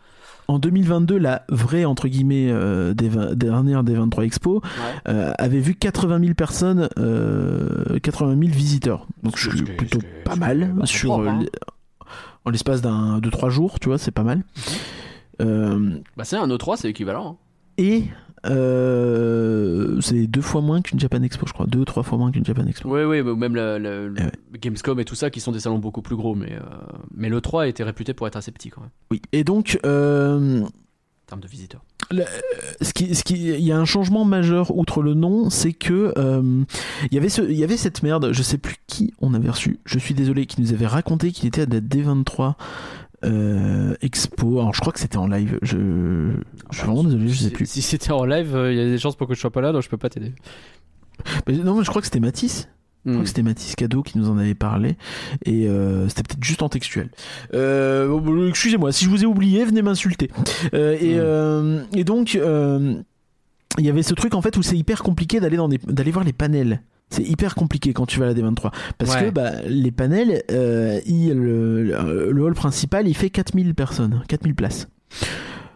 [0.47, 4.61] en 2022, la vraie, entre guillemets, euh, des vingt- dernière des 23 Expo Ouais.
[5.09, 9.07] euh, avait vu 80 000 personnes, euh, 80 000 visiteurs.
[9.23, 11.45] Donc je suis plutôt pas mal sur propre, hein.
[12.45, 14.43] en l'espace d'un de trois jours, tu vois, c'est pas mal.
[14.59, 14.71] Euh,
[15.39, 17.33] Bah c'est un E3, c'est équivalent.
[17.33, 17.37] hein.
[17.77, 18.05] Et
[18.47, 21.67] euh, c'est deux fois moins qu'une Japan Expo, je crois.
[21.67, 22.89] Deux ou trois fois moins qu'une Japan Expo.
[22.89, 24.31] Oui, oui, même la- Eh ouais.
[24.61, 26.61] Gamescom et tout ça, qui sont des salons beaucoup plus gros, mais, euh,
[27.15, 29.21] mais le 3 était réputé pour être assez petit quand même, Oui.
[29.33, 30.69] Et donc, euh, en
[31.27, 31.83] termes de visiteurs.
[32.81, 36.13] ce qui, ce qui, il y a un changement majeur outre le nom, c'est que
[36.19, 36.63] euh,
[37.11, 38.29] il y avait ce, il y avait cette merde.
[38.33, 39.79] Je sais plus qui on avait reçu.
[39.87, 42.55] Je suis désolé, qui nous avait raconté qu'il était à la D23
[43.25, 44.61] euh, Expo.
[44.61, 45.59] Alors je crois que c'était en live.
[45.63, 45.77] Je,
[46.71, 47.67] je suis vraiment désolé, je sais plus.
[47.69, 49.61] Si c'était en live, euh, il y a des chances pour que je sois pas
[49.61, 50.33] là, donc je peux pas t'aider.
[51.47, 52.69] Mais non, mais je crois que c'était Matisse.
[53.07, 53.23] Je crois Hmm.
[53.25, 54.97] que c'était Mathis Cadeau qui nous en avait parlé
[55.45, 57.11] et euh, c'était peut-être juste en textuel.
[57.53, 60.31] Euh, bon, Excusez-moi, si je vous ai oublié, venez m'insulter.
[60.73, 61.21] Euh, et, Mm.
[61.21, 65.59] euh, et donc, il y avait ce truc en fait où c'est hyper compliqué d'aller
[65.59, 66.81] dans d'aller voir les panels.
[67.11, 69.27] C'est hyper compliqué quand tu vas à la D23 parce Ouais.
[69.27, 74.89] que bah, les panels, euh, il- le, hall principal, il fait 4000 personnes, 4000 places.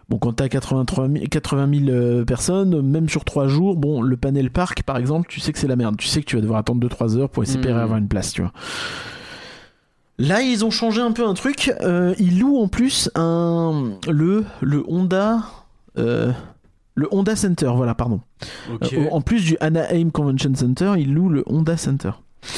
[0.09, 4.17] Bon, quand t'as 83 000 80 000 euh, personnes, même sur 3 jours, bon, le
[4.17, 5.95] panel parc, par exemple, tu sais que c'est la merde.
[5.97, 7.79] Tu sais que tu vas devoir attendre 2-3 heures pour espérer Mhm.
[7.79, 8.51] avoir une place, tu vois.
[10.17, 11.71] Là, ils ont changé un peu un truc.
[11.81, 15.43] Euh, ils louent en plus un le le Honda
[15.97, 16.31] euh,
[16.99, 18.21] le Honda Center, voilà, pardon.
[18.93, 22.11] Euh, en plus du Anaheim Convention Center, ils louent le Honda Center.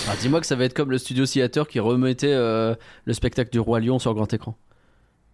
[0.05, 2.75] Alors, dis-moi que ça va être comme le studio Theater qui remettait euh,
[3.05, 4.55] le spectacle du Roi Lion sur grand écran.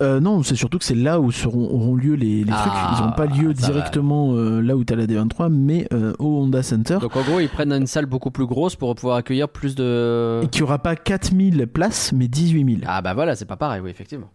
[0.03, 2.99] Euh, non, c'est surtout que c'est là où seront, auront lieu les, les Ah, trucs.
[2.99, 6.61] Ils n'ont pas lieu directement euh, là où t'as la D23, mais euh, au Honda
[6.61, 6.99] Center.
[7.01, 10.41] Donc en gros, ils prennent une salle beaucoup plus grosse pour pouvoir accueillir plus de.
[10.43, 12.77] Et qui aura pas 4000 places, mais 18 000.
[12.85, 14.29] Ah bah voilà, c'est pas pareil, oui, effectivement.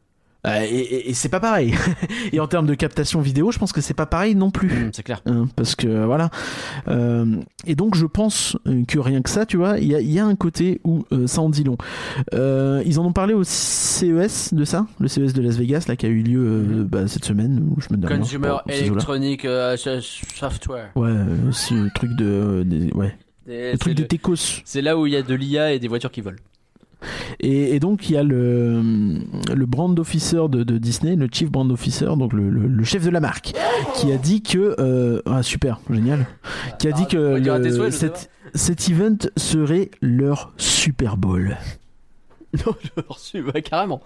[0.46, 1.74] Euh, et et- et c'est pas pareil.
[2.32, 4.68] et en termes de captation vidéo, je pense que c'est pas pareil non plus.
[4.86, 5.22] Hmm, c'est clair.
[5.26, 6.30] Hein, parce que voilà.
[6.88, 7.36] Euh,
[7.66, 10.18] et donc je pense euh, que rien que ça, tu vois, il y a, y
[10.18, 11.76] a un côté où euh, ça en dit long.
[12.34, 15.96] Euh, ils en ont parlé au CES de ça, le CES de Las Vegas, là,
[15.96, 16.84] qui a eu lieu euh, Mhm.
[16.84, 18.18] bah, cette semaine, où je me demande.
[18.18, 20.90] Consumer Electronic euh, Software.
[20.96, 23.16] Ouais, euh, aussi le truc de, des- ouais,
[23.46, 24.62] le truc c'est de le- Tecos.
[24.64, 26.36] C'est là où il y a de l'IA et des voitures qui volent.
[27.40, 28.82] Et, et donc il y a le,
[29.54, 33.04] le brand officer de, de Disney, le chief brand officer, donc le, le- le chef
[33.04, 33.52] de la marque,
[33.96, 36.26] qui a dit que euh, ah super génial,
[36.78, 37.16] qui a dit que
[37.58, 41.56] le- sais cet, cet event serait leur Super Bowl.
[42.66, 44.02] Non, je l'ai reçu, ouais, carrément.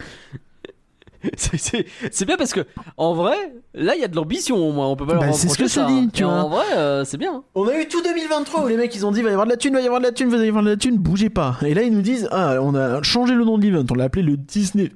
[1.36, 2.60] C'est- bien parce que,
[2.96, 3.36] en vrai,
[3.74, 5.58] là il y a de l'ambition au moins, on peut pas leur Bah, c'est ce
[5.58, 6.08] que ça, hein.
[6.12, 6.32] tu vois.
[6.32, 7.42] En vrai, euh, c'est bien.
[7.54, 9.50] On a eu tout 2023 où les mecs ils ont dit va y avoir de
[9.52, 11.30] la thune, va y avoir de la thune, va y avoir de la thune, bougez
[11.30, 11.56] pas.
[11.64, 14.04] Et là ils nous disent ah on a changé le nom de l'event, on l'a
[14.04, 14.90] appelé le Disney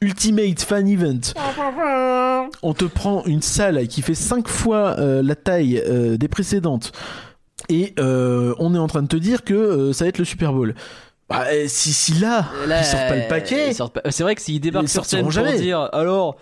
[0.00, 1.20] Ultimate Fan Event.
[2.62, 6.92] On te prend une salle qui fait 5 fois euh, la taille euh, des précédentes
[7.68, 10.74] et on est en train de te dire que ça va être le Super Bowl.
[11.28, 13.68] Bah, euh, si, si là, Là, ils sortent pas le paquet.
[13.70, 15.58] ils sortent pas- C'est vrai que s'ils débarquent Ils sur scène pour jamais.
[15.60, 16.36] dire alors,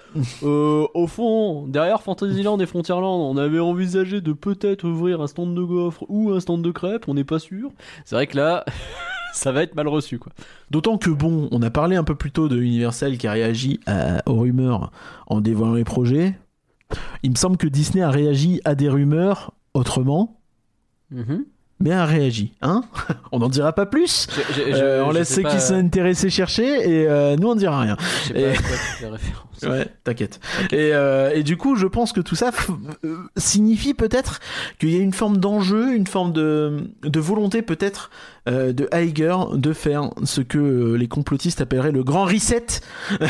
[0.45, 5.57] euh, au fond, derrière Fantasyland et Frontierland, on avait envisagé de peut-être ouvrir un stand
[5.57, 7.71] de gaufres ou un stand de crêpes, on n'est pas sûr.
[8.05, 8.65] C'est vrai que là,
[9.35, 10.31] ça va être mal reçu quoi.
[10.71, 13.81] D'autant que bon, on a parlé un peu plus tôt de Universal qui a réagi
[13.87, 14.93] à- aux rumeurs
[15.27, 16.39] en dévoilant les projets.
[17.25, 20.39] Il me semble que Disney a réagi à des rumeurs autrement,
[21.11, 21.45] Mhm.
[21.81, 22.55] Mais a réagi.
[22.63, 22.83] Hein
[23.33, 24.27] On n'en dira pas plus.
[24.35, 27.49] Je- je- je- Euh, on laisse ceux pas- qui sont intéressés chercher et euh, nous
[27.49, 27.97] on dira rien.
[28.23, 28.49] Je sais pas Et-
[29.11, 29.43] référence.
[29.63, 30.39] Ouais, t'inquiète.
[30.71, 32.51] Et, euh, et du coup, je pense que tout ça
[33.39, 34.41] signifie peut-être
[34.79, 38.11] qu'il y a une forme d'enjeu, une forme de, de volonté peut-être
[38.47, 42.67] de Iger de faire ce que les complotistes appelleraient le grand reset.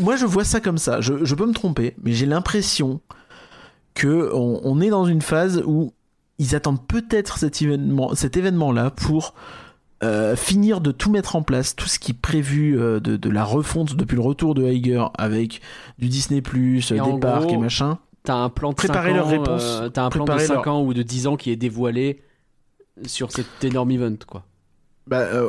[0.00, 1.00] Moi, je vois ça comme ça.
[1.00, 3.00] Je, je peux me tromper, mais j'ai l'impression
[3.94, 5.92] que on, on est dans une phase où
[6.38, 9.34] ils attendent peut-être cet événement, cet événement-là pour
[10.02, 13.30] euh, finir de tout mettre en place, tout ce qui est prévu euh, de, de
[13.30, 15.60] la refonte depuis le retour de Iger avec
[15.98, 17.98] du Disney+, Et des parcs gros, et machin.
[18.24, 20.54] T'as un plan de Préparez 5 leurs ans, euh, t'as un plan de Préparez 5
[20.64, 22.22] leur- ans ou de 10 ans qui est dévoilé
[23.06, 24.44] sur cet énorme event quoi.
[25.08, 25.48] Bah, euh,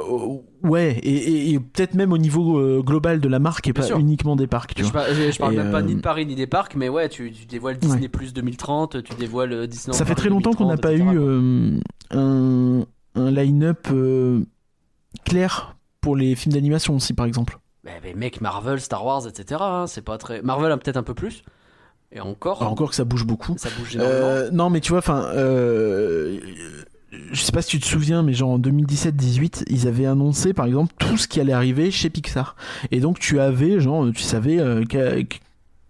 [0.63, 3.81] ouais, et, et- et peut-être même au niveau euh, global de la marque et Bien
[3.81, 3.99] pas sûr.
[3.99, 5.03] uniquement des parcs, tu Je, vois.
[5.03, 6.89] par- je- je parle Et, même pas euh, ni de Paris ni des parcs, mais
[6.89, 9.95] ouais, tu, tu dévoiles Disney Plus 2030, tu dévoiles Disney.
[9.95, 11.03] Ça fait très longtemps qu'on n'a pas eu
[12.11, 12.85] un,
[13.15, 13.87] un line-up
[15.25, 17.59] clair pour les films d'animation aussi, par exemple.
[17.83, 19.61] Mais, mais mec, Marvel, Star Wars, etc.
[19.61, 20.41] hein, c'est pas très.
[20.41, 21.43] Marvel a peut-être un peu plus.
[22.11, 23.55] Et encore, Alors, encore que ça bouge beaucoup.
[23.57, 24.51] ça bouge énormément.
[24.51, 25.25] Non, mais tu vois, enfin,
[27.31, 30.65] je sais pas si tu te souviens, mais genre en 2017-18, ils avaient annoncé par
[30.65, 32.55] exemple tout ce qui allait arriver chez Pixar.
[32.91, 35.37] Et donc tu avais, genre, tu savais euh, que- que-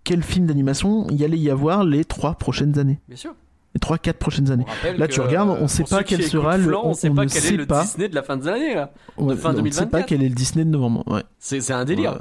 [0.04, 3.34] quel film d'animation il y allait y avoir les trois prochaines années, Bien sûr.
[3.74, 4.66] les trois quatre prochaines années.
[4.98, 7.24] Là, tu regardes, on euh, sait pour pas quel sera le- on on- sait pas
[7.26, 7.66] ne quel sait est le.
[7.66, 8.92] Disney de la fin de l'année là.
[9.18, 10.06] Ouais, fin on ne sait pas 2024.
[10.08, 11.04] quel est le Disney de novembre.
[11.08, 11.24] Ouais.
[11.40, 12.20] C'est un délire.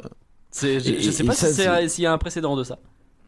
[0.61, 1.47] Je, je sais pas si
[1.89, 2.79] s'il y a un précédent de ça.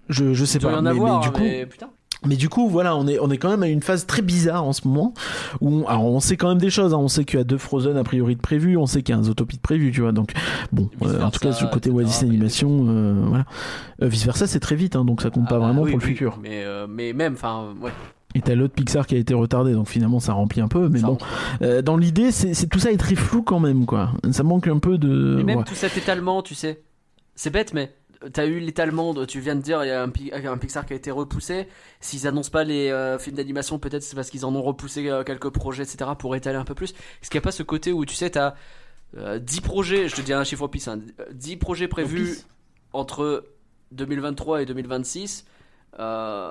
[0.09, 0.71] je je sais pas.
[0.71, 1.91] y en mais, avoir, mais du hein, coup, mais putain.
[2.27, 4.65] Mais du coup, voilà, on est, on est quand même à une phase très bizarre
[4.65, 5.15] en ce moment
[5.61, 6.95] où on, alors on sait quand même des choses.
[6.95, 6.99] hein.
[6.99, 9.17] On sait qu'il y a deux Frozen a priori de prévu, on sait qu'il y
[9.17, 10.13] a un Zootopie de prévu, tu vois.
[10.13, 10.33] Donc
[10.73, 13.45] bon, euh, en tout cas sur le côté Walt Disney Animation, euh, voilà.
[14.01, 16.01] vice versa, c'est très vite, hein, donc ça compte pas Ah bah vraiment oui, pour
[16.01, 16.39] le futur.
[16.43, 17.93] Mais, euh, mais même, enfin, ouais.
[18.37, 20.89] Et t'as l'autre Pixar qui a été retardé, donc finalement ça remplit un peu.
[20.89, 21.19] Mais ça bon,
[21.63, 24.11] euh, dans l'idée, c'est c'est- tout ça est très flou quand même, quoi.
[24.33, 25.37] Ça manque un peu de.
[25.39, 25.65] Mais même ouais.
[25.65, 26.83] tout cet étalement, tu sais,
[27.37, 27.93] c'est bête, mais
[28.33, 30.93] t'as eu l'étalement, tu viens de dire, il y a un, Pi- un Pixar qui
[30.93, 31.67] a été repoussé.
[32.01, 35.23] S'ils annoncent pas les euh, films d'animation, peut-être c'est parce qu'ils en ont repoussé euh,
[35.25, 36.91] quelques projets, etc., pour étaler un peu plus.
[36.91, 38.55] Est-ce qu'il n'y a pas ce côté où, tu sais, t'as
[39.17, 41.01] euh, 10 projets, je te dis un chiffre au pisse, hein,
[41.33, 42.39] 10 projets prévus
[42.93, 43.45] entre
[43.93, 45.45] 2023 et 2026
[46.01, 46.51] euh,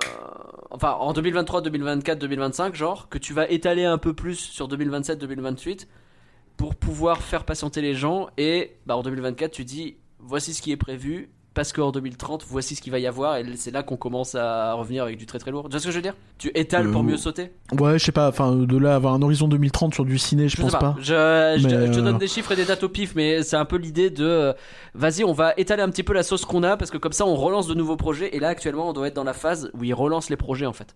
[0.72, 5.20] enfin en 2023, 2024, 2025 genre que tu vas étaler un peu plus sur 2027,
[5.20, 5.90] 2028
[6.56, 10.72] pour pouvoir faire patienter les gens et bah, en 2024 tu dis voici ce qui
[10.72, 13.96] est prévu parce qu'en 2030 voici ce qu'il va y avoir et c'est là qu'on
[13.98, 15.66] commence à revenir avec du très très lourd.
[15.66, 16.16] Tu vois ce que je veux dire?
[16.38, 17.52] Tu étales pour Euh, mieux sauter?
[17.80, 18.28] Ouais, je sais pas.
[18.30, 20.80] Enfin, de là avoir un horizon 2030 sur du ciné, je, Je pense pas.
[20.80, 20.96] pas.
[21.00, 23.14] Je, je te- Mais, je te donne euh, des chiffres et des dates au pif,
[23.16, 24.54] mais c'est un peu l'idée de euh,
[24.96, 27.26] vas-y, on va étaler un petit peu la sauce qu'on a parce que comme ça
[27.26, 28.36] on relance de nouveaux projets.
[28.36, 30.74] Et là actuellement, on doit être dans la phase où ils relancent les projets en
[30.74, 30.96] fait.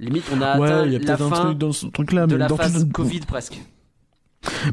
[0.00, 1.86] Limite, on a atteint Ouais, il y a la peut-être un fin truc dans ce
[1.86, 3.60] truc-là, de mais la dans phase tout- Covid presque.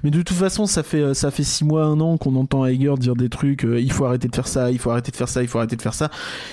[0.03, 2.65] Mais de toute façon, ça fait euh, ça fait six mois, un an qu'on entend
[2.65, 3.65] Iger dire des trucs.
[3.65, 5.57] euh, il faut arrêter de faire ça, il faut arrêter de faire ça, il faut
[5.59, 6.09] arrêter de faire ça.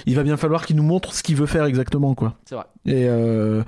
[0.07, 2.35] Il va bien falloir qu'il nous montre ce qu'il veut faire exactement, quoi.
[2.45, 2.65] C'est vrai.
[2.85, 3.63] Et, euh,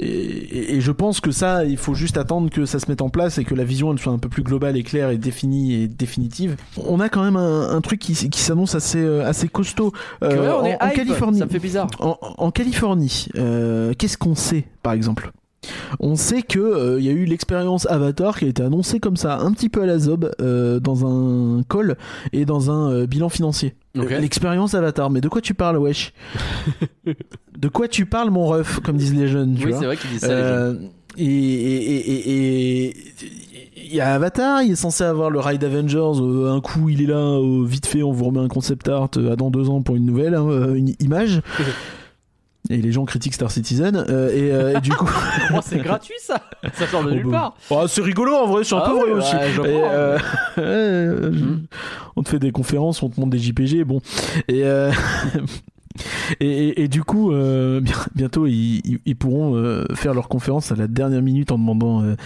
[0.00, 3.00] et, et- et je pense que ça, il faut juste attendre que ça se mette
[3.00, 5.18] en place et que la vision elle soit un peu plus globale et claire et
[5.18, 6.56] définie et définitive.
[6.84, 10.60] On a quand même un, un truc qui, qui s'annonce assez assez costaud Euh, on
[10.62, 11.38] en, est en Californie.
[11.38, 11.86] Ça me fait bizarre.
[12.00, 13.28] En, en Californie,
[13.98, 15.30] qu'est-ce qu'on sait, par exemple?
[16.00, 19.16] On sait que euh, il y a eu l'expérience Avatar qui a été annoncée comme
[19.16, 21.96] ça, un petit peu à la zob, euh, dans un call
[22.32, 23.74] et dans un euh, bilan financier.
[23.94, 26.12] L'expérience Avatar, mais de quoi tu parles, wesh?
[27.58, 30.10] De quoi tu parles, mon ref, comme disent les jeunes, tu Oui, c'est vrai qu'ils
[30.10, 30.72] disent ça.
[30.72, 30.76] les
[31.16, 32.94] et et- et- et- et-
[33.86, 36.20] il y a Avatar, il est censé avoir le Ride Avengers.
[36.20, 39.08] euh, un coup, il est là, euh, vite fait, on vous remet un concept art
[39.16, 41.40] euh, à dans deux ans pour une nouvelle, hein, une image.
[42.70, 43.94] Et les gens critiquent Star Citizen.
[44.08, 45.08] euh, et, euh, et du coup,
[45.54, 46.40] Oh, c'est gratuit ça
[46.74, 47.82] Ça sort de Oh, nulle bah, part.
[47.82, 49.34] oh, c'est rigolo en vrai, c'est un Ah peu ouais, vrai aussi.
[49.36, 50.22] ouais, je Et, euh, ouais,
[51.32, 51.66] je- Hmm.
[52.16, 54.00] On te fait des conférences, on te montre des JPG, bon.
[54.48, 54.90] Et euh,
[56.40, 60.28] et, et- et du coup, euh, bien- bientôt, ils, ils- ils pourront euh, faire leur
[60.28, 62.16] conférence à la dernière minute en demandant euh,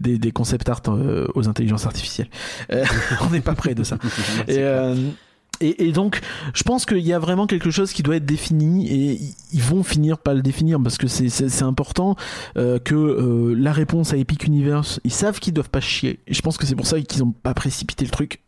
[0.00, 2.28] des, des concept art euh, aux intelligences artificielles.
[2.72, 2.84] Euh,
[3.26, 3.96] on n'est pas près de ça.
[4.48, 4.94] Et, euh,
[5.60, 6.20] et, et donc,
[6.54, 9.20] je pense qu'il y a vraiment quelque chose qui doit être défini et
[9.52, 12.16] ils- vont finir par le définir parce que c'est important
[12.56, 16.20] euh, que euh, la réponse à Epic Universe, ils savent qu'ils doivent pas chier.
[16.26, 18.40] Et je pense que c'est pour ça qu'ils ont pas précipité le truc.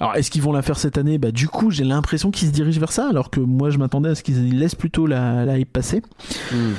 [0.00, 1.18] Alors, est-ce qu'ils vont la faire cette année?
[1.18, 4.08] Bah, du coup, j'ai l'impression qu'ils se dirigent vers ça, alors que moi, je m'attendais
[4.10, 6.02] à ce qu'ils laissent plutôt la, la hype passer.
[6.52, 6.72] Hmm.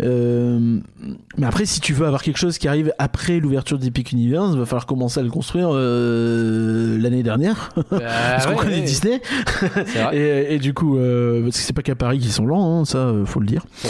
[0.00, 0.78] Euh,
[1.36, 4.58] mais après, si tu veux avoir quelque chose qui arrive après l'ouverture d'Epic Universe, il
[4.58, 7.70] va falloir commencer à le construire euh, l'année dernière.
[7.90, 9.20] Parce qu'on connaît Disney.
[10.12, 12.84] Et, et du coup, euh, parce que c'est pas qu'à Paris qu'ils sont lents, hein,
[12.84, 13.64] ça, euh, faut le dire.
[13.74, 13.88] C'est.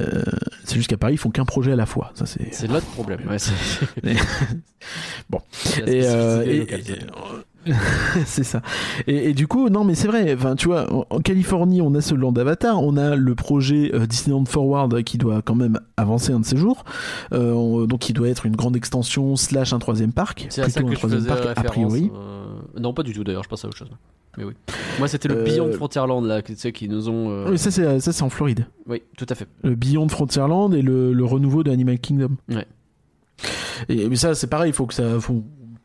[0.00, 0.22] Euh,
[0.64, 2.12] c'est juste qu'à Paris, ils font qu'un projet à la fois.
[2.14, 2.52] Ça, c'est.
[2.52, 3.20] C'est notre problème.
[3.28, 3.38] Ouais,
[5.30, 5.40] Bon.
[5.86, 6.66] Et, euh, et-.
[8.24, 8.62] c'est ça.
[9.06, 10.32] Et, et du coup, non, mais c'est vrai.
[10.34, 13.90] Enfin, tu vois, en, en Californie, on a ce land Avatar, on a le projet
[13.94, 16.84] euh, Disneyland Forward qui doit quand même avancer un de ces jours.
[17.32, 20.68] Euh, on- donc, qui doit être une grande extension slash un troisième parc, C'est à
[20.68, 22.10] ça plutôt que un troisième parc a priori.
[22.14, 22.46] euh,
[22.80, 23.90] Non, pas du tout d'ailleurs, je pense à autre chose.
[24.36, 24.52] Mais oui.
[25.00, 27.30] Moi, c'était le Euh, Beyond Frontierland là, tu sais, qui nous ont.
[27.30, 28.66] euh, Oui, ça c'est ça c'est en Floride.
[28.86, 29.48] Oui, tout à fait.
[29.64, 32.36] Le Beyond Frontierland et le, le renouveau de Animal Kingdom.
[32.48, 32.66] Ouais.
[33.88, 35.42] Et mais ça c'est pareil, il faut que ça faut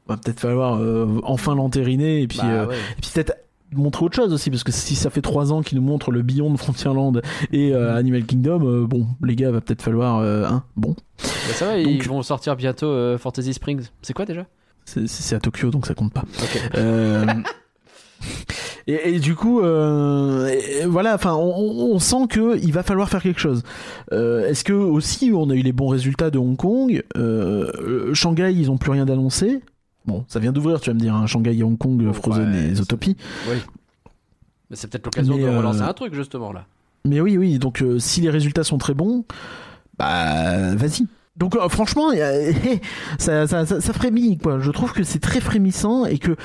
[0.08, 2.76] va peut-être falloir euh, enfin l'entériner et puis Bah, euh, ouais.
[2.76, 3.34] et puis peut-être
[3.76, 6.22] montrer autre chose aussi parce que si ça fait trois ans qu'ils nous montrent le
[6.22, 7.22] Beyond Frontierland
[7.52, 7.74] et Mm.
[7.74, 11.66] euh, Animal Kingdom, euh, bon les gars va peut-être falloir euh, hein, bon Bah, ça
[11.68, 13.84] va, ils Donc- vont sortir bientôt Fantasy Springs.
[14.02, 14.46] C'est quoi déjà?
[14.86, 16.24] C'est à Tokyo donc ça compte pas.
[16.42, 16.62] Ok.
[16.76, 17.26] Euh,
[18.88, 23.40] et, et du coup, et- voilà, enfin, on, sent que il va falloir faire quelque
[23.40, 23.64] chose.
[24.12, 27.02] Est-ce que aussi on a eu les bons résultats de Hong Kong?
[28.14, 29.62] Shanghai, ils ont plus rien d'annoncé.
[30.06, 32.54] Bon, ça vient d'ouvrir, tu vas me dire, hein, Shanghai et Hong Kong, Ouais, Frozen
[32.54, 33.16] et c'est- Zootopie.
[33.50, 33.56] Oui.
[34.70, 36.66] Mais c'est peut-être l'occasion de euh, relancer un truc justement là.
[37.06, 39.26] Mais oui, oui, donc euh, si les résultats sont très bons,
[39.98, 41.06] bah vas-y.
[41.38, 42.52] Donc euh, franchement, a-
[43.18, 44.60] ça, ça, ça, ça frémit quoi.
[44.60, 46.36] Je trouve que c'est très frémissant et que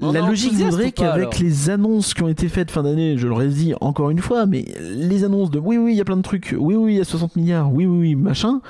[0.00, 3.48] On la logique voudrait qu'avec les annonces qui ont été faites fin d'année, je l'aurais
[3.48, 6.22] dit encore une fois, mais les annonces de oui oui il y a plein de
[6.22, 8.60] trucs, oui oui il y a 60 milliards, oui oui oui machin.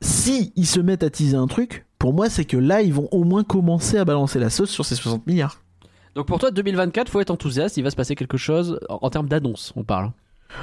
[0.00, 3.08] Si ils se mettent à teaser un truc, pour moi c'est que là ils vont
[3.12, 5.62] au moins commencer à balancer la sauce sur ces 60 milliards.
[6.16, 7.76] Donc pour toi, 2024, faut être enthousiaste.
[7.78, 10.10] Il va se passer quelque chose en, en termes d'annonce, on parle.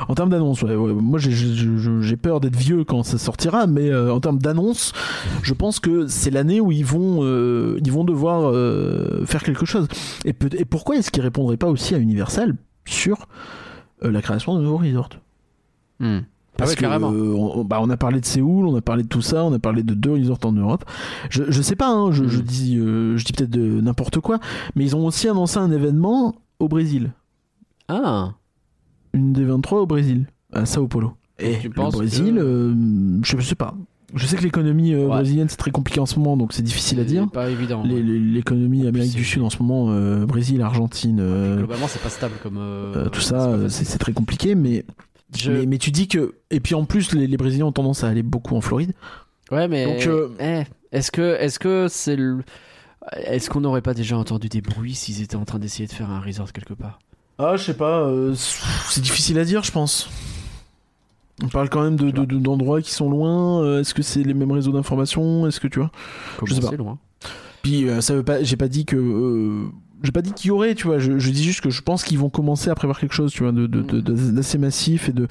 [0.08, 4.14] En termes d'annonce, ouais, ouais, moi j'ai- peur d'être vieux quand ça sortira, mais euh,
[4.14, 4.94] en termes d'annonce,
[5.42, 9.66] je pense que c'est l'année où ils vont, euh, ils vont devoir euh, faire quelque
[9.66, 9.88] chose.
[10.26, 12.56] Et, peut- et pourquoi est-ce qu'ils répondraient pas aussi à Universal
[12.86, 13.28] sur
[14.02, 15.10] la création de nouveaux resorts?
[16.00, 16.20] Hmm.
[16.60, 17.12] Parce ouais, que, carrément.
[17.12, 19.54] euh, on, bah, on a parlé de Séoul, on a parlé de tout ça, on
[19.54, 20.86] a parlé de deux resorts en Europe.
[21.30, 22.28] Je, je sais pas, hein, je, Mm.
[22.30, 24.40] je dis, euh, je dis peut-être de n'importe quoi,
[24.76, 27.12] mais ils ont aussi annoncé un événement au Brésil,
[27.88, 28.34] Ah,
[29.14, 31.14] une des 23 au Brésil, à Sao Paulo.
[31.40, 33.74] Et tu le Brésil, que- euh, je sais pas.
[34.16, 35.08] Je sais que l'économie euh, Ouais.
[35.08, 37.30] brésilienne c'est très compliqué en ce moment, donc c'est difficile à dire.
[37.30, 37.84] Pas évident.
[37.84, 38.02] Les- ouais.
[38.02, 42.34] L'économie Amérique du Sud en ce moment, euh, Brésil, Argentine, euh, Globalement, c'est pas stable
[42.44, 42.60] comme.
[43.12, 44.84] tout ça, c'est très compliqué, mais,
[45.38, 48.04] Je- mais mais tu dis que et puis en plus les, les Brésiliens ont tendance
[48.04, 48.94] à aller beaucoup en Floride.
[49.52, 52.44] Ouais, mais Donc, euh, eh, est-ce que est-ce que c'est le...
[53.18, 56.10] est-ce qu'on n'aurait pas déjà entendu des bruits s'ils étaient en train d'essayer de faire
[56.10, 57.00] un resort quelque part?
[57.38, 58.34] Ah, je sais pas, euh,
[58.90, 60.10] c'est difficile à dire, je pense.
[61.42, 63.64] On parle quand même de- de- de- d'endroits qui sont loin.
[63.64, 65.90] euh, Est-ce que c'est les mêmes réseaux d'information Est-ce que tu vois?
[66.46, 66.76] Je sais Comment pas.
[66.78, 66.98] loin?
[67.64, 68.44] Puis euh, ça veut pas.
[68.44, 69.68] J'ai pas dit que.
[70.04, 71.00] J'ai pas dit qu'il y aurait, tu vois.
[71.00, 73.44] Je, je dis juste que je pense qu'ils vont commencer à prévoir quelque chose, tu
[73.44, 75.28] vois, de, de- de- de- d'assez massif et de.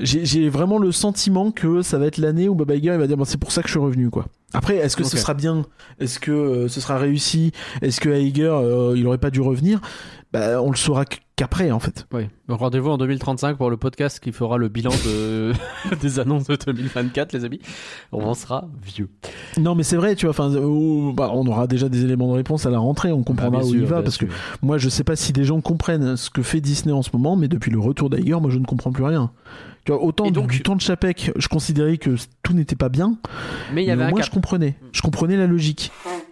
[0.00, 3.16] J'ai vraiment le sentiment que ça va être l'année où Bob Iger il va dire
[3.16, 4.26] bon, c'est pour ça que je suis revenu quoi.
[4.54, 5.20] Après est-ce que ce Ok.
[5.20, 5.66] sera bien?
[5.98, 7.50] Est-ce que euh, ce sera réussi?
[7.82, 9.80] Est-ce que Iger euh, il aurait pas dû revenir?
[10.32, 12.06] Bah, on le saura qu- qu'après en fait.
[12.12, 12.26] Oui.
[12.48, 15.52] Donc rendez-vous en 2035 pour le podcast qui fera le bilan de...
[16.02, 17.60] des annonces de 2024, les amis.
[18.12, 19.08] On en sera vieux.
[19.56, 22.32] Non mais c'est vrai tu vois enfin euh, bah, on aura déjà des éléments de
[22.34, 24.28] réponse à la rentrée on comprendra Bah, bien où il va parce sûr.
[24.28, 24.32] que
[24.62, 27.36] moi je sais pas si des gens comprennent ce que fait Disney en ce moment
[27.36, 29.30] mais depuis le retour d'Iger moi je ne comprends plus rien.
[29.84, 32.10] Tu vois autant du- donc- du temps de Chapek je considérais que
[32.42, 33.16] tout n'était pas bien
[33.72, 34.24] Mais il y avait un cap.
[34.26, 35.90] je comprenais je comprenais la logique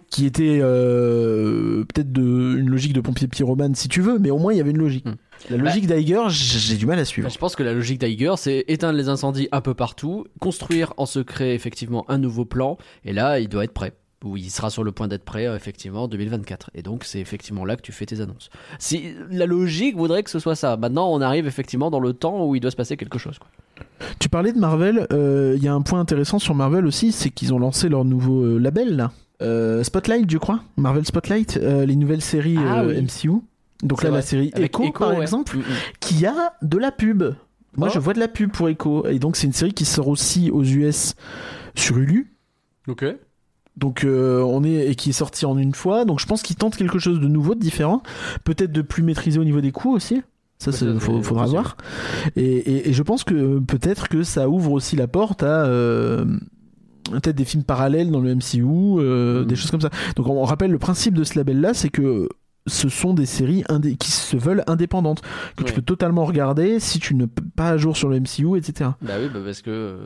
[0.09, 4.37] qui était euh, peut-être de une logique de pompier pyromane si tu veux mais au
[4.37, 5.05] moins il y avait une logique.
[5.05, 5.15] Hmm.
[5.49, 7.27] La logique d'Iger j'ai j'ai du mal à suivre.
[7.27, 10.93] Bah, je pense que la logique d'Iger, c'est éteindre les incendies un peu partout, construire
[10.97, 13.93] en secret effectivement un nouveau plan, et là, il doit être prêt.
[14.23, 16.71] Ou il sera sur le point d'être prêt euh, effectivement en 2024.
[16.73, 18.49] Et donc, c'est effectivement là que tu fais tes annonces.
[18.79, 20.75] Si la logique voudrait que ce soit ça.
[20.75, 23.37] Maintenant, on arrive effectivement dans le temps où il doit se passer quelque chose.
[23.37, 23.47] Quoi.
[24.19, 27.29] Tu parlais de Marvel, euh, il y a un point intéressant sur Marvel aussi, c'est
[27.29, 29.11] qu'ils ont lancé leur nouveau label là.
[29.41, 30.61] Euh, Spotlight, je crois.
[30.77, 33.01] Marvel Spotlight, euh, les nouvelles séries Ah euh, oui.
[33.03, 33.41] MCU.
[33.83, 34.19] Donc là, vrai.
[34.19, 35.21] la série Avec Echo, par ouais.
[35.21, 35.63] exemple, Mm, mm.
[35.99, 37.23] qui a de la pub.
[37.75, 37.91] Moi, Oh.
[37.93, 39.05] je vois de la pub pour Echo.
[39.07, 41.13] Et donc, c'est une série qui sort aussi aux US
[41.75, 42.33] sur Hulu.
[42.87, 43.05] Ok.
[43.75, 46.03] Donc, euh, on est et qui est sortie en une fois.
[46.05, 48.01] Donc, je pense qu'ils tentent quelque chose de nouveau, de différent,
[48.43, 50.23] peut-être de plus maîtrisé au niveau des coûts aussi.
[50.57, 51.77] Ça, ça, faut- faudra voir.
[52.35, 56.25] Et, et- et je pense que peut-être que ça ouvre aussi la porte à euh,
[57.11, 58.63] peut-être des films parallèles dans le MCU,
[58.99, 59.89] euh, des choses comme ça.
[60.15, 62.29] Donc, on, on rappelle le principe de ce label-là, c'est que
[62.69, 63.63] ce sont des séries
[63.97, 65.21] qui se veulent indépendantes,
[65.55, 68.57] que tu peux totalement regarder si tu ne peux pas à jour sur le MCU,
[68.57, 68.89] etc.
[69.01, 69.69] Bah oui, bah parce que.
[69.69, 69.97] euh,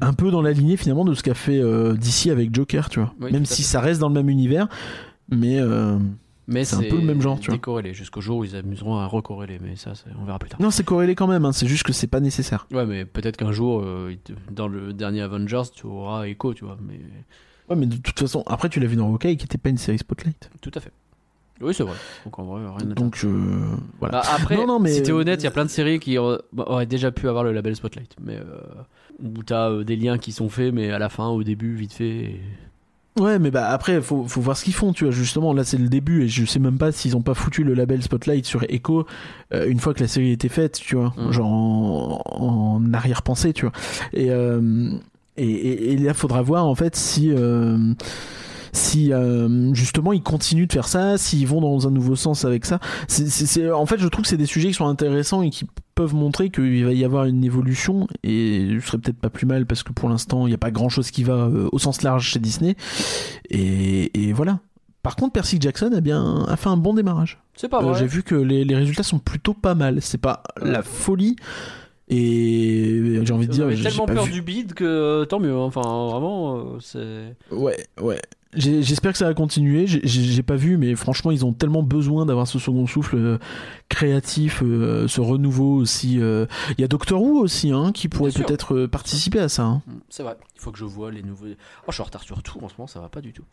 [0.00, 3.00] Un peu dans la lignée finalement de ce qu'a fait euh, DC avec Joker, tu
[3.00, 3.12] vois.
[3.20, 4.68] Oui, Même si ça reste dans le même univers,
[5.28, 5.98] mais euh,
[6.46, 7.56] Mais C'est un peu le même genre, tu vois.
[7.56, 9.58] Décorrélé jusqu'au jour où ils amuseront à recorréler.
[9.62, 10.60] Mais ça, on verra plus tard.
[10.60, 11.44] non, c'est corrélé quand même.
[11.44, 12.66] hein, c'est juste que c'est pas nécessaire.
[12.72, 14.14] Ouais, mais peut-être qu'un jour, euh,
[14.50, 16.76] dans le dernier Avengers, tu auras Echo, tu vois.
[16.86, 17.00] Mais
[17.70, 19.78] Ouais, mais de toute façon, après tu l'as vu dans Hawkeye, qui était pas une
[19.78, 20.50] série Spotlight.
[20.60, 20.92] tout à fait.
[21.62, 21.94] Oui, c'est vrai.
[22.24, 23.64] Donc en vrai, rien Donc euh,
[24.00, 24.20] voilà.
[24.20, 26.18] Bah, après, Non, non, mais- si t'es honnête, il y a plein de séries qui
[26.18, 28.16] auraient, bah, auraient déjà pu avoir le label Spotlight.
[28.20, 28.60] Mais euh,
[29.22, 31.92] où t'as euh, des liens qui sont faits, mais à la fin, au début, vite
[31.94, 32.08] fait.
[32.08, 32.40] et-
[33.18, 35.12] Ouais, mais bah après, faut, faut voir ce qu'ils font, tu vois.
[35.12, 37.74] Justement, là, c'est le début, et je sais même pas s'ils ont pas foutu le
[37.74, 39.06] label Spotlight sur Echo
[39.52, 41.14] euh, une fois que la série était faite, tu vois.
[41.16, 41.30] Mm.
[41.30, 43.72] Genre en, en arrière-pensée, tu vois.
[44.12, 44.90] Et, euh,
[45.36, 47.30] et, et, et là, faudra voir en fait si.
[47.32, 47.78] euh,
[48.76, 52.64] si euh, justement ils continuent de faire ça, s'ils vont dans un nouveau sens avec
[52.66, 52.80] ça,
[53.72, 55.64] en fait je trouve que c'est des sujets qui sont intéressants et qui
[55.94, 59.64] peuvent montrer qu'il va y avoir une évolution et ce serait peut-être pas plus mal
[59.64, 62.02] parce que pour l'instant il n'y a pas grand chose qui va euh, au sens
[62.02, 62.74] large chez Disney
[63.48, 64.58] et, et voilà.
[65.04, 67.38] Par contre Percy Jackson a bien a fait un bon démarrage.
[67.54, 67.98] C'est pas Euh, vrai.
[68.00, 69.98] J'ai vu que les, les résultats sont plutôt pas mal.
[70.00, 71.36] C'est pas la folie
[72.08, 75.52] et j'ai envie de dire j'ai tellement peur vu- du bide que euh, tant mieux.
[75.52, 75.62] hein.
[75.64, 77.34] Enfin, vraiment, euh, c'est.
[77.54, 78.20] Ouais, ouais.
[78.56, 79.86] J'espère que ça va continuer.
[79.86, 83.38] J'ai- pas vu, mais franchement, ils ont tellement besoin d'avoir ce second souffle euh,
[83.88, 86.18] créatif, euh, ce renouveau aussi.
[86.20, 86.46] euh.
[86.76, 89.62] Il y a Doctor Who aussi, hein, qui pourrait peut-être participer à ça.
[89.62, 89.82] hein.
[89.86, 90.36] Mm, C'est vrai.
[90.56, 91.46] Il faut que je vois les nouveaux.
[91.46, 93.44] Oh, je suis en retard sur tout en ce moment, ça va pas du tout.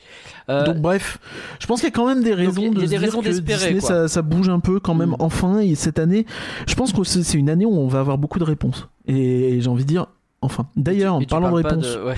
[0.47, 1.17] Donc bref,
[1.59, 2.89] je pense qu'il y a quand même des raisons il y a de des se
[2.91, 3.87] dire raisons que d'espérer, Disney quoi.
[3.89, 5.15] ça, ça bouge un peu quand même Mm.
[5.19, 6.25] enfin et cette année,
[6.67, 9.67] je pense que c'est une année où on va avoir beaucoup de réponses et, j'ai
[9.69, 10.07] envie de dire
[10.41, 10.67] enfin.
[10.75, 12.15] D'ailleurs, en parlant de réponses, Ouais.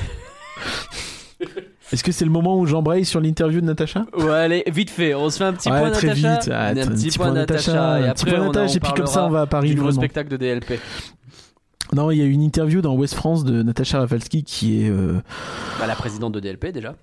[1.93, 4.05] Est-ce que c'est le moment où j'embraye sur l'interview de Natacha?
[4.17, 6.33] Ouais, allez, vite fait, on se fait un petit Ouais, point très Natacha.
[6.39, 6.49] vite.
[6.51, 7.71] Ah, un un petit, point point Natacha.
[7.71, 9.75] Et un après, petit point on et puis comme ça, on va à Paris, Du
[9.75, 10.01] nouveau vraiment.
[10.01, 10.79] spectacle de DLP.
[11.93, 15.21] Non, il y a une interview dans West France de Natacha Rafalski qui est, euh,
[15.79, 16.95] Bah, la présidente de DLP déjà.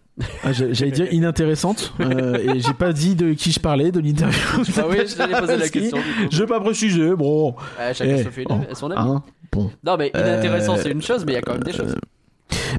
[0.42, 4.00] ah, j'a- j'allais dire inintéressante, euh, et j'ai pas dit de qui je parlais de
[4.00, 4.40] l'interview.
[4.76, 5.98] Ah oui, je t'allais poser la question.
[6.32, 7.50] Je vais pas préciser, bon.
[7.78, 9.00] Ouais, chacun Eh, se fait oh, une- son avis.
[9.08, 9.22] hein,
[9.52, 9.70] bon.
[9.84, 11.94] Non, mais inintéressant, Euh, c'est une chose, mais il y a quand même des choses.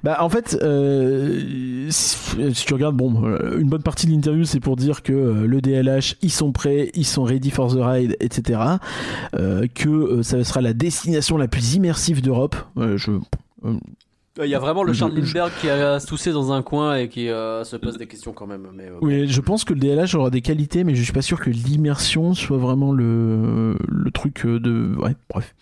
[0.04, 2.18] Bah en fait, euh, si
[2.54, 5.46] si tu regardes, bon, euh, une bonne partie de l'interview c'est pour dire que euh,
[5.46, 8.60] le DLH, ils sont prêts, ils sont ready for the ride, etc.
[9.36, 12.56] Euh, que ça sera la destination la plus immersive d'Europe.
[12.78, 13.12] Euh, je,
[14.42, 17.30] Il y a vraiment le Charles Lindbergh qui a toussé dans un coin et qui
[17.30, 18.68] euh, se pose des questions quand même.
[18.74, 21.22] Mais, euh, oui, je pense que le DLH aura des qualités, mais je suis pas
[21.22, 24.96] sûr que l'immersion soit vraiment le le truc de.
[24.98, 25.54] Ouais, bref.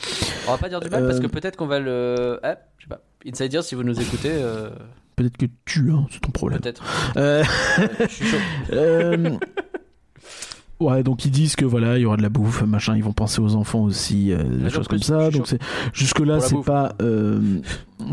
[0.48, 2.40] On va pas dire du mal parce que peut-être qu'on va le.
[2.44, 3.02] Ah, je sais pas.
[3.26, 4.70] Insider, si vous nous écoutez, euh,
[5.16, 6.62] Peut-être que tu, hein, c'est ton problème.
[6.62, 6.84] peut-être.
[7.18, 8.38] Euh, Ouais, je suis chaud.
[8.74, 9.38] Euh,
[10.80, 13.12] Ouais, donc ils disent que voilà, il y aura de la bouffe, machin, ils vont
[13.12, 15.30] penser aux enfants aussi, euh, des choses comme ça.
[15.30, 15.60] Donc c'est
[15.92, 17.60] jusque là, c'est pas euh,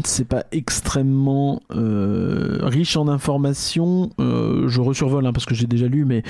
[0.04, 4.10] c'est pas extrêmement euh, riche en informations.
[4.18, 6.24] Je resurvole hein, parce que j'ai déjà lu, mais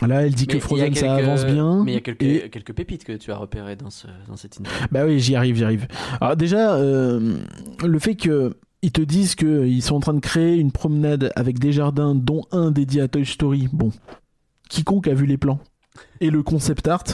[0.00, 1.84] là, elle dit Mais que Frozen ça avance bien.
[1.84, 4.36] Mais il y a quelques, et- quelques pépites que tu as repérées dans, ce, dans
[4.36, 4.86] cette interview.
[4.90, 5.86] Bah oui, j'y arrive, j'y arrive.
[6.20, 7.38] Alors déjà, euh,
[7.84, 11.58] le fait que ils te disent qu'ils sont en train de créer une promenade avec
[11.60, 13.68] des jardins, dont un dédié à Toy Story.
[13.72, 13.92] Bon,
[14.68, 15.60] quiconque a vu les plans
[16.20, 17.04] et le concept art,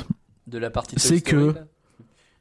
[0.46, 1.64] De la partie C'est que- là.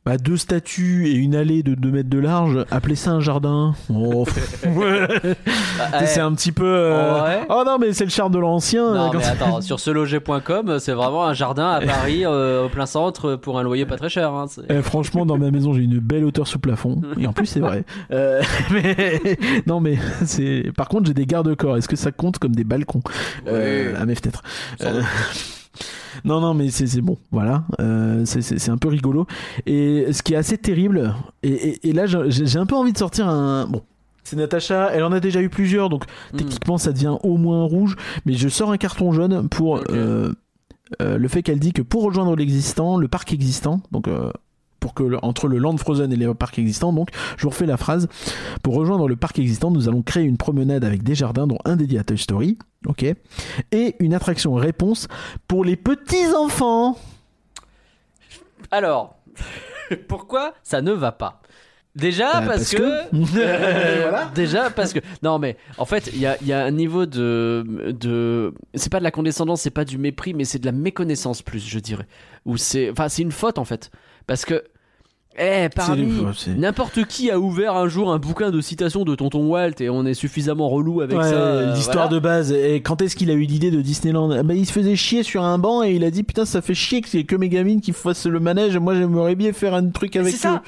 [0.07, 3.75] Bah, deux statues et une allée de 2 mètres de large, appelez ça un jardin.
[3.93, 4.25] Oh,
[6.05, 6.65] c'est un petit peu.
[6.65, 7.39] euh, Ouais.
[7.49, 8.93] Oh non, mais c'est le charme de l'ancien.
[8.93, 12.85] Non, quand- mais attends, sur seloger.com, c'est vraiment un jardin à Paris, euh, au plein
[12.85, 14.31] centre, pour un loyer pas très cher.
[14.31, 17.01] Hein, Eh, franchement, dans ma maison, j'ai une belle hauteur sous plafond.
[17.19, 17.84] Et en plus, c'est vrai.
[18.11, 19.19] Euh, mais
[19.67, 20.71] non, mais c'est.
[20.77, 21.75] Par contre, j'ai des garde-corps.
[21.77, 23.01] Est-ce que ça compte comme des balcons
[23.47, 23.97] euh, Ouais.
[23.99, 24.41] à mes fenêtres?
[24.79, 25.01] Sans Euh,
[26.26, 27.18] Non, non, mais c'est bon.
[27.31, 29.26] Voilà, Euh, c'est- un peu rigolo.
[29.65, 31.14] Et ce qui est assez terrible,
[31.44, 33.65] et, et- et là, j'ai un peu envie de sortir un.
[33.68, 33.81] Bon.
[34.23, 36.03] C'est Natacha, elle en a déjà eu plusieurs, donc
[36.34, 36.38] Hmm.
[36.38, 37.95] techniquement ça devient au moins rouge,
[38.26, 40.34] mais je sors un carton jaune pour euh,
[41.02, 44.30] euh, le fait qu'elle dit que pour rejoindre l'existant, le parc existant, donc euh,
[44.88, 47.65] pour que le- entre le Land Frozen et les parcs existants, donc je vous refais
[47.65, 48.07] la phrase,
[48.64, 51.76] pour rejoindre le parc existant, nous allons créer une promenade avec des jardins dont un
[51.76, 53.03] dédié à Toy Story, ok,
[53.73, 55.09] et une attraction réponse
[55.45, 56.97] pour les petits enfants.
[58.72, 59.18] Alors,
[60.07, 61.41] pourquoi ça ne va pas?
[61.95, 64.31] Déjà Bah, parce, parce que, que- Euh, Voilà.
[64.35, 67.65] déjà parce que non mais en fait il y a, y a un niveau de
[67.99, 71.41] de c'est pas de la condescendance c'est pas du mépris mais c'est de la méconnaissance
[71.41, 72.05] plus je dirais
[72.45, 73.89] ou c'est enfin c'est une faute en fait
[74.27, 74.64] parce que
[75.39, 79.45] eh parmi c'est- n'importe qui a ouvert un jour un bouquin de citations de tonton
[79.47, 82.15] Walt et on est suffisamment relou avec Ouais, ça euh, l'histoire voilà.
[82.15, 82.51] de base.
[82.51, 84.31] Et quand est-ce qu'il a eu l'idée de Disneyland?
[84.31, 86.61] Ah bah, Il se faisait chier sur un banc et il a dit Putain, ça
[86.61, 88.77] fait chier que c'est que mes gamines qui fassent le manège.
[88.77, 90.51] Moi, j'aimerais bien faire un truc avec C'est eux.
[90.51, 90.64] ça.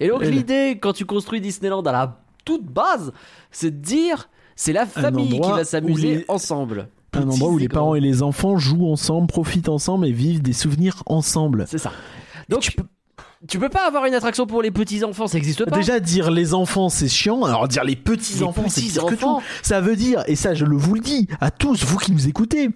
[0.00, 3.12] Et donc l'idée quand tu construis Disneyland à la toute base,
[3.50, 6.88] c'est de dire c'est la famille qui va s'amuser les- ensemble.
[7.12, 10.52] Un endroit où les parents et les enfants jouent ensemble, profitent ensemble et vivent des
[10.52, 11.64] souvenirs ensemble.
[11.68, 11.92] C'est ça.
[12.48, 12.84] Donc tu peux,
[13.48, 15.76] tu peux pas avoir une attraction pour les petits enfants, ça existe pas.
[15.76, 17.42] Déjà, dire les enfants, c'est chiant.
[17.44, 19.40] Alors, dire les petits Les enfants, c'est pire que tout.
[19.62, 22.28] Ça veut dire, et ça, je le vous le dis à tous, vous qui nous
[22.28, 22.68] écoutez,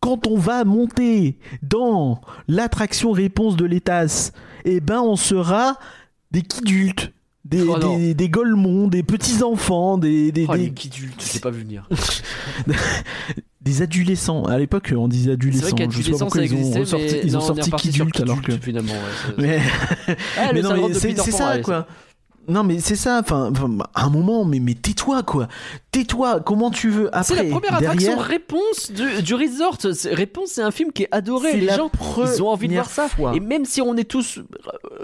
[0.00, 4.30] quand on va monter dans l'attraction réponse de l'ETAS,
[4.64, 5.78] eh ben, on sera
[6.30, 7.12] des kidultes.
[7.44, 10.72] Des, Oh des, des golemons, des petits enfants, des, des, Oh, des,
[11.32, 11.88] j'ai pas vu venir.
[13.66, 14.44] des adolescents.
[14.44, 15.76] À l'époque, on disait adolescents.
[15.90, 18.52] Je sais pas pourquoi ils ont ressorti, ils ont sorti kidulte alors que.
[18.52, 18.92] Finalement.
[18.92, 19.60] ouais, Mais-
[20.38, 21.86] Ah, mais non, mais c'est ça quoi.
[22.48, 23.52] Non mais c'est ça, enfin,
[23.94, 25.48] à un moment, mais, mais tais-toi quoi.
[25.90, 29.78] Tais-toi, comment tu veux après C'est la première derrière, attraction réponse du, du resort.
[30.12, 31.56] Réponse, c'est un film qui est adoré.
[31.56, 33.08] Les gens, ils ont envie de voir ça.
[33.08, 33.34] fois.
[33.34, 34.42] Et même si on est tous euh,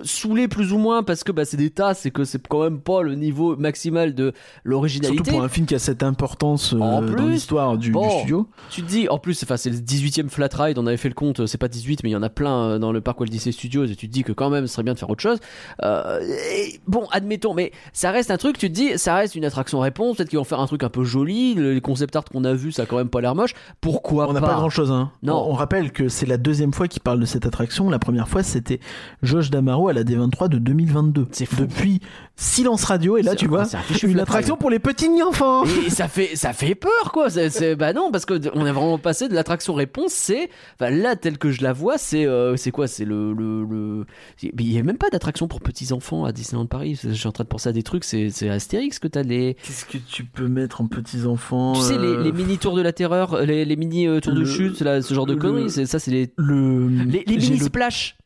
[0.02, 2.81] saoulés plus ou moins parce que bah, c'est des tasses et que c'est quand même
[2.81, 4.32] pas le niveau maximal de
[4.64, 5.16] l'originalité.
[5.16, 8.48] Surtout pour un film qui a cette importance euh, En dans plus, l'histoire du, studio.
[8.70, 11.09] Tu te dis, en plus, enfin, c'est le 18 e flat ride, on avait fait
[11.09, 13.20] le compte, euh, c'est pas 18, mais il y en a plein dans le parc
[13.20, 15.10] Walt Disney Studios, et tu te dis que quand même, ce serait bien de faire
[15.10, 15.39] autre chose.
[15.82, 16.20] Euh,
[16.55, 19.81] et bon, admettons, mais ça reste un truc, tu te dis, ça reste une attraction
[19.81, 22.45] réponse, peut-être qu'ils vont faire un truc un peu joli, le- les concept art qu'on
[22.45, 23.55] a vu, ça a quand même pas l'air moche.
[23.81, 24.91] Pourquoi On n'a pas grand chose.
[24.93, 25.11] Hein.
[25.23, 25.35] Non.
[25.47, 27.91] On, on rappelle que c'est la deuxième fois qu'il parle de cette attraction.
[27.91, 28.81] La première fois, c'était
[29.23, 31.27] Josh Damaro à la D23 de 2022.
[31.33, 31.57] C'est fou.
[31.63, 32.01] Depuis
[32.37, 35.65] Silence Radio, et là, tu vois, c'est un une attraction pour les petits enfants.
[35.87, 37.29] Et ça fait, ça fait peur, quoi.
[37.31, 40.13] C'est, bah non, parce que d- on a vraiment passé de l'attraction réponse.
[40.13, 40.49] C'est,
[40.79, 42.87] enfin là, tel que je la vois, c'est, euh, c'est quoi?
[42.89, 44.07] C'est le, le, le-
[44.43, 46.99] Il y a même pas d'attraction pour petits enfants à Disneyland Paris.
[47.03, 49.57] Je suis en train de penser à des trucs, c'est Astérix que t'as les.
[49.62, 52.77] Qu'est-ce que tu peux mettre en petits enfants Tu sais, les, euh, les mini tours
[52.77, 55.39] de la terreur, les, les mini euh, tours de chute, là, ce genre de le-
[55.39, 58.16] conneries, c'est- ça, c'est les, le les, les mini splash.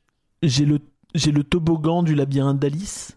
[0.42, 0.78] j'ai le
[1.14, 3.15] j'ai le toboggan du labyrinthe d'Alice.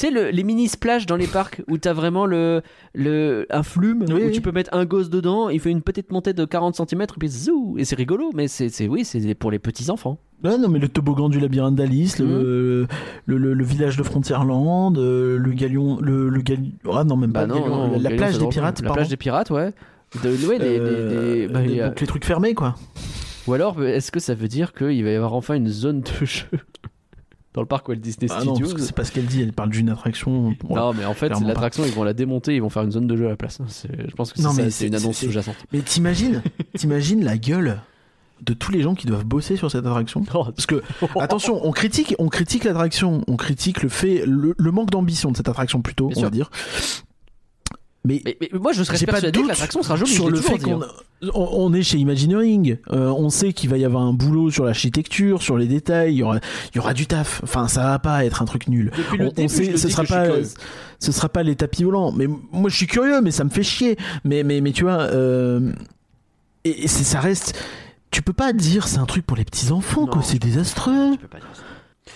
[0.00, 2.62] Tu sais, le- les mini splash dans les parcs où t'as vraiment le,
[2.94, 4.30] le, un flume Oui, où oui.
[4.32, 7.06] tu peux mettre un gosse dedans, il fait une petite montée de 40 cm et
[7.18, 10.16] puis zou Et c'est rigolo, mais c'est oui, c'est pour les petits enfants.
[10.42, 12.86] Ouais, non, mais le toboggan du labyrinthe d'Alice, le,
[13.26, 17.34] le, le- le village de Frontierland, euh, le galion, le, le galion, ah non, même
[17.34, 18.94] pas le galion, la, la Galion, plage des pirates, La pardon.
[18.94, 19.74] plage des pirates, ouais.
[20.24, 22.74] De- ouais, les- les- Euh, les- bah, a- donc les trucs fermés, quoi.
[23.46, 26.24] Ou alors, est-ce que ça veut dire qu'il va y avoir enfin une zone de
[26.24, 26.46] jeu?
[27.52, 29.70] Dans le parc Walt Disney Ah non, Studios c'est pas ce qu'elle dit, elle parle
[29.70, 30.54] d'une attraction.
[30.68, 33.16] Non, mais en fait, l'attraction, ils vont la démonter, ils vont faire une zone de
[33.16, 33.58] jeu à la place.
[33.84, 34.40] Je pense que
[34.70, 35.56] c'est une annonce sous-jacente.
[35.72, 36.42] Mais t'imagines,
[36.76, 37.80] t'imagines la gueule
[38.42, 40.24] de tous les gens qui doivent bosser sur cette attraction?
[40.24, 40.82] Parce que
[41.18, 45.36] attention, on critique, on critique l'attraction, on critique le fait, le, le manque d'ambition de
[45.36, 46.28] cette attraction plutôt, Bien on sûr.
[46.28, 46.50] va dire.
[48.04, 50.10] Mais, Mais, mais moi, je serais j'ai pas de persuadé que l'attraction sera jolie.
[50.10, 50.86] sur le fait qu'on hein.
[51.34, 55.42] on, est chez Imagineering, euh, on sait qu'il va y avoir un boulot sur l'architecture,
[55.42, 56.38] sur les détails, il y aura,
[56.72, 57.40] il y aura du taf.
[57.42, 58.90] Enfin, ça va pas être un truc nul.
[58.96, 60.28] Depuis on, sait, ce sera que pas,
[60.98, 62.12] ce sera pas les tapis volants.
[62.12, 63.96] Mais moi, je suis curieux, mais ça me fait chier.
[64.24, 65.72] Mais, mais, mais tu vois, euh,
[66.64, 67.54] et, ça reste.
[68.10, 70.22] Tu peux pas dire c'est un truc pour les petits enfants, quoi.
[70.22, 71.12] C'est désastreux.
[71.12, 71.62] Tu peux pas dire ça.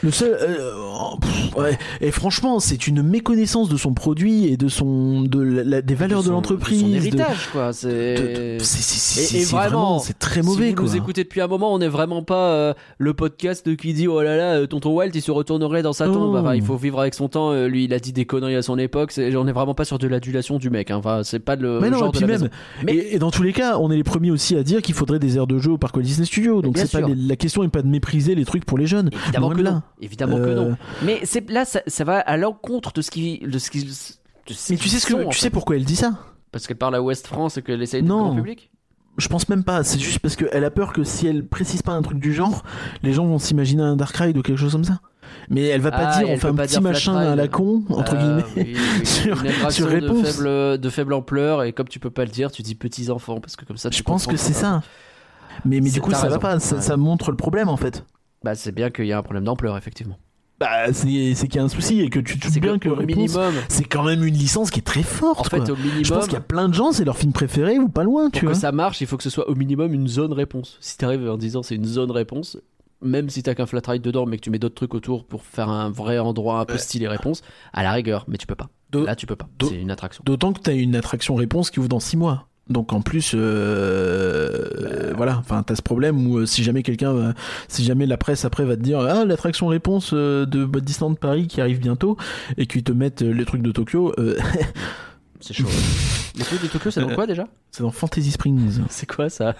[0.03, 1.79] Le seul, euh, oh, pff, ouais.
[2.01, 6.23] Et franchement, c'est une méconnaissance de son produit et de son, de la- des valeurs
[6.23, 6.81] de, son- l'entreprise.
[6.81, 7.69] Son de- héritage, quoi.
[7.69, 8.15] de- C'est.
[8.59, 10.85] de- c'est- c'est- vraiment, c'est très mauvais, si vous quoi.
[10.87, 14.21] nous écoutez depuis un moment, on n'est vraiment pas euh, le podcast qui dit oh
[14.21, 16.35] là là, euh, tonton Walt il se retournerait dans sa tombe.
[16.35, 16.39] Oh.
[16.39, 17.53] Enfin, il faut vivre avec son temps.
[17.53, 19.13] Euh, lui, il a dit des conneries à son époque.
[19.13, 20.91] C'est- On n'est vraiment pas sur de l'adulation du mec.
[20.91, 20.97] hein.
[20.97, 22.49] Enfin, c'est pas le Mais non, genre et de puis la même.
[22.85, 24.95] Mais- et, et dans tous les cas, on est les premiers aussi à dire qu'il
[24.95, 26.63] faudrait des aires de jeu au parc Walt Disney Studios.
[26.63, 29.11] Donc c'est pas la question n'est pas de mépriser les trucs pour les jeunes.
[29.27, 29.83] Évidemment que de là.
[30.01, 30.77] Évidemment que Euh, non.
[31.03, 33.85] Mais c'est là, ça, ça va à l'encontre de ce qui, de ce qui.
[33.85, 35.43] de ce Mais tu sais ce que, sont, tu fait.
[35.45, 36.15] sais pourquoi elle dit ça?
[36.53, 38.35] Parce qu'elle parle à West France et qu'elle essaye de Non.
[38.37, 38.71] public?
[39.17, 39.85] Je pense même pas.
[39.85, 42.65] C'est juste parce qu'elle a peur que si elle précise pas un truc du genre,
[43.05, 45.01] les gens vont s'imaginer un Dark Ride ou quelque chose comme ça.
[45.49, 47.29] Mais elle va pas Ah, dire on fait un petit machin ride.
[47.29, 48.45] à la con entre Ah, guillemets.
[48.57, 48.77] oui, oui.
[49.07, 50.27] sur- une sur de réponse.
[50.37, 53.41] faible, de faible ampleur et comme tu peux pas le dire, tu dis petits enfants
[53.41, 53.91] parce que comme ça.
[53.91, 54.83] tu Je pense que c'est ça.
[55.65, 56.59] Mais, mais du coup, ça va pas.
[56.59, 58.05] Ça, ça montre le problème en fait.
[58.45, 60.19] Bah c'est bien qu'il y a un problème d'ampleur effectivement.
[60.61, 63.85] Bah, c'est qu'il y a un souci et que tu te bien que minimum, c'est
[63.85, 65.41] quand même une licence qui est très forte.
[65.41, 65.71] en fait quoi.
[65.73, 67.89] au minimum, Je pense qu'il y a plein de gens, c'est leur film préféré ou
[67.89, 68.55] pas loin, pour tu que vois.
[68.55, 70.77] ça marche, il faut que ce soit au minimum une zone réponse.
[70.81, 72.59] Si t'arrives en disant c'est une zone réponse,
[73.01, 75.43] même si t'as qu'un flat ride dedans, mais que tu mets d'autres trucs autour pour
[75.43, 77.43] faire un vrai endroit un peu stylé réponse,
[77.73, 78.69] à la rigueur, mais tu peux pas.
[78.93, 79.49] Là tu peux pas.
[79.61, 80.23] C'est une attraction.
[80.25, 82.47] D'autant que t'as une attraction réponse qui ouvre dans 6 mois.
[82.71, 87.35] Donc en plus, euh, voilà, enfin t'as ce problème où euh, si jamais quelqu'un, va-
[87.69, 91.47] si jamais la presse après va te dire ah l'attraction réponse euh, de Disneyland Paris
[91.47, 92.17] qui arrive bientôt
[92.57, 94.37] et qu'ils te mettent euh, les trucs de Tokyo, euh,
[95.47, 95.67] C'est chaud.
[96.37, 98.81] Les trucs de Tokyo, c'est dans quoi déjà c'est dans Fantasy Springs.
[98.89, 99.55] C'est quoi ça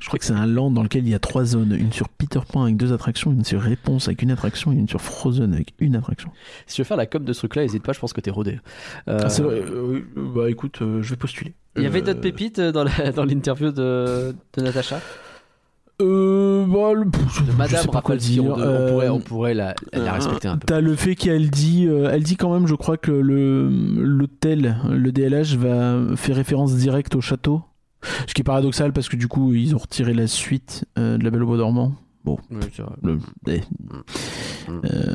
[0.00, 2.08] Je crois que c'est un land dans lequel il y a trois zones, une sur
[2.08, 5.52] Peter Pan avec deux attractions, une sur Réponse avec une attraction et une sur Frozen
[5.54, 6.30] avec une attraction.
[6.66, 8.30] Si tu veux faire la com de ce truc-là, n'hésite pas, je pense que t'es
[8.30, 8.58] rodé.
[9.08, 11.54] Euh, Ah, c'est vrai, euh, bah écoute, euh, je vais postuler.
[11.76, 12.84] Il y avait Euh, d'autres pépites dans
[13.24, 15.00] l'interview de, de Natacha?
[16.00, 18.56] Euh, bah, le- je Madame pas quoi Rapalski, on, dire.
[18.56, 20.66] de- on pourrait, Euh, on pourrait la, la respecter un peu.
[20.66, 23.68] T'as le fait qu'elle dit, euh, elle dit quand même, je crois que le
[23.98, 27.62] l'hôtel, le DLH va faire référence directe au château,
[28.26, 31.24] ce qui est paradoxal parce que du coup ils ont retiré la suite euh, de
[31.24, 31.92] La Belle au Bois dormant.
[32.24, 32.36] Oui,
[32.74, 32.92] c'est vrai.
[33.02, 33.18] Le-
[33.48, 33.60] eh.
[34.68, 35.14] Euh,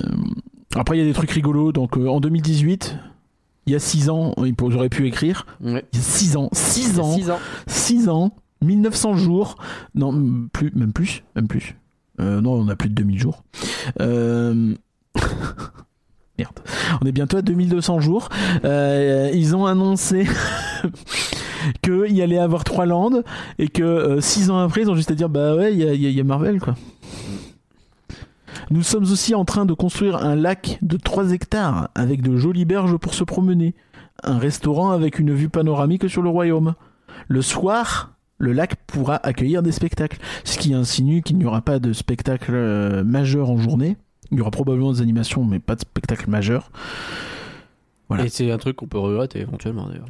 [0.76, 1.72] après il y a des trucs rigolos.
[1.72, 2.98] Donc euh, en 2018,
[3.68, 5.46] il y a 6 ans, ils auraient pu écrire.
[5.64, 5.86] Ouais.
[5.94, 7.40] Il y a 6 ans, 6 ans, 6 ans.
[7.68, 8.32] 6 ans,
[8.66, 9.58] 1900 jours,
[9.94, 11.76] non, plus, même plus, même plus.
[12.20, 13.44] Euh, non, on a plus de 2000 jours.
[14.00, 14.74] Euh...
[16.38, 16.60] Merde.
[17.02, 18.30] On est bientôt à 2200 jours.
[18.66, 20.28] Euh, ils ont annoncé
[21.82, 23.24] qu'il allait avoir trois landes
[23.58, 26.24] et que 6 ans après, ils ont juste à dire bah ouais, il y a
[26.26, 26.76] Marvel quoi.
[28.72, 32.66] Nous sommes aussi en train de construire un lac de 3 hectares avec de jolies
[32.66, 33.76] berges pour se promener.
[34.24, 36.74] Un restaurant avec une vue panoramique sur le royaume.
[37.28, 41.80] Le soir, le lac pourra accueillir des spectacles, ce qui insinue qu'il n'y aura pas
[41.80, 43.98] de spectacle euh, majeur en journée.
[44.32, 46.72] Il y aura probablement des animations, mais pas de spectacle majeur.
[48.10, 48.26] Voilà.
[48.26, 50.08] Et c'est un truc qu'on peut regretter éventuellement d'ailleurs.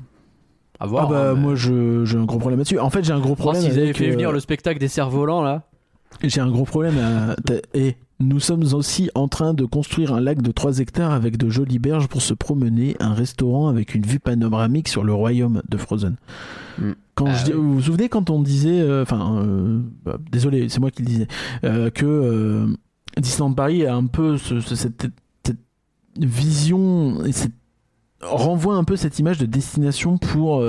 [0.80, 1.06] À voir.
[1.07, 2.80] ah bah hein, mais- moi je- j'ai un gros problème là-dessus.
[2.80, 3.61] En fait j'ai un gros problème.
[3.61, 5.64] s'ils avaient fait euh, venir le spectacle des cerfs-volants là.
[6.23, 6.97] J'ai un gros problème.
[6.97, 7.35] À...
[7.73, 11.49] Et nous sommes aussi en train de construire un lac de 3 hectares avec de
[11.49, 15.77] jolies berges pour se promener, un restaurant avec une vue panoramique sur le royaume de
[15.77, 16.15] Frozen.
[17.13, 17.57] Quand Ah je dis- oui.
[17.57, 21.07] Vous vous souvenez quand on disait, euh, enfin, euh, bah, désolé, c'est moi qui le
[21.07, 21.27] disais,
[21.63, 22.67] euh, que euh,
[23.17, 25.07] Disneyland Paris a un peu ce- ce- cette,
[25.45, 25.57] cette
[26.17, 27.53] vision et cette
[28.21, 30.59] renvoie un peu cette image de destination pour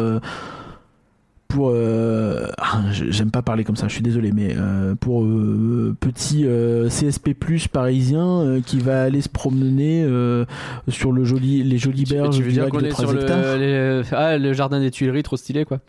[1.56, 5.24] pour euh, ah, je- j'aime pas parler comme ça je suis désolé mais euh, pour
[5.24, 10.44] euh, petit euh, CSP plus parisien euh, qui va aller se promener euh,
[10.88, 13.18] sur le joli les jolies berges tu veux du dire qu'on de est 3 sur
[13.18, 15.80] hectares le, les- ah, le jardin des Tuileries, trop stylé quoi.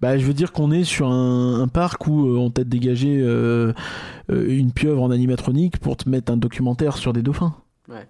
[0.00, 3.18] bah, je veux dire qu'on est sur un, un parc où euh, on t'a dégagé
[3.20, 3.72] euh,
[4.30, 7.54] une pieuvre en animatronique pour te mettre un documentaire sur des dauphins.
[7.90, 8.06] Ouais.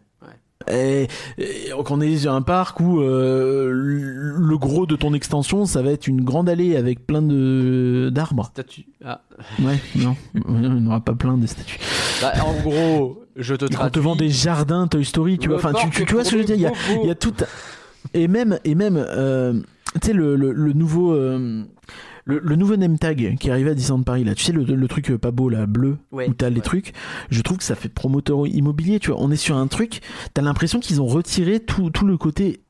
[0.70, 1.08] Et,
[1.38, 5.90] et qu'on est sur un parc où euh, le gros de ton extension, ça va
[5.90, 8.46] être une grande allée avec plein de d'arbres.
[8.46, 8.86] Statue.
[9.04, 9.20] Ah.
[9.62, 11.78] Ouais, non, il n'y aura pas plein de statues.
[12.22, 14.02] Bah, en gros, je te On te traduis.
[14.02, 15.58] vend des jardins Toy Story, tu vois.
[15.58, 16.56] Enfin, tu, tu, tu vois ce que je veux dire?
[16.56, 16.72] Il y a,
[17.02, 17.34] il y a tout.
[18.14, 19.54] Et même, et même, euh,
[20.00, 21.12] tu sais, le, le, le nouveau.
[21.14, 21.62] euh,
[22.24, 24.88] le, le nouveau name tag qui arrivé à Disneyland Paris là, tu sais le, le
[24.88, 26.62] truc euh, pas beau là, bleu, Ouais, où t'as les ouais.
[26.62, 26.92] trucs,
[27.30, 29.20] je trouve que ça fait promoteur immobilier, tu vois.
[29.20, 30.00] On est sur un truc,
[30.32, 32.60] t'as l'impression qu'ils ont retiré tout, tout le côté.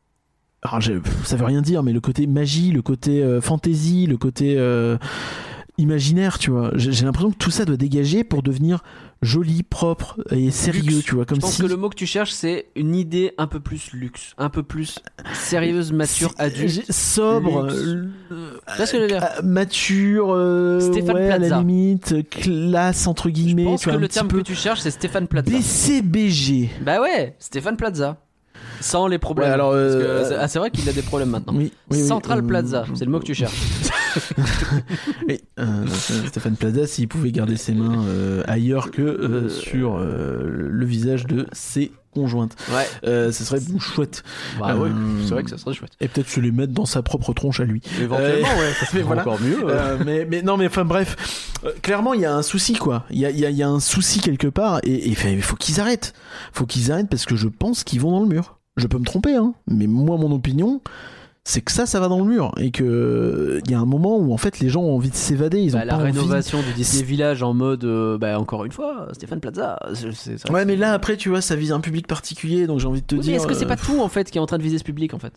[0.63, 0.83] Alors,
[1.25, 4.97] ça veut rien dire, mais le côté magie, le côté euh, fantasy, le côté euh,
[5.79, 6.71] imaginaire, tu vois.
[6.75, 8.83] J'ai l'impression que tout ça doit dégager pour devenir
[9.25, 11.05] joli, propre et sérieux, Luxe.
[11.05, 11.25] tu vois.
[11.25, 13.59] Comme Je pense si que le mot que tu cherches, c'est une idée un peu
[13.61, 15.01] plus luxe, un peu plus
[15.33, 16.91] sérieuse, mature, adulte.
[16.93, 21.59] sobre, euh, je euh, mature, euh, Stéphane ouais, à la Plaza.
[21.59, 24.81] limite, classe entre Je guillemets, pense tu que vois, le terme peu que tu cherches,
[24.81, 25.51] c'est Stéphane Plaza.
[25.51, 26.71] DCBG.
[26.83, 28.19] Bah ouais, Stéphane Plaza.
[28.85, 29.49] Sans les problèmes.
[29.49, 31.55] Ouais, alors, Parce que euh, c'est- ah, c'est vrai qu'il a des problèmes maintenant.
[31.57, 33.55] Oui, Central euh, Plaza, c'est le mot que tu cherches.
[35.59, 35.87] Euh,
[36.29, 41.93] Stéphane Plaza, s'il pouvait garder ses mains euh, ailleurs que sur le visage de ses
[42.13, 42.87] conjointes, Ouais.
[43.09, 44.23] euh, ce serait chouette.
[44.61, 44.93] Bah ouais, Euh,
[45.25, 45.93] c'est vrai que ça serait chouette.
[46.01, 47.81] Et peut-être se les mettre dans sa propre tronche à lui.
[48.01, 49.23] Éventuellement, ouais, ça serait voilà.
[49.23, 49.65] encore mieux.
[50.05, 51.17] mais, mais non, mais enfin bref,
[51.83, 53.05] clairement il y a un souci quoi.
[53.11, 55.43] Il y a, il y a- il y a un souci quelque part et il
[55.43, 56.13] faut qu'ils arrêtent.
[56.53, 58.59] Faut qu'ils arrêtent parce que je pense qu'ils vont dans le mur.
[58.77, 60.81] Je peux me tromper, hein, mais moi mon opinion,
[61.45, 64.17] c'est que ça, ça va dans le mur et que il y a un moment
[64.19, 65.61] où en fait les gens ont envie de s'évader.
[65.61, 68.65] Ils ont Bah, la pas envie- rénovation du Disney Village en mode, euh, bah encore
[68.65, 69.79] une fois, Stéphane Plaza.
[70.51, 73.07] Ouais, mais là après tu vois, ça vise un public particulier, donc j'ai envie de
[73.07, 73.37] te Oui, mais dire.
[73.37, 74.85] est-ce que c'est euh, pas tout en fait qui est en train de viser ce
[74.85, 75.35] public en fait?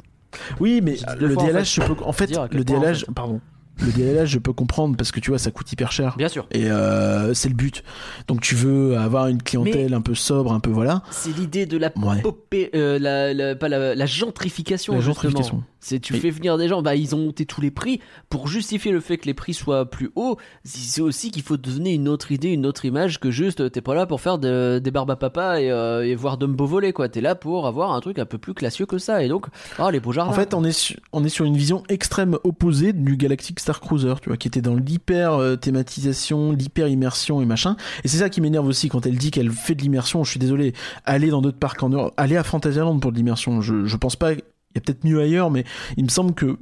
[0.60, 1.82] Oui, mais le fois, en DLH, fait.
[1.82, 3.12] je peux, en fait, Dire le point, en DLH, fait.
[3.14, 3.40] pardon,
[3.80, 6.16] le DLH, je peux comprendre parce que tu vois, ça coûte hyper cher.
[6.18, 6.48] Bien sûr.
[6.52, 7.84] Et euh, c'est le but.
[8.28, 11.04] Donc tu veux avoir une clientèle un peu sobre, un peu voilà.
[11.12, 12.22] C'est l'idée de la Ouais.
[12.22, 14.94] popée, euh, la, la- pas la, la gentrification.
[14.94, 15.64] La gentrification.
[15.80, 18.48] C'est tu Et- fais venir des gens, bah ils ont monté tous les prix pour
[18.48, 20.38] justifier le fait que les prix soient plus hauts.
[20.64, 23.94] C'est aussi qu'il faut donner une autre idée, une autre image que juste t'es pas
[23.94, 27.08] là pour faire de- des barbes à papa et, euh, et voir Dumbo voler quoi.
[27.10, 29.46] T'es là pour avoir un truc un peu plus classieux que ça et donc
[29.80, 30.32] oh les beaux jardins.
[30.32, 33.82] En fait, on est, su- on est sur une vision extrême opposée du Galactic Star
[33.82, 37.76] Cruiser, tu vois, qui était dans l'hyper euh, thématisation, l'hyper immersion et machin.
[38.06, 40.24] Et c'est ça qui m'énerve aussi quand elle dit qu'elle fait de l'immersion.
[40.24, 40.72] Je suis désolé.
[41.04, 43.60] Aller dans d'autres parcs en Europe, aller à Fantasyland pour de l'immersion.
[43.60, 44.32] Je, je pense pas.
[44.32, 45.66] Il y a peut-être mieux ailleurs, mais
[45.98, 46.58] il me semble que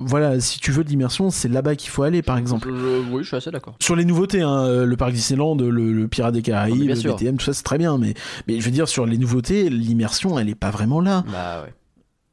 [0.00, 2.68] voilà, si tu veux de l'immersion, c'est là-bas qu'il faut aller, par exemple.
[2.68, 3.76] Oui, je suis assez d'accord.
[3.80, 7.14] Sur les nouveautés, hein, euh, le parc Disneyland, le, le Pirate des Caraïbes, le sûr.
[7.14, 7.96] BTM, tout ça, c'est très bien.
[7.96, 8.14] Mais,
[8.48, 11.22] mais je veux dire, sur les nouveautés, l'immersion, elle est pas vraiment là.
[11.30, 11.72] Bah ouais.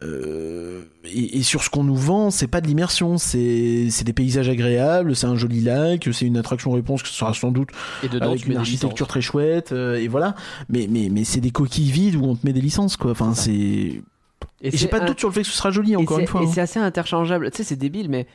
[0.03, 4.49] Euh, et, et sur ce qu'on nous vend, c'est pas de l'immersion, c'est des paysages
[4.49, 7.69] agréables, c'est un joli lac, c'est une attraction réponse que ce sera sans doute
[8.03, 10.35] Et dedans avec une architecture très chouette, euh, et voilà.
[10.69, 13.11] Mais mais mais c'est des coquilles vides où on te met des licences quoi.
[13.11, 14.01] Enfin c'est.
[14.63, 16.27] Et, j'ai pas de un- doute sur le fait que ce sera joli encore une
[16.27, 16.41] fois.
[16.41, 16.51] Et hein.
[16.53, 17.49] c'est assez interchangeable.
[17.51, 18.27] Tu sais, c'est débile, mais.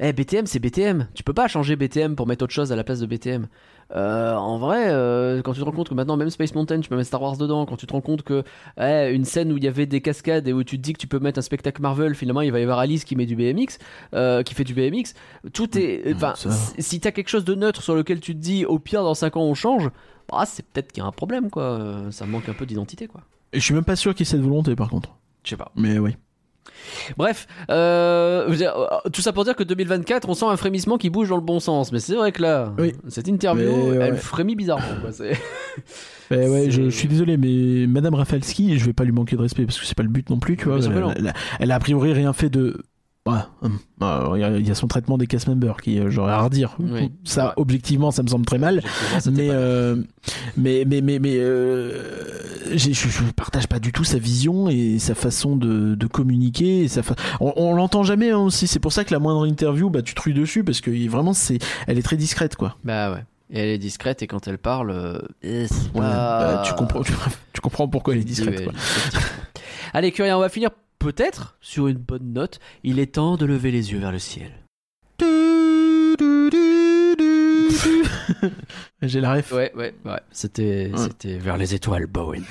[0.00, 1.08] Eh, BTM, c'est BTM.
[1.14, 3.48] Tu peux pas changer BTM pour mettre autre chose à la place de BTM.
[3.96, 6.88] Euh, en vrai, euh, quand tu te rends compte que maintenant, même Space Mountain, tu
[6.90, 7.64] peux mettre Star Wars dedans.
[7.64, 8.42] Quand tu te rends compte que
[8.78, 10.98] eh, une scène où il y avait des cascades et où tu te dis que
[10.98, 13.34] tu peux mettre un spectacle Marvel, finalement, il va y avoir Alice qui met du
[13.34, 13.78] BMX,
[14.14, 15.14] euh, qui fait du BMX.
[15.54, 16.12] Tout est.
[16.12, 16.34] Mmh, Enfin,
[16.78, 19.36] si- t'as quelque chose de neutre sur lequel tu te dis, au pire, dans 5
[19.36, 19.88] ans, on change,
[20.30, 21.78] bah, c'est peut-être qu'il y a un problème, quoi.
[22.10, 23.22] Ça manque un peu d'identité, quoi.
[23.54, 25.16] Et je suis même pas sûr qu'il y ait cette volonté par contre.
[25.44, 25.72] Je sais pas.
[25.76, 26.14] Mais oui.
[27.16, 28.54] Bref, euh,
[29.12, 31.60] tout ça pour dire que 2024, on sent un frémissement qui bouge dans le bon
[31.60, 31.92] sens.
[31.92, 32.94] Mais c'est vrai que là, Oui.
[33.08, 34.04] cette interview, Mais ouais.
[34.08, 35.00] elle frémit bizarrement.
[35.00, 35.10] quoi,
[36.30, 39.42] Eh ouais, je, je suis désolé, mais Madame Rafalski, je vais pas lui manquer de
[39.42, 40.78] respect parce que c'est pas le but non plus, tu vois.
[40.78, 42.80] Elle, elle elle a a priori rien fait de.
[43.62, 46.10] Hum, alors, il y a- il y, a son traitement des cast members qui, euh,
[46.10, 46.76] j'aurais à redire.
[46.78, 47.10] Oui.
[47.24, 48.82] Ça, objectivement, ça me semble très mal.
[49.30, 49.96] Mais, euh,
[50.56, 55.14] mais mais mais mais euh, je, je partage pas du tout sa vision et sa
[55.14, 56.84] façon de, de communiquer.
[56.84, 58.66] Et sa fa- On, on l'entend jamais hein, aussi.
[58.66, 61.58] C'est pour ça que la moindre interview, bah tu truies dessus parce que vraiment c'est,
[61.86, 62.76] elle est très discrète quoi.
[62.84, 63.24] Bah ouais.
[63.50, 67.02] Et elle est discrète et quand elle parle, eh, c'est Ouais, pas- bah, tu comprends,
[67.02, 67.12] tu,
[67.54, 68.58] tu comprends pourquoi elle est discrète.
[68.58, 68.74] Oui, quoi.
[69.94, 70.68] Allez, Curien, on va finir
[70.98, 74.52] peut-être sur une bonne note, il est temps de lever les yeux vers le ciel.
[79.02, 79.52] J'ai la ref.
[79.52, 80.20] Ouais, ouais, ouais.
[80.30, 82.44] C'était, c'était vers les étoiles, Bowen.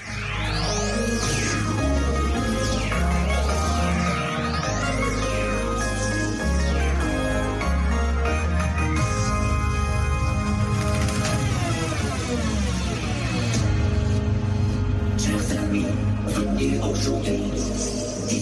[16.82, 17.47] Aujourd'hui.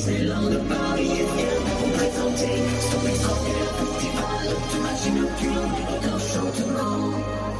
[0.07, 7.09] Excellent de Paris et vient vous présenter son extraordinaire festival d'imagine nocturne et d'enchantement.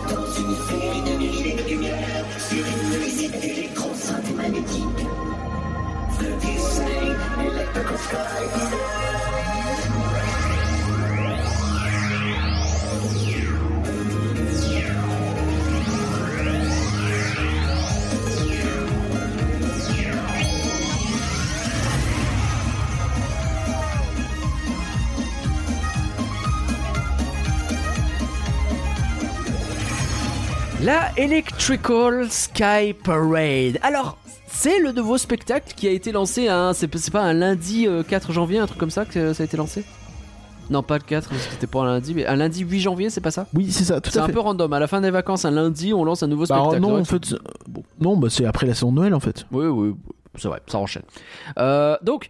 [0.08, 5.08] Dans une série de milliers de lumières, sur une musique électro-synthémanétique.
[6.20, 6.28] The
[7.42, 9.25] Electrical Sky.
[30.86, 33.80] La Electrical Sky Parade.
[33.82, 34.18] Alors,
[34.48, 38.04] c'est le nouveau spectacle qui a été lancé, un, c'est c'est pas un lundi euh,
[38.04, 39.84] 4 janvier, un truc comme ça que euh, ça a été lancé?
[40.70, 43.10] Non, pas le 4, parce que c'était pas un lundi, mais un lundi 8 janvier,
[43.10, 43.48] c'est pas ça?
[43.54, 44.34] Oui, c'est ça, tout C'est à un fait.
[44.34, 44.72] peu random.
[44.74, 46.82] À la fin des vacances, un lundi, on lance un nouveau Bah, spectacle.
[46.82, 47.36] non, en fait, c'est-
[47.68, 49.46] bon, non, bah, c'est après la saison de Noël en fait.
[49.52, 49.94] Oui, oui,
[50.38, 51.04] c'est vrai, ça enchaîne.
[51.58, 52.28] Euh, donc,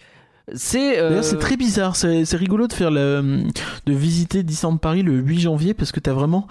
[0.53, 0.99] c'est.
[0.99, 1.95] euh, c'est très bizarre.
[1.95, 3.43] C'est c'est rigolo de faire le,
[3.85, 6.47] de visiter Disneyland Paris le 8 janvier parce que t'as vraiment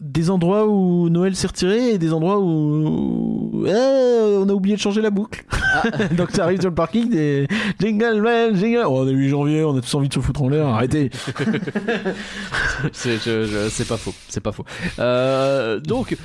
[0.00, 4.80] des endroits où Noël s'est retiré et des endroits où Eh, on a oublié de
[4.80, 5.44] changer la boucle.
[5.52, 5.82] Ah.
[6.16, 7.46] Donc t'arrives sur le parking des
[7.78, 8.84] jingle bell, jingle.
[8.86, 10.66] Oh, on est le 8 janvier, on a tous envie de se foutre en l'air.
[10.66, 11.10] Arrêtez.
[12.92, 14.64] C'est je- je- c'est pas faux, c'est pas faux.
[14.98, 16.16] Euh, donc,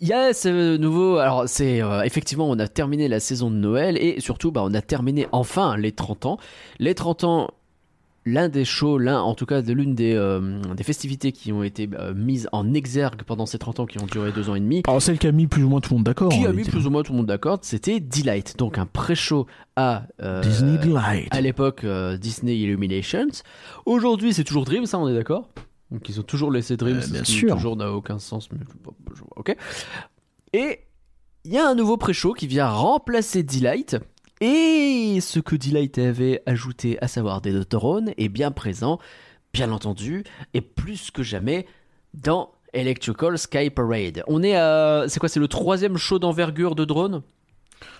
[0.00, 1.16] il y a ce nouveau.
[1.18, 4.74] Alors, c'est euh, effectivement, on a terminé la saison de Noël et surtout, bah, on
[4.74, 6.38] a terminé enfin les 30 ans.
[6.78, 7.48] Les 30 ans.
[8.28, 11.62] L'un des shows, l'un en tout cas de l'une des, euh, des festivités qui ont
[11.62, 14.60] été euh, mises en exergue pendant ces 30 ans qui ont duré deux ans et
[14.60, 16.30] demi, Alors celle qui a mis plus ou moins tout le monde d'accord.
[16.30, 18.86] qui en a mis plus ou moins tout le monde d'accord, c'était Delight, donc un
[18.86, 19.46] pré-show
[19.76, 21.28] à euh, Disney Delight.
[21.32, 21.86] à l'époque
[22.20, 23.28] Disney Illuminations.
[23.86, 25.48] Aujourd'hui, c'est toujours Dream, ça on est d'accord?
[25.92, 27.54] Donc ils ont toujours laissé Dream, ce bien qui sûr.
[27.54, 28.48] toujours n'a aucun sens.
[28.50, 28.58] Mais...
[29.36, 29.56] Ok.
[30.52, 30.80] Et
[31.44, 33.96] il y a un nouveau pré-show qui vient remplacer Delight.
[34.40, 38.98] Et ce que Delight avait ajouté, à savoir des drones, est bien présent,
[39.52, 41.66] bien entendu, et plus que jamais
[42.12, 44.22] dans Electrical Sky Parade.
[44.26, 45.04] On est à.
[45.08, 47.22] C'est quoi C'est le troisième show d'envergure de drones?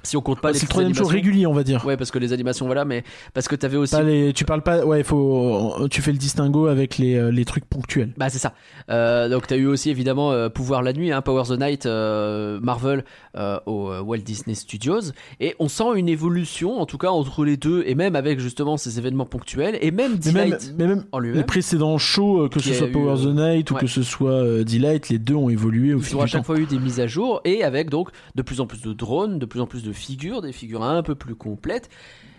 [0.06, 1.84] Si on compte pas les C'est le troisième show régulier, on va dire.
[1.84, 3.04] Ouais, parce que les animations, voilà, mais
[3.34, 3.94] parce que t'avais aussi.
[3.94, 4.84] Pas les- tu parles pas.
[4.84, 5.86] Ouais, faut.
[5.90, 8.12] Tu fais le distinguo avec les, euh, les trucs ponctuels.
[8.16, 8.54] Bah c'est ça.
[8.90, 12.58] Euh, donc t'as eu aussi évidemment euh, Pouvoir la nuit, hein, Power the Night, euh,
[12.62, 13.04] Marvel
[13.36, 17.56] euh, au Walt Disney Studios, et on sent une évolution en tout cas entre les
[17.56, 21.04] deux et même avec justement ces événements ponctuels et même Mais même, Delight mais même
[21.34, 25.08] les précédents shows, que ce soit eu, Power the Night ou que ce soit Delight,
[25.08, 26.28] les deux ont évolué au Ils fil ont à temps.
[26.28, 28.92] chaque fois eu des mises à jour et avec donc de plus en plus de
[28.92, 31.89] drones, de plus en plus de figures, des figures un peu plus complètes,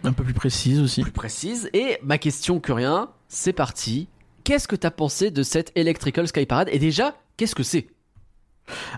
[0.04, 1.02] Un peu plus précise aussi.
[1.02, 1.70] plus précises.
[1.74, 4.08] Et ma question que rien, c'est parti.
[4.44, 6.70] Qu'est-ce que t'as pensé de cette Electrical Sky Parade?
[6.72, 7.88] Et déjà, qu'est-ce que c'est?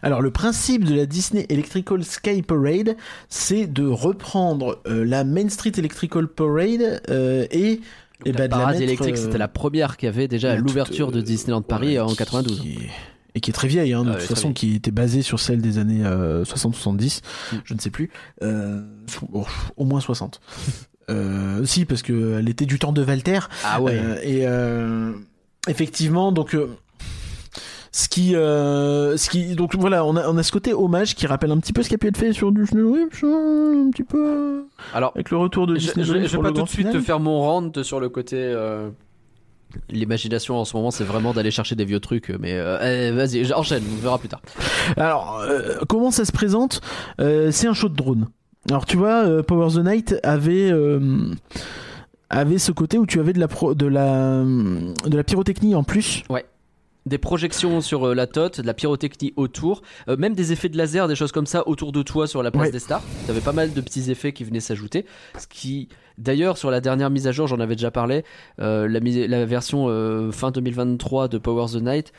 [0.01, 2.97] Alors le principe de la Disney Electrical Sky Parade,
[3.29, 7.79] c'est de reprendre euh, la Main Street Electrical Parade euh, et
[8.25, 10.27] et la bah, de la parade mettre, électrique, euh, c'était la première qu'il y avait
[10.27, 12.59] déjà à l'ouverture de euh, Disneyland Paris ouais, en qui- 92.
[12.61, 12.89] qui est-
[13.39, 14.53] et qui est très vieille, hein, de Ah toute ouais, façon, vieille.
[14.53, 17.21] qui était basée sur celle des années euh, 60-70,
[17.53, 17.55] Mm.
[17.63, 18.09] je ne sais plus,
[18.43, 18.81] euh,
[19.33, 19.45] oh,
[19.77, 20.41] au moins 60.
[21.09, 25.13] euh, si, parce que elle était du temps de Walter, Ah Euh, et euh,
[25.67, 26.53] effectivement, donc.
[26.53, 26.67] euh,
[27.91, 31.25] ce qui, euh, ce qui, donc voilà, on a, on a ce côté hommage qui
[31.25, 34.23] rappelle un petit peu ce qui a pu être fait sur Disney un petit peu
[34.23, 34.61] euh,
[34.93, 36.99] Alors, avec le retour de je, Disney je- je vais pas tout de suite te
[37.01, 38.35] faire mon rant sur le côté.
[38.37, 38.89] euh,
[39.89, 43.51] L'imagination en ce moment, c'est vraiment d'aller chercher des vieux trucs, mais euh, eh, vas-y,
[43.53, 44.41] enchaîne, on verra plus tard.
[44.97, 46.81] Alors, euh, comment ça se présente
[47.21, 48.27] Euh, C'est un show de drone.
[48.69, 50.71] Alors, tu vois, Power the Night avait
[52.29, 55.83] avait ce côté où tu avais de la pro- de la de la pyrotechnie en
[55.83, 56.23] plus.
[57.09, 60.77] Des projections sur euh, la tote, de la pyrotechnie autour, euh, même des effets de
[60.77, 62.71] laser, des choses comme ça autour de toi sur la place Ouais.
[62.71, 63.01] des stars.
[63.27, 65.05] T'avais pas mal de petits effets qui venaient s'ajouter.
[65.37, 68.23] Ce qui, d'ailleurs, sur la dernière mise à jour, j'en avais déjà parlé,
[68.61, 72.13] euh, la, version euh, fin 2023 de Power the Night.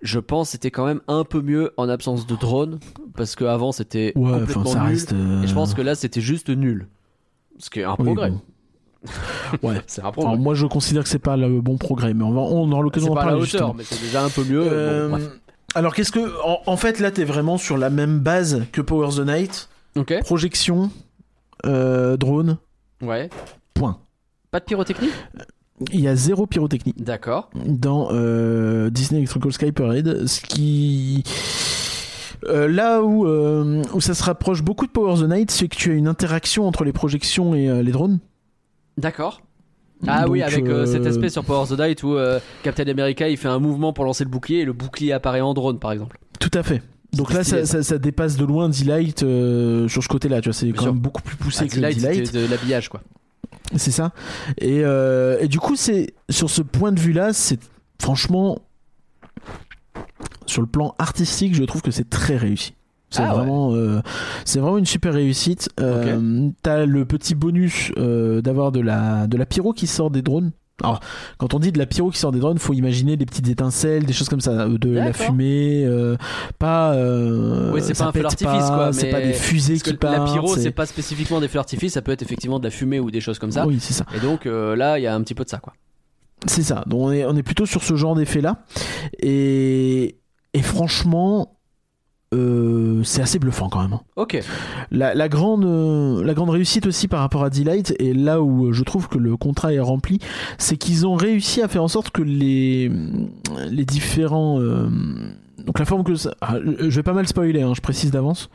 [0.00, 2.78] Je pense c'était quand même un peu mieux en absence de drone
[3.16, 5.12] parce qu'avant c'était Ouais, complètement ça nul reste.
[5.12, 6.86] euh, et je pense que là c'était juste nul.
[7.58, 8.30] Ce qui est un oui, progrès.
[8.30, 8.40] bon.
[9.62, 9.80] Ouais.
[9.86, 10.32] C'est un progrès.
[10.32, 12.82] Alors, moi, je considère que c'est pas le bon progrès, mais on va on aura
[12.82, 13.74] l'occasion c'est d'en pas à la parler hauteur, justement.
[13.74, 14.62] mais c'est déjà un peu mieux.
[14.64, 15.18] Euh, Bon,
[15.74, 19.08] alors, qu'est-ce que en, en fait là, t'es vraiment sur la même base que Power
[19.16, 20.14] the Night, Ok.
[20.24, 20.90] projection,
[21.66, 22.58] euh, drone,
[23.02, 23.28] Ouais.
[23.74, 23.98] point.
[24.50, 25.10] Pas de pyrotechnie?
[25.92, 26.94] Il y a zéro pyrotechnie.
[26.96, 27.50] D'accord.
[27.64, 31.22] dans euh, Disney Electrical Sky Parade, ce qui
[32.46, 35.74] Euh, là où, euh, où ça se rapproche beaucoup de Power the Night, c'est que
[35.76, 38.20] tu as une interaction entre les projections et euh, les drones.
[38.98, 39.40] D'accord.
[40.06, 43.28] Ah oui, avec euh, euh, cet aspect sur Power the Night où euh, Captain America
[43.28, 45.90] il fait un mouvement pour lancer le bouclier et le bouclier apparaît en drone par
[45.90, 46.18] exemple.
[46.38, 46.82] Tout à fait.
[47.14, 50.50] Donc là, stylé, ça, ça, ça dépasse de loin D-Light euh, sur ce côté-là, tu
[50.50, 50.92] vois, c'est quand sûr.
[50.92, 53.00] même beaucoup plus poussé Ah, que D-Light, de l'habillage quoi.
[53.76, 54.12] C'est ça.
[54.58, 57.58] Et, euh, et du coup, c'est sur ce point de vue-là, c'est
[58.00, 58.60] franchement
[60.46, 62.74] sur le plan artistique, je trouve que c'est très réussi.
[63.10, 63.38] C'est Ah ouais.
[63.38, 64.00] vraiment, euh,
[64.44, 65.68] c'est vraiment une super réussite.
[65.80, 70.22] Euh, T'as le petit bonus euh, d'avoir de la de la pyro qui sort des
[70.22, 70.50] drones.
[70.84, 71.00] Alors,
[71.38, 74.04] quand on dit de la pyro qui sort des drones, faut imaginer des petites étincelles,
[74.04, 76.16] des choses comme ça, euh, de la fumée, euh,
[76.60, 76.92] pas.
[76.94, 79.96] Euh, Oui, c'est pas un feu d'artifice, quoi, C'est pas des fusées Parce que qui
[79.96, 80.18] partent.
[80.28, 83.00] la pyro, c'est- pas spécifiquement des feux d'artifice, ça peut être effectivement de la fumée
[83.00, 83.66] ou des choses comme ça.
[83.66, 84.04] Oui, c'est ça.
[84.14, 85.72] Et donc euh, là, il y a un petit peu de ça quoi.
[86.46, 86.84] C'est ça.
[86.86, 88.58] Donc on est, on est plutôt sur ce genre d'effet-là.
[89.20, 90.16] Et,
[90.54, 91.57] et franchement,
[92.34, 93.92] euh, c'est assez bluffant quand même.
[93.94, 94.00] hein.
[94.16, 94.38] Ok.
[94.90, 98.66] La, la grande, euh, la grande réussite aussi par rapport à D-Light, et là où
[98.66, 100.18] euh, je trouve que le contrat est rempli,
[100.58, 102.90] c'est qu'ils ont réussi à faire en sorte que les,
[103.70, 104.60] les différents...
[104.60, 104.88] euh,
[105.66, 106.34] donc la forme que ça...
[106.40, 108.48] ah, je vais pas mal spoiler, hein, je précise d'avance,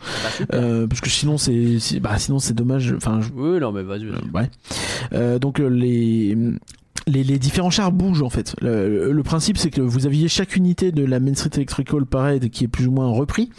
[0.50, 0.58] Bah,
[0.90, 2.94] parce que sinon c'est, bah, sinon c'est dommage.
[2.98, 4.06] Enfin, je- Oui, non, mais vas-y.
[4.34, 5.40] ouais.
[5.40, 6.36] Donc les,
[7.08, 8.56] les les différents chars bougent en fait.
[8.62, 12.50] Le, le principe c'est que vous aviez chaque unité de la Main Street Electrical Parade
[12.50, 13.50] qui est plus ou moins repris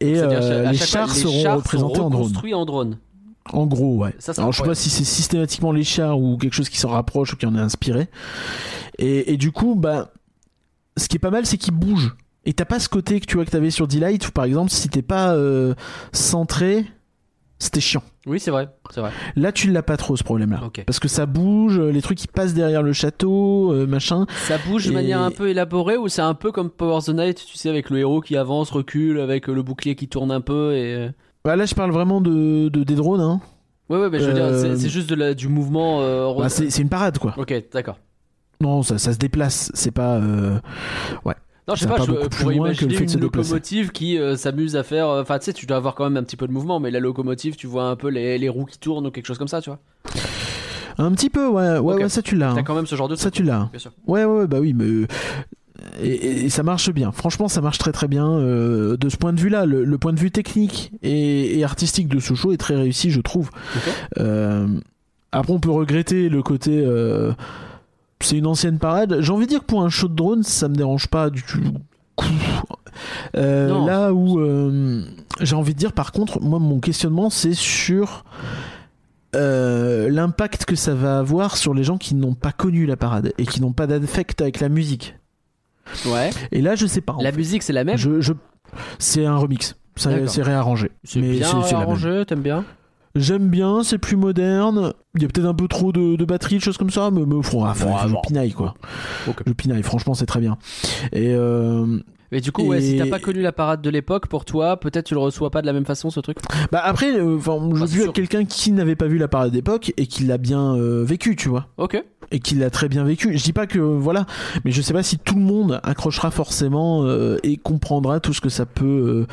[0.00, 2.32] et euh, les chaque fois, chars seront représentés en drone.
[2.54, 2.98] en drone.
[3.52, 4.14] En gros, ouais.
[4.18, 6.90] Ça, Alors je sais pas si c'est systématiquement les chars ou quelque chose qui s'en
[6.90, 8.08] rapproche ou qui en est inspiré.
[8.98, 10.12] Et, et du coup, bah,
[10.96, 12.14] ce qui est pas mal, c'est qu'ils bougent.
[12.44, 14.70] Et t'as pas ce côté que tu vois que t'avais sur D-Light où par exemple
[14.70, 15.74] si t'es pas euh,
[16.12, 16.86] centré,
[17.62, 18.02] c'était chiant.
[18.26, 19.10] Oui, c'est vrai, c'est vrai.
[19.36, 20.60] Là, tu l'as pas trop ce problème-là.
[20.86, 24.26] Parce que ça bouge, euh, les trucs qui passent derrière le château, euh, machin.
[24.46, 27.44] Ça bouge de manière un peu élaborée ou c'est un peu comme Power the Night,
[27.46, 30.40] tu sais, avec le héros qui avance, recule, avec euh, le bouclier qui tourne un
[30.40, 31.10] peu et.
[31.44, 33.20] Bah, là, je parle vraiment de, de des drones.
[33.20, 33.40] Hein.
[33.88, 36.00] Ouais, ouais, mais je veux dire, Euh, c'est- c'est juste de la, du mouvement.
[36.02, 37.34] euh, Bah, c'est une parade, quoi.
[37.36, 37.98] Ok, d'accord.
[38.60, 39.72] Non, ça, ça se déplace.
[39.74, 40.16] C'est pas.
[40.18, 40.58] euh,
[41.68, 44.36] Non, je sais Ça pas, pas je pourrais que imaginer se une locomotive qui euh,
[44.36, 45.08] s'amuse à faire.
[45.08, 46.90] euh, Enfin, tu sais, tu dois avoir quand même un petit peu de mouvement, mais
[46.90, 49.46] la locomotive, tu vois un peu les, les roues qui tournent ou quelque chose comme
[49.48, 49.78] ça, tu vois.
[50.98, 52.52] Un petit peu, ouais, ouais, ouais, ça tu l'as.
[52.54, 52.62] T'as hein.
[52.64, 53.34] quand même ce genre de Ça truc.
[53.34, 53.70] tu l'as.
[54.06, 54.84] Ouais, ouais, bah oui, mais.
[54.84, 55.06] euh,
[56.02, 57.12] Et, et- et ça marche bien.
[57.12, 58.28] Franchement, ça marche très très bien.
[58.28, 62.08] euh, de ce point de vue-là, le, le point de vue technique et, et artistique
[62.08, 63.50] de ce show est très réussi, je trouve.
[64.18, 64.66] Euh,
[65.32, 66.82] après, on peut regretter le côté.
[66.84, 67.32] euh,
[68.24, 69.18] c'est une ancienne parade.
[69.20, 71.42] J'ai envie de dire que pour un show de drone, ça me dérange pas du
[71.42, 71.60] tout.
[73.36, 75.02] Euh, là où euh,
[75.40, 78.24] j'ai envie de dire, par contre, moi, mon questionnement, c'est sur
[79.34, 83.32] euh, l'impact que ça va avoir sur les gens qui n'ont pas connu la parade
[83.38, 85.16] et qui n'ont pas d'affect avec la musique.
[86.06, 86.30] Ouais.
[86.52, 87.16] Et là, je sais pas.
[87.20, 87.36] La fait.
[87.38, 87.96] musique, c'est la même.
[87.96, 88.34] Je, je-
[88.98, 89.74] c'est un remix.
[89.96, 90.90] C'est réarrangé.
[91.04, 91.88] C'est Mais bien c'est- c'est la même.
[91.88, 92.64] arrangé, t'aimes bien
[93.14, 94.92] J'aime bien, c'est plus moderne.
[95.14, 97.20] Il y a peut-être un peu trop de, de batterie, de choses comme ça, mais,
[97.20, 98.74] mais Bon, je pinaille quoi.
[99.28, 99.42] Ok.
[99.46, 100.56] Je pinaille, franchement, c'est très bien.
[101.12, 101.98] Et euh,
[102.30, 105.04] Mais du coup, ouais, si t'as pas connu la parade de l'époque, pour toi, peut-être
[105.06, 106.38] tu le reçois pas de la même façon, ce truc?
[106.70, 108.12] Bah après, euh, enfin, vu sûr.
[108.14, 111.50] quelqu'un qui n'avait pas vu la parade d'époque et qui l'a bien euh, vécu, tu
[111.50, 111.68] vois.
[111.76, 112.02] Ok.
[112.30, 113.36] et qu'il l'a très bien vécu.
[113.36, 114.24] Je dis pas que voilà,
[114.64, 118.40] mais je sais pas si tout le monde accrochera forcément euh, et comprendra tout ce
[118.40, 119.26] que ça peut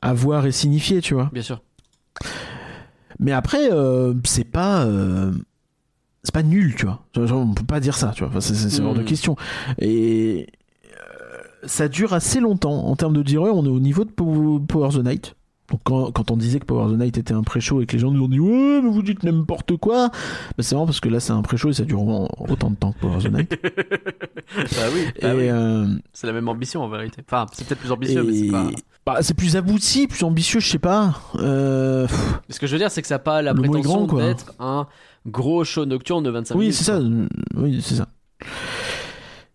[0.00, 1.28] avoir et signifier, tu vois.
[1.32, 1.60] Bien sûr.
[3.18, 5.32] Mais après, euh, c'est pas euh,
[6.22, 7.02] c'est pas nul, tu vois.
[7.16, 8.28] On peut pas dire ça, tu vois.
[8.28, 9.04] Enfin, c'est ce genre de Mm.
[9.04, 9.36] question.
[9.78, 10.48] Et
[10.86, 13.50] euh, ça dure assez longtemps en termes de durée.
[13.50, 15.34] On est au niveau de Pow- Power the Night.
[15.70, 17.98] Donc quand, quand on disait que Power the Night était un pré-show et que les
[17.98, 20.14] gens nous ont dit ouais mais vous dites n'importe quoi, bah,
[20.60, 22.02] c'est vraiment parce que là c'est un pré-show et ça dure
[22.48, 23.50] autant de temps que Power the Night.
[24.56, 25.48] bah oui, et bah oui.
[25.48, 27.22] euh, c'est la même ambition en vérité.
[27.26, 28.70] Enfin, c'est peut-être plus ambitieux, mais c'est et- pas.
[29.04, 31.20] bah, c'est plus abouti, plus ambitieux, je sais pas.
[31.36, 32.06] Euh,
[32.48, 34.86] Ce que je veux dire, c'est que ça n'a pas la Le prétention d'être un
[35.26, 36.74] gros show nocturne de 25 oui, minutes.
[36.76, 37.00] c'est ça.
[37.56, 38.06] Oui, c'est ça.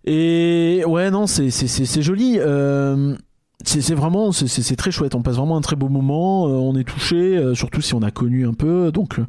[0.03, 2.37] Et ouais, non, c'est c'est joli.
[2.39, 3.15] Euh,
[3.63, 5.15] c'est vraiment c'est très chouette.
[5.15, 6.47] On passe vraiment un très beau moment.
[6.47, 8.91] euh, on est touché, euh, surtout si on a connu un peu.
[8.91, 9.25] Donc euh,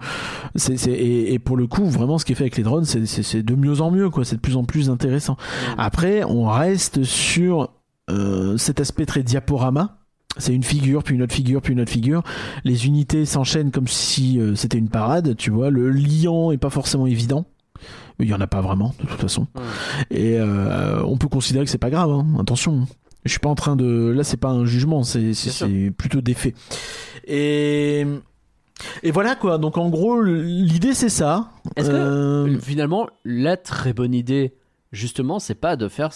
[0.56, 3.42] c'est et, et pour le coup, vraiment, ce qui est fait avec les drones, c'est
[3.42, 4.24] de mieux en mieux, quoi.
[4.24, 5.36] C'est de plus en plus intéressant.
[5.78, 7.70] Après, on reste sur
[8.10, 9.98] euh, cet aspect très diaporama.
[10.38, 12.22] C'est une figure, puis une autre figure, puis une autre figure.
[12.64, 15.68] Les unités s'enchaînent comme si c'était une parade, tu vois.
[15.68, 17.44] Le liant est pas forcément évident.
[18.18, 19.46] Il y en a pas vraiment, de toute façon.
[19.56, 19.62] Ouais.
[20.10, 22.10] Et euh, on peut considérer que c'est pas grave.
[22.10, 22.26] hein.
[22.40, 22.86] Attention,
[23.24, 24.12] je suis pas en train de.
[24.14, 25.32] Là, c'est pas un jugement, c'est
[25.96, 26.54] plutôt des faits.
[27.26, 28.04] Et
[29.02, 29.58] et voilà quoi.
[29.58, 31.50] Donc en gros, l'idée c'est ça.
[31.76, 34.54] Est-ce que- Euh, Finalement, la très bonne idée,
[34.92, 36.10] justement, c'est pas de faire,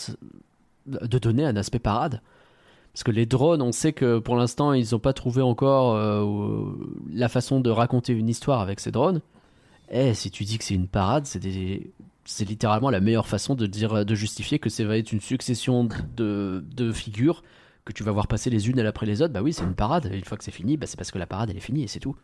[0.86, 2.20] de donner un aspect parade?
[2.92, 6.72] Parce que les drones, on sait que pour l'instant, ils n'ont pas trouvé encore euh,
[7.12, 9.20] la façon de raconter une histoire avec ces drones.
[9.92, 11.92] Eh, si tu dis que c'est une parade, c'est des-
[12.26, 15.88] c'est littéralement la meilleure façon de dire, de justifier que ça va être une succession
[16.16, 17.42] de, de figures
[17.84, 20.10] que tu vas voir passer les unes après les autres, bah oui, c'est une parade.
[20.12, 21.84] Et une fois que c'est fini, bah c'est parce que la parade elle est finie
[21.84, 22.16] et c'est tout.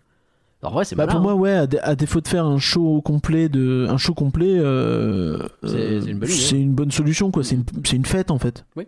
[0.61, 1.37] Alors ouais, c'est Bah malin, pour moi hein.
[1.37, 5.39] ouais à, dé- à défaut de faire un show complet de un show complet euh,
[5.65, 6.39] C'est- euh, c'est une bonne idée.
[6.39, 8.87] c'est une bonne solution quoi c'est une, c'est une fête en fait Oui.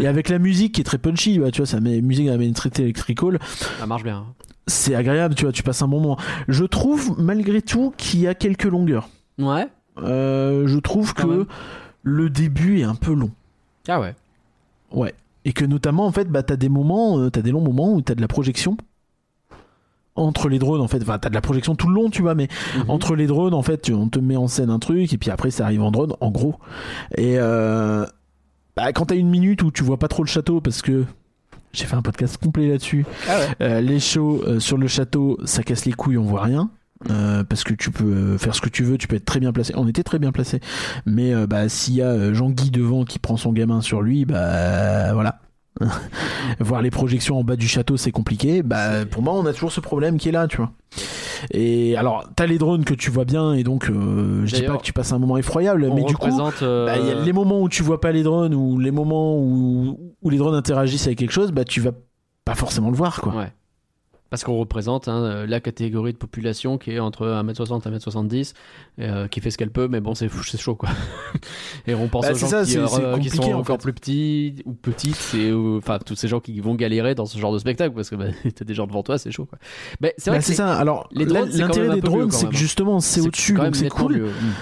[0.00, 2.36] et avec la musique qui est très punchy bah, tu vois ça met musique à
[2.36, 3.38] Main Street Electrical
[3.78, 4.16] ça marche bien.
[4.16, 4.26] hein.
[4.66, 6.18] c'est agréable tu vois tu passes un bon moment
[6.48, 9.08] je trouve malgré tout qu'il y a quelques longueurs
[9.38, 9.68] Ouais.
[9.98, 11.46] Euh, je trouve Quand que même.
[12.02, 13.30] le début est un peu long
[13.88, 14.14] Ah ouais.
[14.92, 15.14] ouais
[15.44, 18.00] et que notamment en fait bah t'as des moments euh, t'as des longs moments où
[18.02, 18.76] t'as de la projection
[20.14, 22.34] entre les drones en fait enfin t'as de la projection tout le long tu vois
[22.34, 22.90] mais Mhm.
[22.90, 25.50] entre les drones en fait on te met en scène un truc et puis après
[25.50, 26.54] ça arrive en drone en gros
[27.16, 28.04] et euh,
[28.76, 31.04] bah, quand t'as une minute où tu vois pas trop le château parce que
[31.72, 33.48] j'ai fait un podcast complet là-dessus Ah ouais.
[33.60, 36.70] Euh, les shows euh, sur le château ça casse les couilles on voit rien
[37.10, 39.40] Euh, parce que tu peux euh, faire ce que tu veux, tu peux être très
[39.40, 39.74] bien placé.
[39.76, 40.60] On était très bien placé,
[41.04, 45.12] mais euh, bah s'il y a Jean-Guy devant qui prend son gamin sur lui, bah
[45.12, 45.40] voilà.
[46.58, 48.62] Voir les projections en bas du château, c'est compliqué.
[48.62, 50.72] Bah pour moi, on a toujours ce problème qui est là, tu vois.
[51.50, 54.78] Et alors, t'as les drones que tu vois bien, et donc euh, je dis pas
[54.78, 57.68] que tu passes un moment effroyable, mais du coup, bah, y a les moments où
[57.68, 61.32] tu vois pas les drones ou les moments où, où les drones interagissent avec quelque
[61.32, 61.92] chose, bah tu vas
[62.46, 63.34] pas forcément le voir, quoi.
[63.34, 63.52] Ouais.
[64.28, 68.54] Parce qu'on représente hein, euh, la catégorie de population qui est entre 1m60 et 1m70,
[68.98, 70.28] euh, qui fait ce qu'elle peut, mais bon, c'est
[70.58, 70.88] chaud quoi.
[71.86, 73.82] et on pense Bah, aux gens ça, qui, c'est- euh, qui sont en encore fait.
[73.84, 77.52] plus petits ou petites, et, enfin tous ces gens qui vont galérer dans ce genre
[77.52, 78.24] de spectacle parce que bah,
[78.54, 79.58] t'as des gens devant toi, c'est chaud quoi.
[80.00, 80.76] Mais c'est vrai Bah, que c'est ça.
[80.76, 84.16] Alors, l'intérêt des drones, c'est que justement, c'est au-dessus, donc c'est cool.
[84.16, 84.26] mieux.
[84.26, 84.52] Mm.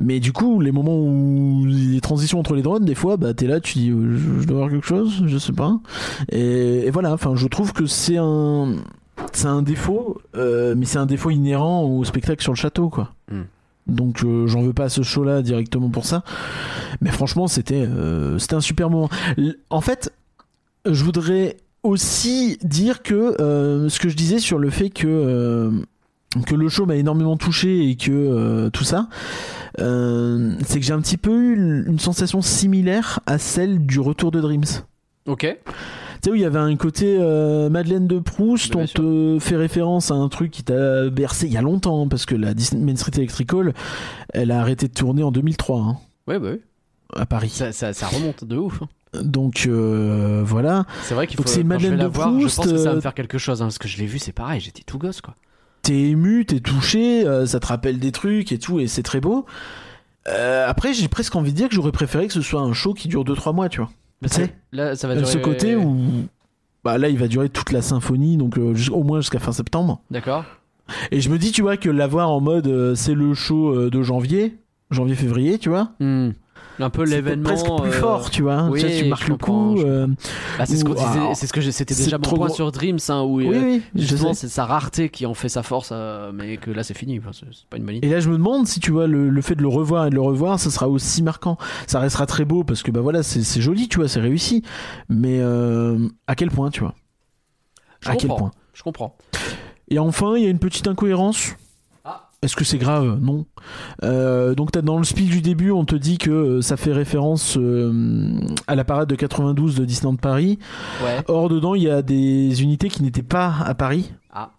[0.00, 3.48] Mais du coup, les moments où les transitions entre les drones, des fois, bah t'es
[3.48, 5.76] là, tu dis, je, je dois voir quelque chose, je sais pas.
[6.30, 7.12] Et, et voilà.
[7.12, 8.76] Enfin, je trouve que c'est un,
[9.32, 13.12] c'est un défaut, euh, mais c'est un défaut inhérent au spectacle sur le château, quoi.
[13.30, 13.42] Mm.
[13.86, 16.22] Donc, euh, j'en veux pas à ce show-là directement pour ça.
[17.00, 19.08] Mais franchement, c'était, euh, c'était un super moment.
[19.38, 20.12] L- En fait,
[20.84, 25.70] je voudrais aussi dire que euh, ce que je disais sur le fait que
[26.46, 29.08] que le show m'a énormément touché et que tout ça,
[29.78, 34.40] c'est que j'ai un petit peu eu une sensation similaire à celle du retour de
[34.40, 34.64] Dreams.
[35.26, 35.56] Ok.
[36.22, 39.56] Tu sais où il y avait un côté euh, Madeleine de Proust, on te fait
[39.56, 42.54] référence à un truc qui t'a bercé il y a longtemps, hein, parce que la
[42.54, 43.72] Disney Main Street Electrical,
[44.34, 45.96] elle a arrêté de tourner en 2003 hein,
[46.26, 46.60] Ouais, bah oui.
[47.14, 47.50] à Paris.
[47.50, 48.82] Ça, ça, ça remonte de ouf.
[48.82, 48.88] hein.
[49.22, 50.84] Donc euh, voilà.
[51.02, 51.44] C'est vrai qu'il faut.
[51.46, 53.00] C'est quand je vais Madeleine de voir, je Proust, pense que ça va me euh,
[53.00, 55.34] faire quelque chose, hein, parce que je l'ai vu, c'est pareil, j'étais tout gosse quoi.
[55.82, 59.20] t'es ému, t'es touché, euh, ça te rappelle des trucs et tout, et c'est très
[59.20, 59.46] beau.
[60.28, 62.92] Euh, après, j'ai presque envie de dire que j'aurais préféré que ce soit un show
[62.92, 63.90] qui dure 2-3 mois, tu vois.
[64.22, 65.30] Mais Tu sais, Là, ça va Euh, durer.
[65.30, 65.96] ce côté où.
[66.84, 70.00] Bah là, il va durer toute la symphonie, donc euh, au moins jusqu'à fin septembre.
[70.10, 70.44] D'accord.
[71.10, 74.02] Et je me dis, tu vois, que l'avoir en mode euh, c'est le show de
[74.02, 74.56] janvier,
[74.90, 75.92] janvier-février, tu vois.
[76.00, 76.30] Hmm.
[76.80, 77.48] Un peu l'événement.
[77.48, 78.68] presque plus euh, fort, tu vois.
[78.70, 79.80] oui, Tu sais, tu je marques le coup.
[79.80, 80.06] euh,
[80.58, 82.36] bah, c'est ce qu'on ou- disait, ah, c'est ce que j'ai- c'était déjà mon trop
[82.36, 85.48] point sur Dreams, hein, où Oui, euh, oui, justement c'est sa rareté qui en fait
[85.48, 85.92] sa force,
[86.34, 87.18] mais que là c'est fini.
[87.18, 88.06] Enfin, c'est pas une bonne idée.
[88.06, 90.10] Et là, je me demande si tu vois le, le fait de le revoir et
[90.10, 91.58] de le revoir, ça sera aussi marquant.
[91.86, 94.62] Ça restera très beau parce que bah voilà, c'est joli, tu vois, c'est réussi.
[95.08, 96.94] Mais euh, à quel point, tu vois?
[98.00, 98.52] Je À quel point?
[98.74, 99.16] Je comprends.
[99.88, 101.54] Et enfin, il y a une petite incohérence.
[102.40, 103.18] Est-ce que c'est grave?
[103.20, 103.46] Non.
[104.04, 106.92] Euh, donc, t'as dans le speech du début, on te dit que euh, ça fait
[106.92, 108.38] référence euh,
[108.68, 110.58] à la parade de 92 de Disneyland Paris.
[111.02, 111.18] Ouais.
[111.26, 114.50] Or, dedans, il y a des unités qui n'étaient pas à Paris, Ah.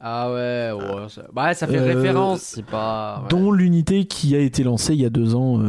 [0.00, 1.08] Ah ouais, ouais.
[1.08, 3.20] Ça, bah, ça fait Euh, référence, c'est pas.
[3.24, 3.28] ouais.
[3.30, 5.60] dont l'unité qui a été lancée il y a deux ans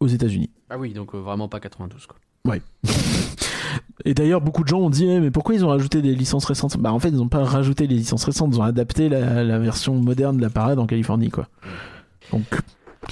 [0.00, 0.50] aux États-Unis.
[0.68, 2.16] Ah oui, donc vraiment pas 92 quoi.
[4.04, 6.44] Et d'ailleurs, beaucoup de gens ont dit Eh, mais pourquoi ils ont rajouté des licences
[6.44, 6.76] récentes?
[6.78, 9.58] Bah, en fait, ils n'ont pas rajouté les licences récentes, ils ont adapté la, la
[9.58, 11.48] version moderne de la parade en Californie, quoi.
[12.32, 12.44] Donc,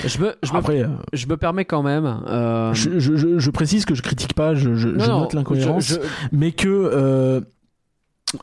[0.05, 0.83] Je me, je après.
[0.85, 2.05] euh, je me permets quand même.
[2.29, 5.99] euh, Je, je- je- je précise que je critique pas, je, non, note l'incohérence,
[6.33, 7.41] mais que euh,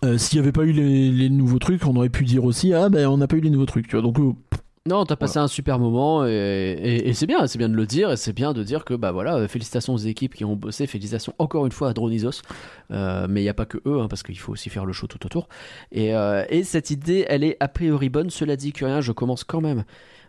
[0.04, 2.74] euh, s'il n'y avait pas eu les, les nouveaux trucs, on aurait pu dire aussi
[2.74, 4.02] ah ben on n'a pas eu les nouveaux trucs, tu vois.
[4.02, 4.32] Donc euh,
[4.86, 7.86] Non, t'as passé un super moment et, et- et c'est bien, c'est bien de le
[7.86, 10.88] dire et c'est bien de dire que bah voilà, félicitations aux équipes qui ont bossé,
[10.88, 12.42] félicitations encore une fois à Dronizos,
[12.92, 14.92] Euh, mais il n'y a pas que eux hein, parce qu'il faut aussi faire le
[14.92, 15.48] show tout autour.
[15.94, 18.30] Et, euh, et cette idée, elle est a priori bonne.
[18.30, 19.86] Cela dit, que rien, je commence quand même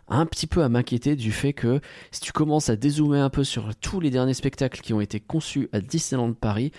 [0.07, 3.43] un petit peu à m'inquiéter du fait que si tu commences à dézoomer un peu
[3.43, 6.71] sur tous les derniers spectacles qui ont été conçus à Disneyland Paris,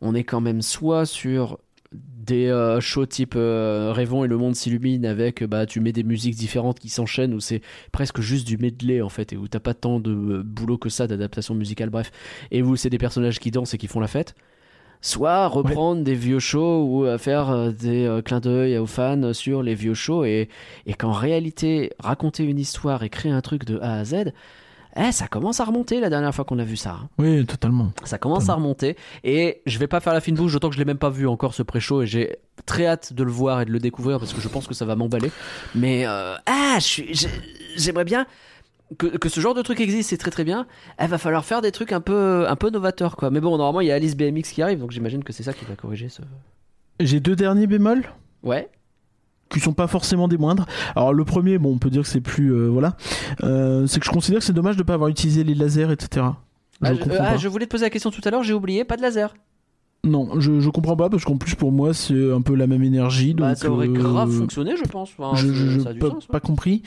[0.00, 1.58] on est quand même soit sur
[2.24, 6.02] des euh, shows type euh, Rêvons et le monde s'illumine avec bah tu mets des
[6.02, 7.60] musiques différentes qui s'enchaînent où c'est
[7.92, 10.88] presque juste du medley en fait et où t'as pas tant de euh, boulot que
[10.88, 12.10] ça d'adaptation musicale bref
[12.50, 14.34] et où c'est des personnages qui dansent et qui font la fête.
[15.00, 19.74] Soit reprendre des vieux shows ou euh, faire des clins d'œil aux fans sur les
[19.74, 20.48] vieux shows et,
[20.86, 24.32] et qu'en réalité raconter une histoire et créer un truc de A à Z
[24.96, 26.98] Eh, ça commence à remonter la dernière fois qu'on a vu ça.
[27.02, 27.08] hein.
[27.18, 27.90] Oui, totalement.
[28.04, 30.78] Ça commence à remonter et je vais pas faire la fine bouche, d'autant que je
[30.78, 33.64] l'ai même pas vu encore ce pré-show et j'ai très hâte de le voir et
[33.64, 35.32] de le découvrir parce que je pense que ça va m'emballer.
[35.74, 36.78] Mais euh, ah,
[37.76, 38.26] j'aimerais bien
[38.98, 40.66] que, que ce genre de truc existe, c'est très très bien.
[41.00, 43.30] Il va falloir faire des trucs un peu un peu novateurs quoi.
[43.30, 45.52] Mais bon, normalement il y a Alice BMX qui arrive, donc j'imagine que c'est ça
[45.52, 46.22] qui va corriger ce.
[47.00, 48.04] J'ai deux derniers bémols.
[48.44, 48.68] Ouais.
[49.48, 50.66] Qui sont pas forcément des moindres.
[50.96, 52.96] Alors le premier, bon, on peut dire que c'est plus euh, voilà,
[53.42, 56.26] Euh, c'est que je considère que c'est dommage de pas avoir utilisé les lasers, etc.
[56.82, 58.54] Je Ah, je, comprends ah, je voulais te poser la question tout à l'heure, j'ai
[58.54, 59.34] oublié, pas de laser.
[60.04, 62.82] Non, je, je comprends pas parce qu'en plus pour moi c'est un peu la même
[62.82, 63.32] énergie.
[63.32, 65.10] Donc Bah, ça aurait euh, grave fonctionné, je pense.
[65.18, 65.98] Enfin, je, a du
[66.30, 66.82] pas, compris.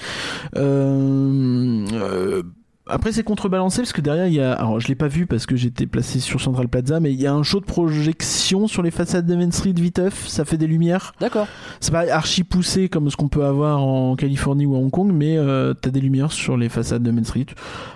[0.56, 2.44] Euh, euh,
[2.90, 5.46] après c'est contrebalancé parce que derrière il y a, alors je l'ai pas vu parce
[5.46, 8.84] que j'étais placé sur Central Plaza, mais il y a un show de projection sur
[8.84, 11.14] les façades de Main Street viteuf, ça fait des lumières.
[11.20, 11.48] D'accord.
[11.80, 15.12] C'est pas archi poussé comme ce qu'on peut avoir en Californie ou à Hong Kong,
[15.14, 17.48] mais euh, t'as des lumières sur les façades de Main Street.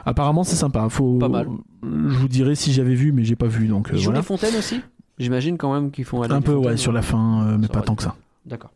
[0.06, 0.88] Apparemment, c'est sympa.
[0.90, 1.18] Faut...
[1.18, 1.48] Pas mal.
[1.84, 4.20] Je vous dirais si j'avais vu, mais j'ai pas vu, donc euh, Ils voilà.
[4.20, 4.82] les fontaines aussi?
[5.18, 7.74] J'imagine quand même qu'ils font aller Un peu, ouais, sur la fin, euh, mais Ça
[7.74, 8.16] pas tant que ça.
[8.46, 8.72] D'accord.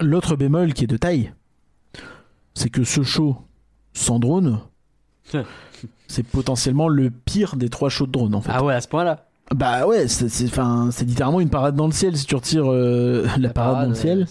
[0.00, 1.32] L'autre bémol qui est de taille,
[2.54, 3.36] c'est que ce show
[3.92, 4.60] sans drone,
[6.08, 8.50] c'est potentiellement le pire des trois shows de drone en fait.
[8.52, 9.24] Ah ouais, à ce point-là.
[9.54, 13.48] Bah ouais, c'est c'est- littéralement une parade dans le ciel si tu retires euh, la,
[13.48, 14.26] parade, dans le ciel.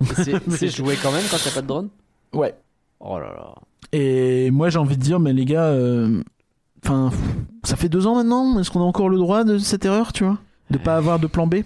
[0.50, 1.88] c'est- joué quand même quand t'as pas de drone?
[2.32, 2.54] Ouais.
[3.00, 3.54] Oh là là.
[3.92, 6.22] Et moi j'ai envie de dire, mais les gars, euh,
[6.82, 7.10] enfin,
[7.62, 10.24] ça fait deux ans maintenant, est-ce qu'on a encore le droit de cette erreur, tu
[10.24, 10.38] vois?
[10.70, 11.56] De pas avoir de plan B?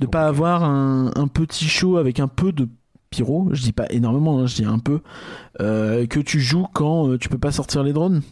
[0.00, 2.68] De pas avoir un, un petit show avec un peu de
[3.10, 5.00] pyro, je dis pas énormément, hein, je dis un peu,
[5.60, 8.22] euh, que tu joues quand euh, tu peux pas sortir les drones?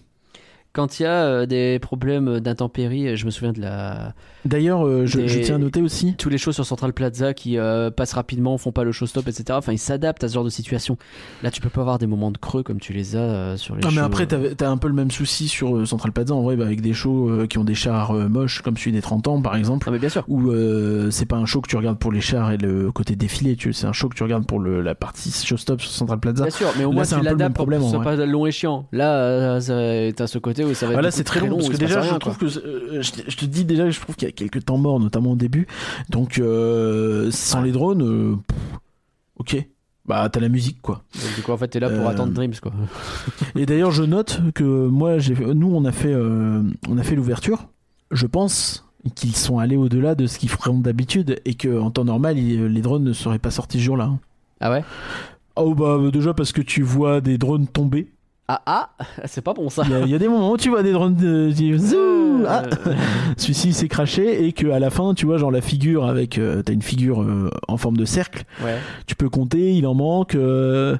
[0.74, 4.12] Quand il y a euh, des problèmes d'intempéries, je me souviens de la
[4.44, 6.14] D'ailleurs, euh, je, Des- je tiens à noter aussi.
[6.18, 9.26] tous les shows sur Central Plaza qui euh, passent rapidement, font pas le show stop,
[9.28, 9.44] etc.
[9.52, 10.98] Enfin, ils s'adaptent à ce genre de situation.
[11.42, 13.74] Là, tu peux pas avoir des moments de creux comme tu les as euh, sur
[13.76, 13.94] les Non shows.
[13.96, 16.56] mais après t'as t'as un peu le même souci sur euh, Central Plaza en vrai
[16.56, 19.28] bah, avec des shows euh, qui ont des chars euh, moches comme celui des 30
[19.28, 20.24] ans par exemple Non mais bien sûr.
[20.28, 23.16] où euh, c'est pas un show que tu regardes pour les chars et le côté
[23.16, 26.18] défilé tu c'est un show que tu regardes pour le, la partie showstop sur Central
[26.20, 27.90] Plaza Bien sûr, mais au moins c'est tu un peu le même problème, ce en
[27.90, 28.16] soit vrai.
[28.16, 28.86] pas long et chiant.
[28.92, 31.56] Là, euh, t'as ce côté où ça va être Voilà, du coup c'est très long,
[31.58, 32.32] parce que déjà, rien, je quoi.
[32.34, 34.64] trouve que euh, je, te- je te dis déjà je trouve qu'il y a quelques
[34.64, 35.66] temps morts, notamment au début.
[36.10, 38.58] Donc, euh, sans les drones, euh, pff,
[39.38, 39.66] ok.
[40.06, 41.02] Bah, t'as la musique, quoi.
[41.14, 42.72] Donc, du coup, en fait, t'es là pour Euh, attendre Dreams, quoi.
[43.56, 45.16] Et d'ailleurs, je note que moi,
[45.54, 47.68] nous, on a fait, euh, on a fait l'ouverture.
[48.10, 48.84] Je pense
[49.14, 52.80] qu'ils sont allés au-delà de ce qu'ils feront d'habitude et que en temps normal, les
[52.82, 54.10] drones ne seraient pas sortis ce jour-là.
[54.60, 54.84] Ah ouais?
[55.56, 58.08] Oh bah déjà parce que tu vois des drones tomber.
[58.48, 58.90] Ah ah
[59.24, 59.82] C'est pas bon ça.
[59.86, 61.78] Il y, a- il y a des moments où tu vois des drones euh, qui-
[61.78, 62.94] Zou Ah Euh,
[63.38, 66.62] celui-ci s'est craché et que à la fin tu vois genre la figure avec euh,
[66.62, 68.76] t'as une figure euh, en forme de cercle ouais.
[69.06, 70.96] tu peux compter il en manque euh,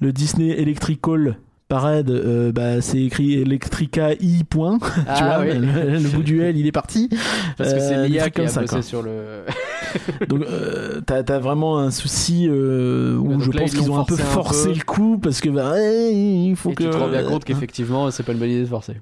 [0.00, 1.38] le Disney Electrical
[1.68, 5.58] Parade euh, bah c'est écrit Electrica I point tu Ah vois oui.
[5.58, 7.08] le, le bout du L il est parti
[7.58, 9.44] Parce que Euh, c'est l'IA trucs qui a ça, bossé sur le.
[10.28, 14.04] donc euh, t'as vraiment un souci euh, où je là, pense ils qu'ils ont un
[14.04, 14.74] peu forcé un forcé peu.
[14.78, 17.44] le coup parce que bah il faut Et que tu te rends bien compte hein.
[17.46, 18.94] qu'effectivement, c'est pas une bonne idée de forcer.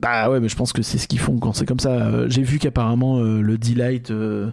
[0.00, 1.90] Bah ouais, mais je pense que c'est ce qu'ils font quand c'est comme ça.
[1.90, 4.50] Euh, J'ai vu qu'apparemment euh, le Delight euh,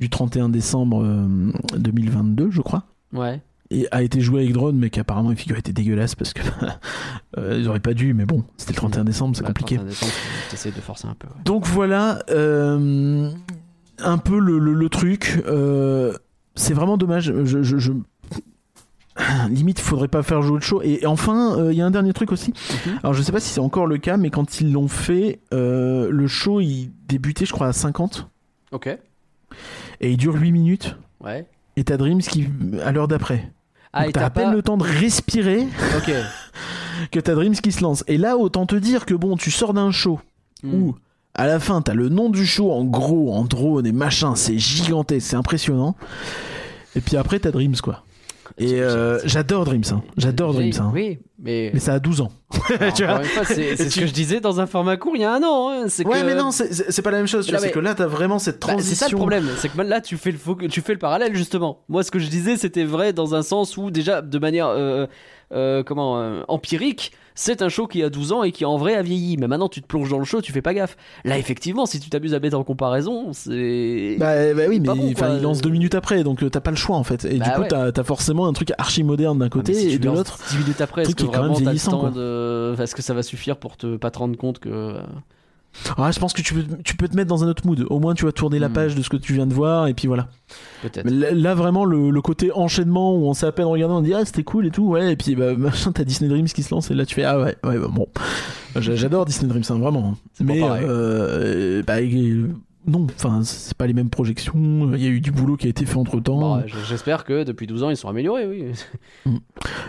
[0.00, 1.26] du 31 décembre euh,
[1.78, 2.84] 2022, je crois,
[3.14, 3.40] Ouais.
[3.90, 6.42] A été joué avec drone, mais qu'apparemment les figures étaient dégueulasses parce que
[7.38, 9.76] euh, ils auraient pas dû, mais bon, c'était le 31 décembre, c'est Bah, compliqué.
[9.76, 10.12] 31 décembre,
[10.50, 11.28] T'essayes de forcer un peu.
[11.28, 11.42] ouais.
[11.44, 13.30] Donc voilà, euh,
[14.00, 15.42] un peu le, le- le truc.
[15.46, 16.12] euh,
[16.54, 17.32] c'est vraiment dommage.
[17.44, 17.92] Je, je- je-
[19.50, 20.80] Limite, il faudrait pas faire jouer le show.
[20.82, 22.52] Et enfin, euh, il y a un dernier truc aussi.
[22.86, 22.98] Mhm.
[23.02, 26.26] Alors, je sais pas si c'est encore le cas, mais quand ils l'ont fait, le
[26.26, 28.28] show il débutait, je crois, à 50
[28.72, 28.86] Ok.
[30.00, 30.96] et il dure 8 minutes.
[31.20, 31.46] Ouais.
[31.76, 32.48] Et t'as Dreams qui
[32.84, 33.50] à l'heure d'après.
[33.92, 34.54] Ah, t'as à peine pas.
[34.54, 35.66] le temps de respirer
[37.10, 38.04] que t'as Dreams qui se lance.
[38.08, 40.20] Et là, autant te dire que bon, tu sors d'un show
[40.64, 40.74] Hmm.
[40.74, 40.94] où
[41.34, 44.58] à la fin t'as le nom du show en gros, en drone et machin, c'est
[44.60, 45.96] gigantesque, c'est impressionnant.
[46.94, 48.04] Et puis après t'as Dreams quoi.
[48.58, 50.02] Et euh, j'adore Dreams, hein.
[50.16, 50.72] j'adore Dreams.
[50.78, 50.90] Hein.
[50.94, 51.70] Oui, mais.
[51.72, 52.30] Mais ça a 12 ans.
[52.94, 53.22] Tu vois.
[53.46, 55.70] c'est ce que je disais dans un format court il y a un an.
[55.70, 57.46] hein, Ouais, que- mais non, c'est- pas la même chose.
[57.46, 58.94] tu Là, vois, C'est mais- que là t'as vraiment cette Bah, transition.
[58.94, 61.34] c'est ça le problème, c'est que là tu fais le fo- tu fais le parallèle
[61.34, 61.80] justement.
[61.88, 65.06] Moi ce que je disais c'était vrai dans un sens où déjà de manière euh,
[65.52, 68.94] euh, comment euh, empirique, c'est un show qui a 12 ans et qui en vrai
[68.94, 69.36] a vieilli.
[69.36, 70.96] Mais maintenant tu te plonges dans le show, tu fais pas gaffe.
[71.24, 75.12] Là effectivement, si tu t'amuses à mettre en comparaison, c'est Bah, bah oui, mais bon,
[75.36, 77.24] il lance deux minutes après, donc euh, t'as pas le choix en fait.
[77.24, 77.68] Et Bah du coup, ouais.
[77.68, 80.38] t'as as forcément un truc archi moderne d'un Ah, côté si et de l'autre.
[80.50, 82.74] 10 minutes après, est-ce que est vraiment t'as le temps de.
[82.80, 84.96] Est-ce que ça va suffire pour te pas te rendre compte que.
[85.96, 87.86] Ah, je pense que tu peux, tu peux te mettre dans un autre mood.
[87.90, 88.72] Au moins, tu vas tourner la Hmm.
[88.74, 90.28] page de ce que tu viens de voir, et puis voilà.
[90.82, 91.08] Peut-être.
[91.10, 94.12] Là, là, vraiment, le, le côté enchaînement où on s'est à peine regardé, on dit
[94.14, 96.74] ah c'était cool et tout, ouais, et puis bah, machin, t'as Disney Dreams qui se
[96.74, 98.06] lance, et là tu fais ah ouais, ouais, bah, bon.
[98.76, 100.12] J'a- J'adore Disney Dreams, hein, vraiment.
[100.12, 102.00] pas Mais euh, bah,
[102.86, 105.70] non, enfin, c'est pas les mêmes projections, il y a eu du boulot qui a
[105.70, 106.60] été fait entre temps.
[106.66, 109.32] J- J'espère que depuis 12 ans ils sont améliorés, oui.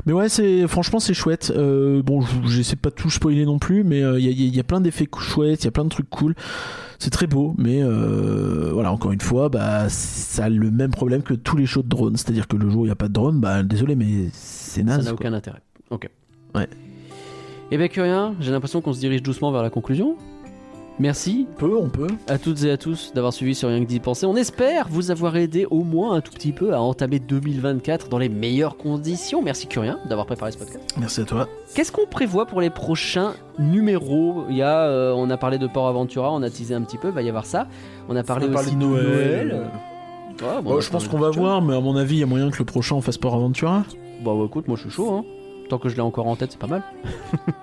[0.05, 1.51] Mais ouais, c'est franchement c'est chouette.
[1.55, 4.55] Euh, bon, je- j'essaie pas tout spoiler non plus, mais euh, il y, a- il
[4.55, 6.35] y a plein d'effets chouettes, il y a plein de trucs cool.
[6.99, 11.21] C'est très beau, mais euh, voilà, encore une fois, bah ça a le même problème
[11.21, 13.07] que tous les shows de drone, c'est-à-dire que le jour où il y a pas
[13.09, 15.05] de drone, bah désolé, mais c'est Ça naze.
[15.05, 15.19] n'a quoi.
[15.19, 15.59] aucun intérêt.
[15.89, 16.07] Ok.
[16.55, 16.67] Ouais.
[17.71, 20.15] Et bien, Curien, j'ai l'impression qu'on se dirige doucement vers la conclusion.
[20.99, 22.07] Merci On peut, on peut.
[22.27, 24.27] à toutes et à tous d'avoir suivi sur Rien que d'y penser.
[24.27, 28.19] On espère vous avoir aidé au moins un tout petit peu à entamer 2024 dans
[28.19, 29.41] les meilleures conditions.
[29.41, 30.93] Merci Curien d'avoir préparé ce podcast.
[30.99, 31.47] Merci à toi.
[31.73, 34.45] Qu'est-ce qu'on prévoit pour les prochains numéros?
[34.49, 36.97] Il y a, euh, on a parlé de Port Aventura, on a teasé un petit
[36.99, 37.67] peu, va y avoir ça.
[38.07, 39.51] On a parlé On aussi de Noël.
[39.53, 42.19] Ouais, bon, Bon, on a je pense qu'on va voir, mais à mon avis, il
[42.19, 43.83] y a moyen que le prochain on fasse Port Aventura.
[44.23, 45.11] Bah écoute, moi je suis chaud.
[45.11, 45.25] Hein.
[45.69, 46.83] Tant que je l'ai encore en tête, c'est pas mal.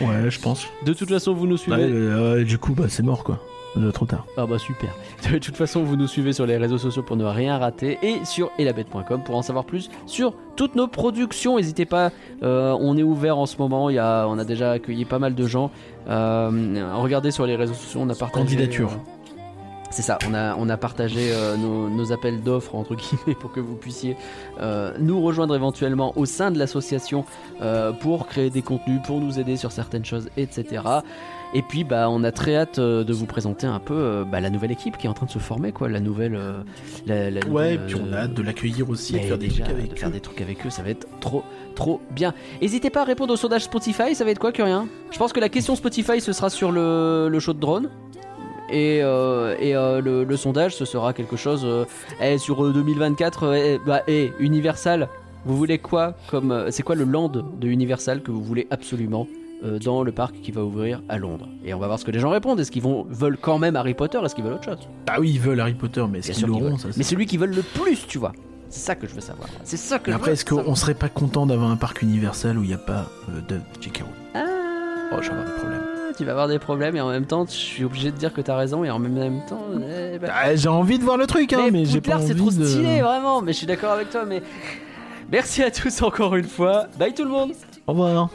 [0.00, 0.66] Ouais, je pense.
[0.84, 1.76] De toute façon, vous nous suivez.
[1.76, 3.40] Ouais, euh, du coup, bah c'est mort quoi.
[3.76, 4.26] Déjà trop tard.
[4.36, 4.88] Ah bah super.
[5.30, 8.24] De toute façon, vous nous suivez sur les réseaux sociaux pour ne rien rater et
[8.24, 11.56] sur elabette.com pour en savoir plus sur toutes nos productions.
[11.58, 12.10] N'hésitez pas,
[12.42, 13.90] euh, on est ouvert en ce moment.
[13.90, 15.70] Il y a, on a déjà accueilli pas mal de gens.
[16.08, 18.44] Euh, regardez sur les réseaux sociaux, on a partagé.
[18.46, 18.90] Candidature.
[19.90, 23.52] C'est ça, on a, on a partagé euh, nos, nos appels d'offres entre guillemets pour
[23.52, 24.16] que vous puissiez
[24.60, 27.24] euh, nous rejoindre éventuellement au sein de l'association
[27.62, 30.82] euh, pour créer des contenus, pour nous aider sur certaines choses, etc.
[31.54, 34.70] Et puis bah on a très hâte de vous présenter un peu bah, la nouvelle
[34.72, 36.38] équipe qui est en train de se former quoi, la nouvelle.
[37.06, 39.48] la, la Ouais, et puis on a hâte de l'accueillir aussi, et de faire des
[39.48, 40.12] déjà, trucs avec de faire eux.
[40.12, 41.42] des trucs avec eux, ça va être trop
[41.74, 42.34] trop bien.
[42.60, 44.88] N'hésitez pas à répondre au sondage Spotify, ça va être quoi Curien?
[45.10, 47.88] Je pense que la question Spotify ce sera sur le, le show de drone.
[48.70, 51.84] Et, euh, et euh, le, le sondage ce sera quelque chose euh,
[52.20, 55.08] eh, sur euh, 2024 euh, eh, bah, eh, Universal
[55.46, 59.26] vous voulez quoi comme c'est quoi le land de Universal que vous voulez absolument
[59.84, 61.48] dans le parc qui va ouvrir à Londres?
[61.64, 62.60] Et on va voir ce que les gens répondent.
[62.60, 64.18] Est-ce qu'ils vont veulent quand même Harry Potter?
[64.24, 64.88] Est-ce qu'ils veulent autre chose?
[65.08, 66.78] Ah oui, ils veulent Harry Potter, mais est-ce Bien qu'ils sûr qu'ils l'auront veulent.
[66.80, 68.32] ça, c'est- mais celui qui veulent le plus tu vois.
[68.68, 69.48] C'est ça que je veux savoir.
[69.64, 72.62] C'est ça que Mais après, est-ce qu'on serait pas content d'avoir un parc universel où
[72.62, 73.06] il n'y a pas
[73.48, 74.04] de J.K.
[74.34, 74.44] Ah,
[75.12, 75.97] Oh, je vais avoir des problèmes.
[76.18, 78.40] Tu vas avoir des problèmes et en même temps, je suis obligé de dire que
[78.40, 79.62] t'as raison et en même temps.
[80.12, 82.50] eh ben- Ah, j'ai envie de voir le truc, hein, mais, j'ai pas c'est trop
[82.50, 82.64] de...
[82.64, 83.40] stylé, vraiment.
[83.40, 84.24] Mais je suis d'accord avec toi.
[84.26, 84.42] Mais
[85.30, 86.86] merci à tous encore une fois.
[86.98, 87.52] Bye tout le monde.
[87.86, 88.30] Au revoir.